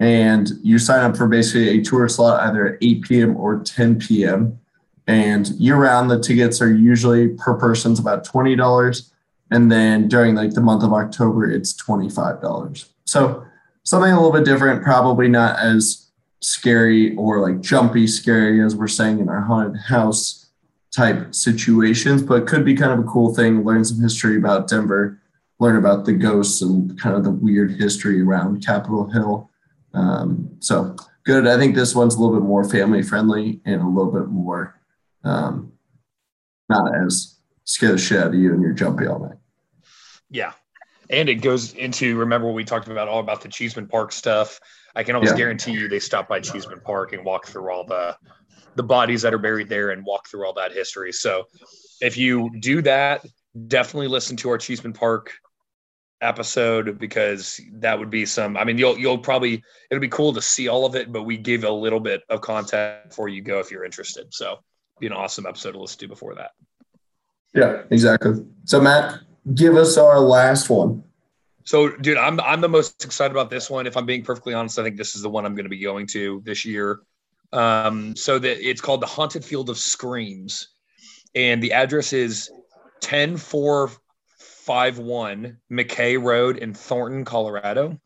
and 0.00 0.50
you 0.62 0.78
sign 0.78 1.04
up 1.04 1.16
for 1.16 1.26
basically 1.26 1.68
a 1.68 1.82
tour 1.82 2.08
slot 2.08 2.40
either 2.42 2.74
at 2.74 2.78
8 2.82 3.02
p.m. 3.02 3.36
or 3.36 3.60
10 3.60 3.98
p.m. 3.98 4.58
And 5.08 5.48
year 5.52 5.76
round, 5.76 6.10
the 6.10 6.20
tickets 6.20 6.60
are 6.60 6.72
usually 6.72 7.28
per 7.28 7.54
person's 7.54 7.98
about 7.98 8.24
twenty 8.24 8.54
dollars, 8.54 9.10
and 9.50 9.72
then 9.72 10.06
during 10.06 10.34
like 10.34 10.52
the 10.52 10.60
month 10.60 10.84
of 10.84 10.92
October, 10.92 11.50
it's 11.50 11.72
twenty 11.72 12.10
five 12.10 12.42
dollars. 12.42 12.92
So 13.06 13.42
something 13.88 14.12
a 14.12 14.16
little 14.16 14.30
bit 14.30 14.44
different, 14.44 14.82
probably 14.82 15.28
not 15.28 15.58
as 15.58 16.10
scary 16.40 17.16
or 17.16 17.40
like 17.40 17.62
jumpy 17.62 18.06
scary 18.06 18.62
as 18.62 18.76
we're 18.76 18.86
saying 18.86 19.18
in 19.18 19.30
our 19.30 19.40
haunted 19.40 19.80
house 19.80 20.50
type 20.94 21.34
situations, 21.34 22.20
but 22.20 22.46
could 22.46 22.66
be 22.66 22.74
kind 22.74 22.92
of 22.92 22.98
a 22.98 23.08
cool 23.08 23.34
thing. 23.34 23.64
Learn 23.64 23.82
some 23.82 23.98
history 23.98 24.36
about 24.36 24.68
Denver, 24.68 25.18
learn 25.58 25.76
about 25.76 26.04
the 26.04 26.12
ghosts 26.12 26.60
and 26.60 27.00
kind 27.00 27.16
of 27.16 27.24
the 27.24 27.30
weird 27.30 27.70
history 27.70 28.20
around 28.20 28.62
Capitol 28.62 29.08
Hill. 29.08 29.50
Um, 29.94 30.50
so 30.60 30.94
good. 31.24 31.46
I 31.46 31.56
think 31.56 31.74
this 31.74 31.94
one's 31.94 32.14
a 32.14 32.20
little 32.20 32.38
bit 32.38 32.46
more 32.46 32.68
family 32.68 33.02
friendly 33.02 33.62
and 33.64 33.80
a 33.80 33.88
little 33.88 34.12
bit 34.12 34.28
more 34.28 34.78
um, 35.24 35.72
not 36.68 36.94
as 36.94 37.38
scare 37.64 37.92
the 37.92 37.98
shit 37.98 38.20
out 38.20 38.28
of 38.28 38.34
you 38.34 38.52
and 38.52 38.60
you're 38.60 38.72
jumpy 38.72 39.06
all 39.06 39.20
night. 39.20 39.38
Yeah. 40.28 40.52
And 41.10 41.28
it 41.28 41.36
goes 41.36 41.72
into 41.72 42.16
remember 42.16 42.46
what 42.46 42.54
we 42.54 42.64
talked 42.64 42.88
about 42.88 43.08
all 43.08 43.20
about 43.20 43.40
the 43.40 43.48
Cheesman 43.48 43.88
Park 43.88 44.12
stuff. 44.12 44.60
I 44.94 45.02
can 45.02 45.14
almost 45.14 45.32
yeah. 45.32 45.38
guarantee 45.38 45.72
you 45.72 45.88
they 45.88 46.00
stop 46.00 46.28
by 46.28 46.40
Cheesman 46.40 46.80
Park 46.80 47.12
and 47.12 47.24
walk 47.24 47.46
through 47.46 47.70
all 47.70 47.84
the 47.84 48.16
the 48.74 48.82
bodies 48.82 49.22
that 49.22 49.34
are 49.34 49.38
buried 49.38 49.68
there 49.68 49.90
and 49.90 50.04
walk 50.04 50.28
through 50.28 50.46
all 50.46 50.52
that 50.54 50.72
history. 50.72 51.12
So 51.12 51.44
if 52.00 52.16
you 52.16 52.50
do 52.60 52.82
that, 52.82 53.24
definitely 53.66 54.08
listen 54.08 54.36
to 54.38 54.50
our 54.50 54.58
Cheesman 54.58 54.92
Park 54.92 55.32
episode 56.20 56.98
because 56.98 57.60
that 57.74 57.96
would 57.98 58.10
be 58.10 58.26
some 58.26 58.56
I 58.56 58.64
mean 58.64 58.76
you'll 58.76 58.98
you'll 58.98 59.18
probably 59.18 59.62
it'll 59.90 60.00
be 60.00 60.08
cool 60.08 60.32
to 60.32 60.42
see 60.42 60.68
all 60.68 60.84
of 60.84 60.94
it, 60.94 61.12
but 61.12 61.22
we 61.22 61.36
give 61.36 61.64
a 61.64 61.70
little 61.70 62.00
bit 62.00 62.22
of 62.28 62.40
content 62.40 63.08
before 63.08 63.28
you 63.28 63.40
go 63.40 63.60
if 63.60 63.70
you're 63.70 63.84
interested. 63.84 64.26
So 64.34 64.58
be 65.00 65.06
an 65.06 65.12
awesome 65.12 65.46
episode 65.46 65.72
to 65.72 65.80
listen 65.80 66.00
to 66.00 66.08
before 66.08 66.34
that. 66.34 66.50
Yeah, 67.54 67.82
exactly. 67.90 68.44
So 68.64 68.80
Matt, 68.80 69.20
give 69.54 69.76
us 69.76 69.96
our 69.96 70.20
last 70.20 70.68
one. 70.70 71.02
So, 71.64 71.96
dude, 71.96 72.16
I'm 72.16 72.38
I'm 72.40 72.60
the 72.60 72.68
most 72.68 73.04
excited 73.04 73.32
about 73.32 73.50
this 73.50 73.68
one. 73.68 73.86
If 73.86 73.96
I'm 73.96 74.06
being 74.06 74.24
perfectly 74.24 74.54
honest, 74.54 74.78
I 74.78 74.82
think 74.82 74.96
this 74.96 75.14
is 75.14 75.20
the 75.22 75.28
one 75.28 75.44
I'm 75.44 75.54
going 75.54 75.66
to 75.66 75.70
be 75.70 75.80
going 75.80 76.06
to 76.08 76.40
this 76.44 76.64
year. 76.64 77.00
Um, 77.52 78.16
so 78.16 78.38
that 78.38 78.66
it's 78.66 78.80
called 78.80 79.02
the 79.02 79.06
Haunted 79.06 79.44
Field 79.44 79.68
of 79.70 79.78
Screams, 79.78 80.68
and 81.34 81.62
the 81.62 81.72
address 81.72 82.14
is 82.14 82.50
10451 83.02 85.58
McKay 85.70 86.22
Road 86.22 86.56
in 86.58 86.74
Thornton, 86.74 87.24
Colorado. 87.24 87.98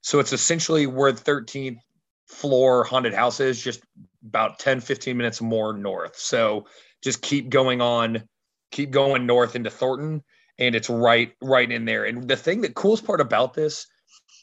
So 0.00 0.20
it's 0.20 0.32
essentially 0.32 0.86
where 0.86 1.12
the 1.12 1.20
13th 1.20 1.80
floor 2.26 2.84
haunted 2.84 3.12
house 3.14 3.40
is, 3.40 3.60
just 3.62 3.82
about 4.26 4.58
10, 4.58 4.80
15 4.80 5.16
minutes 5.16 5.40
more 5.40 5.72
north. 5.72 6.16
So 6.16 6.66
just 7.02 7.22
keep 7.22 7.48
going 7.48 7.80
on, 7.80 8.24
keep 8.70 8.90
going 8.90 9.24
north 9.26 9.56
into 9.56 9.70
Thornton 9.70 10.22
and 10.58 10.74
it's 10.74 10.90
right 10.90 11.32
right 11.42 11.70
in 11.70 11.84
there. 11.84 12.04
And 12.04 12.28
the 12.28 12.36
thing 12.36 12.60
the 12.60 12.70
coolest 12.70 13.04
part 13.04 13.20
about 13.20 13.54
this, 13.54 13.86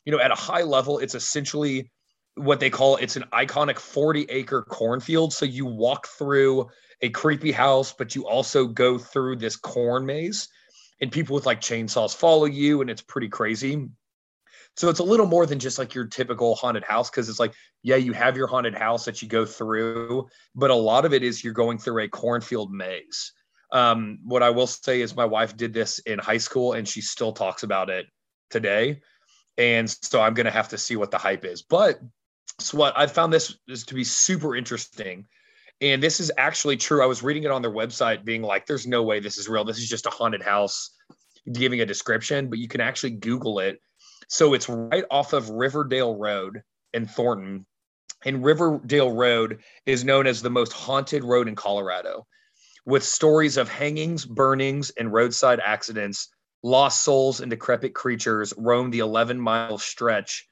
you 0.06 0.12
know, 0.12 0.20
at 0.20 0.32
a 0.32 0.36
high 0.36 0.64
level, 0.64 1.00
it's 1.00 1.16
essentially 1.16 1.92
what 2.36 2.60
they 2.60 2.70
call 2.70 2.98
it's 2.98 3.16
an 3.16 3.26
iconic 3.34 3.80
40 3.80 4.26
acre 4.30 4.62
cornfield. 4.64 5.34
So 5.34 5.46
you 5.46 5.66
walk 5.66 6.08
through 6.08 6.70
a 7.02 7.10
creepy 7.10 7.52
house, 7.52 7.94
but 7.94 8.16
you 8.16 8.28
also 8.28 8.68
go 8.68 8.98
through 8.98 9.38
this 9.38 9.56
corn 9.56 10.06
maze, 10.06 10.48
and 11.02 11.12
people 11.12 11.36
with 11.36 11.46
like 11.46 11.62
chainsaws 11.62 12.16
follow 12.16 12.46
you, 12.46 12.82
and 12.82 12.90
it's 12.90 13.02
pretty 13.02 13.30
crazy. 13.30 13.88
So 14.78 14.90
it's 14.90 15.00
a 15.00 15.04
little 15.04 15.26
more 15.26 15.46
than 15.46 15.60
just 15.60 15.80
like 15.80 15.94
your 15.94 16.06
typical 16.06 16.56
haunted 16.56 16.84
house 16.84 17.10
because 17.10 17.30
it's 17.30 17.40
like, 17.40 17.54
yeah, 17.82 17.96
you 17.96 18.12
have 18.12 18.36
your 18.36 18.48
haunted 18.48 18.76
house 18.76 19.06
that 19.06 19.22
you 19.22 19.28
go 19.28 19.46
through, 19.46 20.28
but 20.54 20.70
a 20.70 20.76
lot 20.76 21.06
of 21.06 21.14
it 21.14 21.24
is 21.24 21.44
you're 21.44 21.54
going 21.54 21.78
through 21.78 22.04
a 22.04 22.10
cornfield 22.10 22.72
maze. 22.72 23.32
Um, 23.76 24.20
what 24.24 24.42
I 24.42 24.52
will 24.52 24.68
say 24.68 25.02
is 25.02 25.18
my 25.18 25.26
wife 25.26 25.58
did 25.58 25.74
this 25.74 26.00
in 26.00 26.18
high 26.18 26.38
school 26.38 26.74
and 26.74 26.88
she 26.88 27.02
still 27.02 27.34
talks 27.34 27.64
about 27.64 27.90
it 27.90 28.06
today. 28.50 29.02
And 29.58 29.90
so 29.90 30.22
I'm 30.22 30.34
going 30.34 30.46
to 30.46 30.52
have 30.52 30.70
to 30.70 30.78
see 30.78 30.96
what 30.96 31.12
the 31.12 31.18
hype 31.18 31.44
is. 31.44 31.62
But 31.62 32.00
so 32.62 32.78
what 32.78 32.98
I 32.98 33.06
found 33.08 33.34
this 33.34 33.58
is 33.68 33.84
to 33.88 33.94
be 33.94 34.06
super 34.06 34.56
interesting. 34.56 35.28
And 35.82 36.02
this 36.02 36.22
is 36.22 36.32
actually 36.38 36.78
true. 36.78 37.04
I 37.04 37.06
was 37.06 37.22
reading 37.22 37.44
it 37.44 37.52
on 37.52 37.62
their 37.62 37.72
website, 37.72 38.24
being 38.24 38.42
like, 38.42 38.66
there's 38.66 38.88
no 38.88 39.04
way 39.04 39.20
this 39.20 39.38
is 39.38 39.50
real. 39.50 39.66
This 39.66 39.78
is 39.78 39.90
just 39.90 40.06
a 40.06 40.10
haunted 40.10 40.42
house, 40.42 40.92
giving 41.52 41.82
a 41.82 41.86
description, 41.86 42.50
but 42.50 42.60
you 42.60 42.70
can 42.70 42.80
actually 42.80 43.12
Google 43.12 43.60
it. 43.60 43.82
So 44.30 44.54
it's 44.54 44.70
right 44.70 45.04
off 45.12 45.34
of 45.34 45.50
Riverdale 45.50 46.16
Road 46.16 46.64
in 46.94 47.08
Thornton. 47.08 47.66
And 48.24 48.42
Riverdale 48.42 49.12
Road 49.12 49.60
is 49.86 50.06
known 50.06 50.28
as 50.28 50.42
the 50.42 50.50
most 50.50 50.72
haunted 50.72 51.26
road 51.26 51.50
in 51.50 51.56
Colorado 51.56 52.26
with 52.86 53.04
stories 53.04 53.58
of 53.58 53.70
hangings, 53.70 54.26
burnings, 54.26 54.92
and 54.92 55.12
roadside 55.12 55.60
accidents. 55.60 56.30
Lost 56.64 57.04
souls 57.04 57.42
and 57.42 57.50
decrepit 57.50 57.94
creatures 57.94 58.54
roam 58.58 58.90
the 58.90 59.00
11 59.00 59.40
mile 59.40 59.78
stretch, 59.78 60.50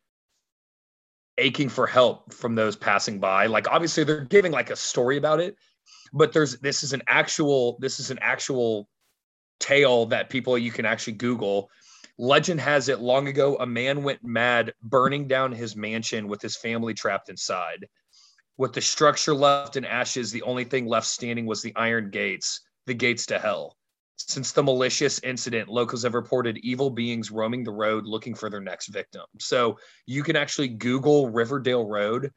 aching 1.39 1.69
for 1.69 1.87
help 1.87 2.33
from 2.33 2.53
those 2.53 2.75
passing 2.75 3.19
by. 3.19 3.47
Like, 3.47 3.67
obviously, 3.67 4.03
they're 4.03 4.25
giving 4.25 4.51
like 4.51 4.69
a 4.69 4.75
story 4.75 5.17
about 5.17 5.39
it, 5.39 5.55
but 6.11 6.31
there's 6.31 6.59
this 6.59 6.83
is 6.83 6.93
an 6.93 7.01
actual 7.07 7.77
this 7.81 7.99
is 7.99 8.11
an 8.11 8.19
actual 8.21 8.87
tale 9.59 10.05
that 10.07 10.29
people 10.29 10.57
you 10.57 10.71
can 10.71 10.85
actually 10.85 11.13
Google. 11.13 11.69
Legend 12.19 12.59
has 12.59 12.89
it 12.89 12.99
long 12.99 13.27
ago, 13.27 13.57
a 13.59 13.65
man 13.65 14.03
went 14.03 14.23
mad, 14.23 14.73
burning 14.83 15.27
down 15.27 15.51
his 15.51 15.75
mansion 15.75 16.27
with 16.27 16.41
his 16.41 16.55
family 16.55 16.93
trapped 16.93 17.29
inside. 17.29 17.87
With 18.57 18.73
the 18.73 18.81
structure 18.81 19.33
left 19.33 19.77
in 19.77 19.85
ashes, 19.85 20.31
the 20.31 20.43
only 20.43 20.63
thing 20.63 20.85
left 20.85 21.07
standing 21.07 21.45
was 21.45 21.61
the 21.61 21.75
iron 21.75 22.11
gates, 22.11 22.61
the 22.85 22.93
gates 22.93 23.25
to 23.27 23.39
hell. 23.39 23.77
Since 24.17 24.51
the 24.51 24.61
malicious 24.61 25.19
incident, 25.19 25.69
locals 25.69 26.03
have 26.03 26.13
reported 26.13 26.57
evil 26.59 26.91
beings 26.91 27.31
roaming 27.31 27.63
the 27.63 27.71
road 27.71 28.05
looking 28.05 28.35
for 28.35 28.51
their 28.51 28.61
next 28.61 28.87
victim. 28.87 29.25
So 29.39 29.79
you 30.05 30.21
can 30.21 30.35
actually 30.35 30.67
Google 30.67 31.29
Riverdale 31.29 31.87
Road 31.87 32.31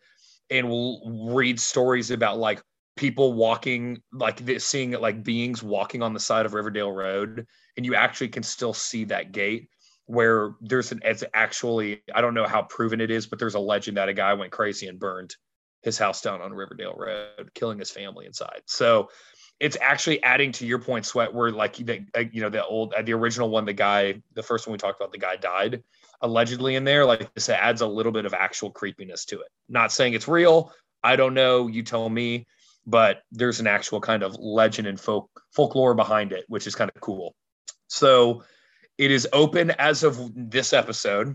and 0.48 0.68
we'll 0.68 1.34
read 1.34 1.60
stories 1.60 2.10
about 2.10 2.38
like 2.38 2.62
people 2.96 3.34
walking, 3.34 4.00
like 4.10 4.40
seeing 4.58 4.92
like 4.92 5.22
beings 5.22 5.62
walking 5.62 6.02
on 6.02 6.14
the 6.14 6.20
side 6.20 6.46
of 6.46 6.54
Riverdale 6.54 6.92
Road. 6.92 7.46
And 7.76 7.84
you 7.84 7.94
actually 7.94 8.28
can 8.28 8.42
still 8.42 8.72
see 8.72 9.04
that 9.04 9.32
gate 9.32 9.68
where 10.06 10.54
there's 10.62 10.92
an, 10.92 11.00
it's 11.04 11.24
actually, 11.34 12.02
I 12.14 12.22
don't 12.22 12.34
know 12.34 12.46
how 12.46 12.62
proven 12.62 13.02
it 13.02 13.10
is, 13.10 13.26
but 13.26 13.38
there's 13.38 13.54
a 13.54 13.60
legend 13.60 13.98
that 13.98 14.08
a 14.08 14.14
guy 14.14 14.32
went 14.32 14.50
crazy 14.50 14.86
and 14.86 14.98
burned 14.98 15.36
his 15.82 15.98
house 15.98 16.20
down 16.20 16.40
on 16.40 16.52
Riverdale 16.52 16.94
Road, 16.96 17.50
killing 17.54 17.78
his 17.78 17.90
family 17.90 18.26
inside. 18.26 18.62
So 18.66 19.08
it's 19.60 19.76
actually 19.80 20.22
adding 20.22 20.52
to 20.52 20.66
your 20.66 20.78
point, 20.78 21.06
Sweat, 21.06 21.32
where 21.32 21.50
like 21.50 21.76
the 21.76 22.04
uh, 22.14 22.24
you 22.30 22.42
know 22.42 22.50
the 22.50 22.64
old 22.64 22.92
uh, 22.94 23.02
the 23.02 23.14
original 23.14 23.48
one, 23.48 23.64
the 23.64 23.72
guy, 23.72 24.22
the 24.34 24.42
first 24.42 24.66
one 24.66 24.72
we 24.72 24.78
talked 24.78 25.00
about, 25.00 25.12
the 25.12 25.18
guy 25.18 25.36
died 25.36 25.82
allegedly 26.20 26.74
in 26.74 26.84
there. 26.84 27.04
Like 27.04 27.32
this 27.34 27.48
adds 27.48 27.80
a 27.80 27.86
little 27.86 28.12
bit 28.12 28.26
of 28.26 28.34
actual 28.34 28.70
creepiness 28.70 29.24
to 29.26 29.40
it. 29.40 29.48
Not 29.68 29.92
saying 29.92 30.14
it's 30.14 30.28
real. 30.28 30.72
I 31.02 31.16
don't 31.16 31.34
know. 31.34 31.68
You 31.68 31.82
tell 31.82 32.08
me. 32.08 32.46
But 32.88 33.22
there's 33.32 33.58
an 33.58 33.66
actual 33.66 34.00
kind 34.00 34.22
of 34.22 34.36
legend 34.36 34.86
and 34.86 35.00
folk 35.00 35.28
folklore 35.50 35.94
behind 35.94 36.32
it, 36.32 36.44
which 36.46 36.68
is 36.68 36.76
kind 36.76 36.90
of 36.94 37.00
cool. 37.00 37.34
So 37.88 38.44
it 38.96 39.10
is 39.10 39.28
open 39.32 39.72
as 39.72 40.04
of 40.04 40.30
this 40.34 40.72
episode, 40.72 41.34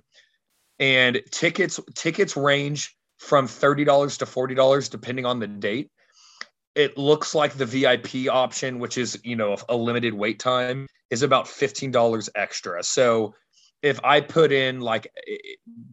and 0.79 1.21
tickets 1.31 1.79
tickets 1.93 2.37
range 2.37 2.95
from 3.21 3.47
thirty 3.47 3.83
dollars 3.83 4.17
to 4.17 4.25
forty 4.25 4.55
dollars 4.55 4.89
depending 4.89 5.25
on 5.25 5.39
the 5.39 5.47
date. 5.47 5.91
It 6.73 6.97
looks 6.97 7.35
like 7.35 7.53
the 7.53 7.65
VIP 7.65 8.27
option, 8.29 8.79
which 8.79 8.97
is 8.97 9.19
you 9.23 9.35
know 9.35 9.55
a 9.69 9.75
limited 9.75 10.13
wait 10.13 10.39
time, 10.39 10.87
is 11.11 11.21
about 11.21 11.47
fifteen 11.47 11.91
dollars 11.91 12.29
extra. 12.33 12.83
So 12.83 13.35
if 13.83 13.99
I 14.03 14.21
put 14.21 14.51
in 14.51 14.81
like 14.81 15.13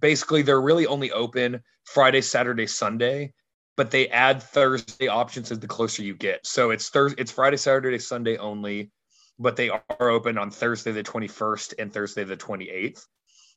basically 0.00 0.40
they're 0.40 0.60
really 0.60 0.86
only 0.86 1.12
open 1.12 1.60
Friday, 1.84 2.22
Saturday, 2.22 2.66
Sunday, 2.66 3.34
but 3.76 3.90
they 3.90 4.08
add 4.08 4.42
Thursday 4.42 5.08
options 5.08 5.52
as 5.52 5.60
the 5.60 5.66
closer 5.66 6.02
you 6.02 6.14
get. 6.14 6.46
So 6.46 6.70
it's 6.70 6.88
Thursday, 6.88 7.20
it's 7.20 7.32
Friday, 7.32 7.58
Saturday, 7.58 7.98
Sunday 7.98 8.38
only, 8.38 8.90
but 9.38 9.56
they 9.56 9.68
are 9.68 10.08
open 10.10 10.38
on 10.38 10.50
Thursday 10.50 10.92
the 10.92 11.02
21st 11.02 11.74
and 11.78 11.92
Thursday 11.92 12.24
the 12.24 12.36
28th. 12.38 13.04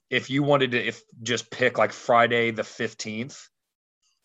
If 0.09 0.29
you 0.29 0.43
wanted 0.43 0.71
to 0.71 0.85
if 0.85 1.01
just 1.23 1.49
pick 1.49 1.77
like 1.77 1.93
Friday 1.93 2.51
the 2.51 2.63
15th, 2.63 3.47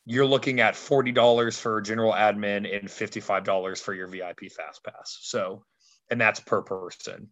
you're 0.06 0.24
looking 0.24 0.60
at 0.60 0.74
$40 0.74 1.60
for 1.60 1.80
general 1.80 2.12
admin 2.12 2.78
and 2.78 2.88
$55 2.88 3.80
for 3.80 3.92
your 3.92 4.06
VIP 4.06 4.52
fast 4.56 4.84
pass. 4.84 5.18
So, 5.20 5.64
and 6.10 6.20
that's 6.20 6.38
per 6.38 6.62
person. 6.62 7.28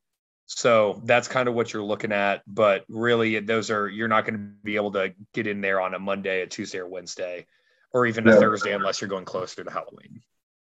So 0.46 1.00
that's 1.04 1.28
kind 1.28 1.48
of 1.48 1.54
what 1.54 1.72
you're 1.72 1.84
looking 1.84 2.12
at. 2.12 2.42
But 2.48 2.84
really, 2.88 3.38
those 3.38 3.70
are, 3.70 3.88
you're 3.88 4.08
not 4.08 4.26
going 4.26 4.34
to 4.34 4.40
be 4.64 4.74
able 4.74 4.90
to 4.92 5.14
get 5.32 5.46
in 5.46 5.60
there 5.60 5.80
on 5.80 5.94
a 5.94 6.00
Monday, 6.00 6.42
a 6.42 6.46
Tuesday, 6.48 6.78
or 6.78 6.88
Wednesday, 6.88 7.46
or 7.92 8.06
even 8.06 8.28
a 8.28 8.32
Thursday 8.32 8.72
unless 8.72 9.00
you're 9.00 9.08
going 9.08 9.24
closer 9.24 9.62
to 9.62 9.70
Halloween. 9.70 10.20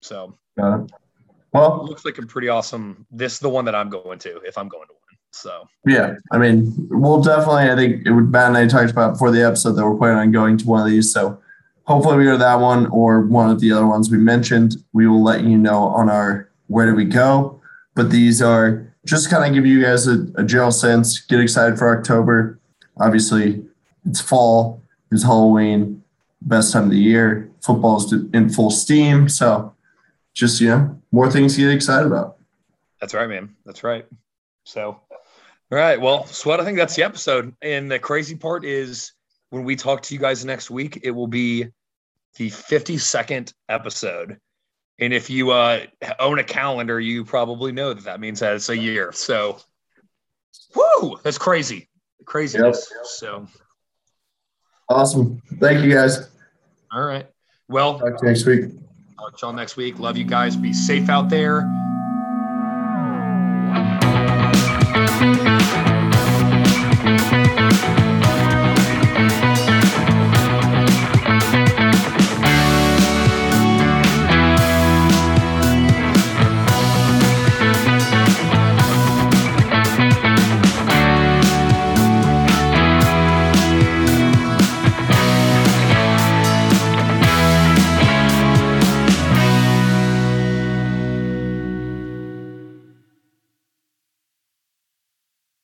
So, 0.02 0.38
well, 0.56 1.86
looks 1.86 2.06
like 2.06 2.20
a 2.20 2.26
pretty 2.26 2.50
awesome. 2.50 3.08
This 3.10 3.34
is 3.34 3.40
the 3.40 3.50
one 3.50 3.66
that 3.66 3.74
I'm 3.74 3.90
going 3.90 4.20
to 4.20 4.38
if 4.46 4.60
I'm 4.60 4.70
going 4.70 4.88
to 4.88 4.94
one. 4.94 5.02
So, 5.32 5.68
yeah, 5.88 6.14
I 6.32 6.38
mean, 6.38 6.72
we'll 6.92 7.22
definitely, 7.22 7.72
I 7.72 7.76
think 7.76 8.06
it 8.06 8.12
would, 8.12 8.32
Matt 8.32 8.50
and 8.50 8.58
I 8.58 8.68
talked 8.68 8.92
about 8.92 9.14
before 9.14 9.32
the 9.32 9.44
episode 9.44 9.72
that 9.74 9.86
we're 9.86 9.98
planning 9.98 10.20
on 10.20 10.32
going 10.32 10.58
to 10.58 10.68
one 10.68 10.82
of 10.82 10.88
these. 10.88 11.12
So, 11.12 11.42
hopefully, 11.86 12.18
we 12.18 12.26
go 12.26 12.34
to 12.34 12.38
that 12.38 12.60
one 12.60 12.88
or 12.88 13.22
one 13.22 13.50
of 13.50 13.60
the 13.60 13.72
other 13.72 13.88
ones 13.88 14.12
we 14.12 14.18
mentioned. 14.18 14.78
We 14.94 15.08
will 15.08 15.24
let 15.24 15.44
you 15.44 15.58
know 15.58 15.84
on 15.88 16.10
our 16.10 16.50
where 16.68 16.86
do 16.86 16.96
we 16.96 17.06
go. 17.06 17.62
But 17.96 18.12
these 18.12 18.42
are 18.42 18.94
just 19.06 19.30
kind 19.30 19.46
of 19.46 19.54
give 19.54 19.66
you 19.66 19.82
guys 19.82 20.08
a, 20.08 20.28
a 20.36 20.44
general 20.44 20.72
sense. 20.72 21.20
Get 21.20 21.40
excited 21.40 21.78
for 21.78 21.98
October. 21.98 22.60
Obviously, 22.98 23.64
it's 24.06 24.22
fall, 24.22 24.82
it's 25.12 25.24
Halloween, 25.24 26.04
best 26.42 26.74
time 26.74 26.86
of 26.86 26.90
the 26.90 26.98
year. 26.98 27.50
Football's 27.62 28.12
in 28.14 28.50
full 28.50 28.72
steam. 28.72 29.30
So 29.30 29.74
just, 30.34 30.60
you 30.62 30.70
know, 30.70 31.02
more 31.12 31.32
things 31.32 31.56
to 31.56 31.62
get 31.62 31.72
excited 31.72 32.06
about. 32.06 32.38
That's 33.00 33.14
right, 33.14 33.28
man. 33.28 33.56
That's 33.66 33.84
right. 33.84 34.06
So, 34.64 35.00
all 35.72 35.78
right. 35.78 36.00
Well, 36.00 36.26
Sweat, 36.26 36.60
I 36.60 36.66
think 36.66 36.78
that's 36.78 36.96
the 36.96 37.04
episode. 37.04 37.54
And 37.62 37.90
the 37.90 38.00
crazy 38.00 38.36
part 38.36 38.66
is 38.66 39.14
when 39.50 39.64
we 39.64 39.76
talk 39.76 40.02
to 40.04 40.14
you 40.14 40.20
guys 40.20 40.44
next 40.46 40.70
week, 40.70 41.00
it 41.04 41.12
will 41.12 41.28
be 41.28 41.68
the 42.36 42.50
52nd 42.50 43.54
episode. 43.70 44.40
And 45.00 45.14
if 45.14 45.30
you 45.30 45.52
uh, 45.52 45.86
own 46.20 46.40
a 46.40 46.44
calendar, 46.44 47.00
you 47.00 47.26
probably 47.26 47.72
know 47.72 47.94
that 47.94 48.04
that 48.06 48.20
means 48.20 48.40
that 48.40 48.56
it's 48.56 48.70
a 48.70 48.78
year. 48.78 49.12
So, 49.12 49.60
whoo, 50.76 51.18
that's 51.24 51.38
crazy, 51.38 51.90
craziness. 52.26 52.90
Yep. 52.96 53.06
So, 53.06 53.48
awesome. 54.90 55.42
Thank 55.60 55.84
you, 55.84 55.94
guys. 55.94 56.30
All 56.92 57.04
right. 57.04 57.28
Well, 57.68 58.00
talk 58.00 58.20
to 58.20 58.26
you 58.26 58.30
next 58.30 58.46
week. 58.46 58.66
Talk 59.18 59.38
to 59.38 59.46
y'all 59.46 59.54
next 59.54 59.76
week. 59.76 60.00
Love 60.00 60.18
you 60.18 60.24
guys. 60.24 60.56
Be 60.56 60.72
safe 60.72 61.10
out 61.10 61.30
there. 61.30 61.70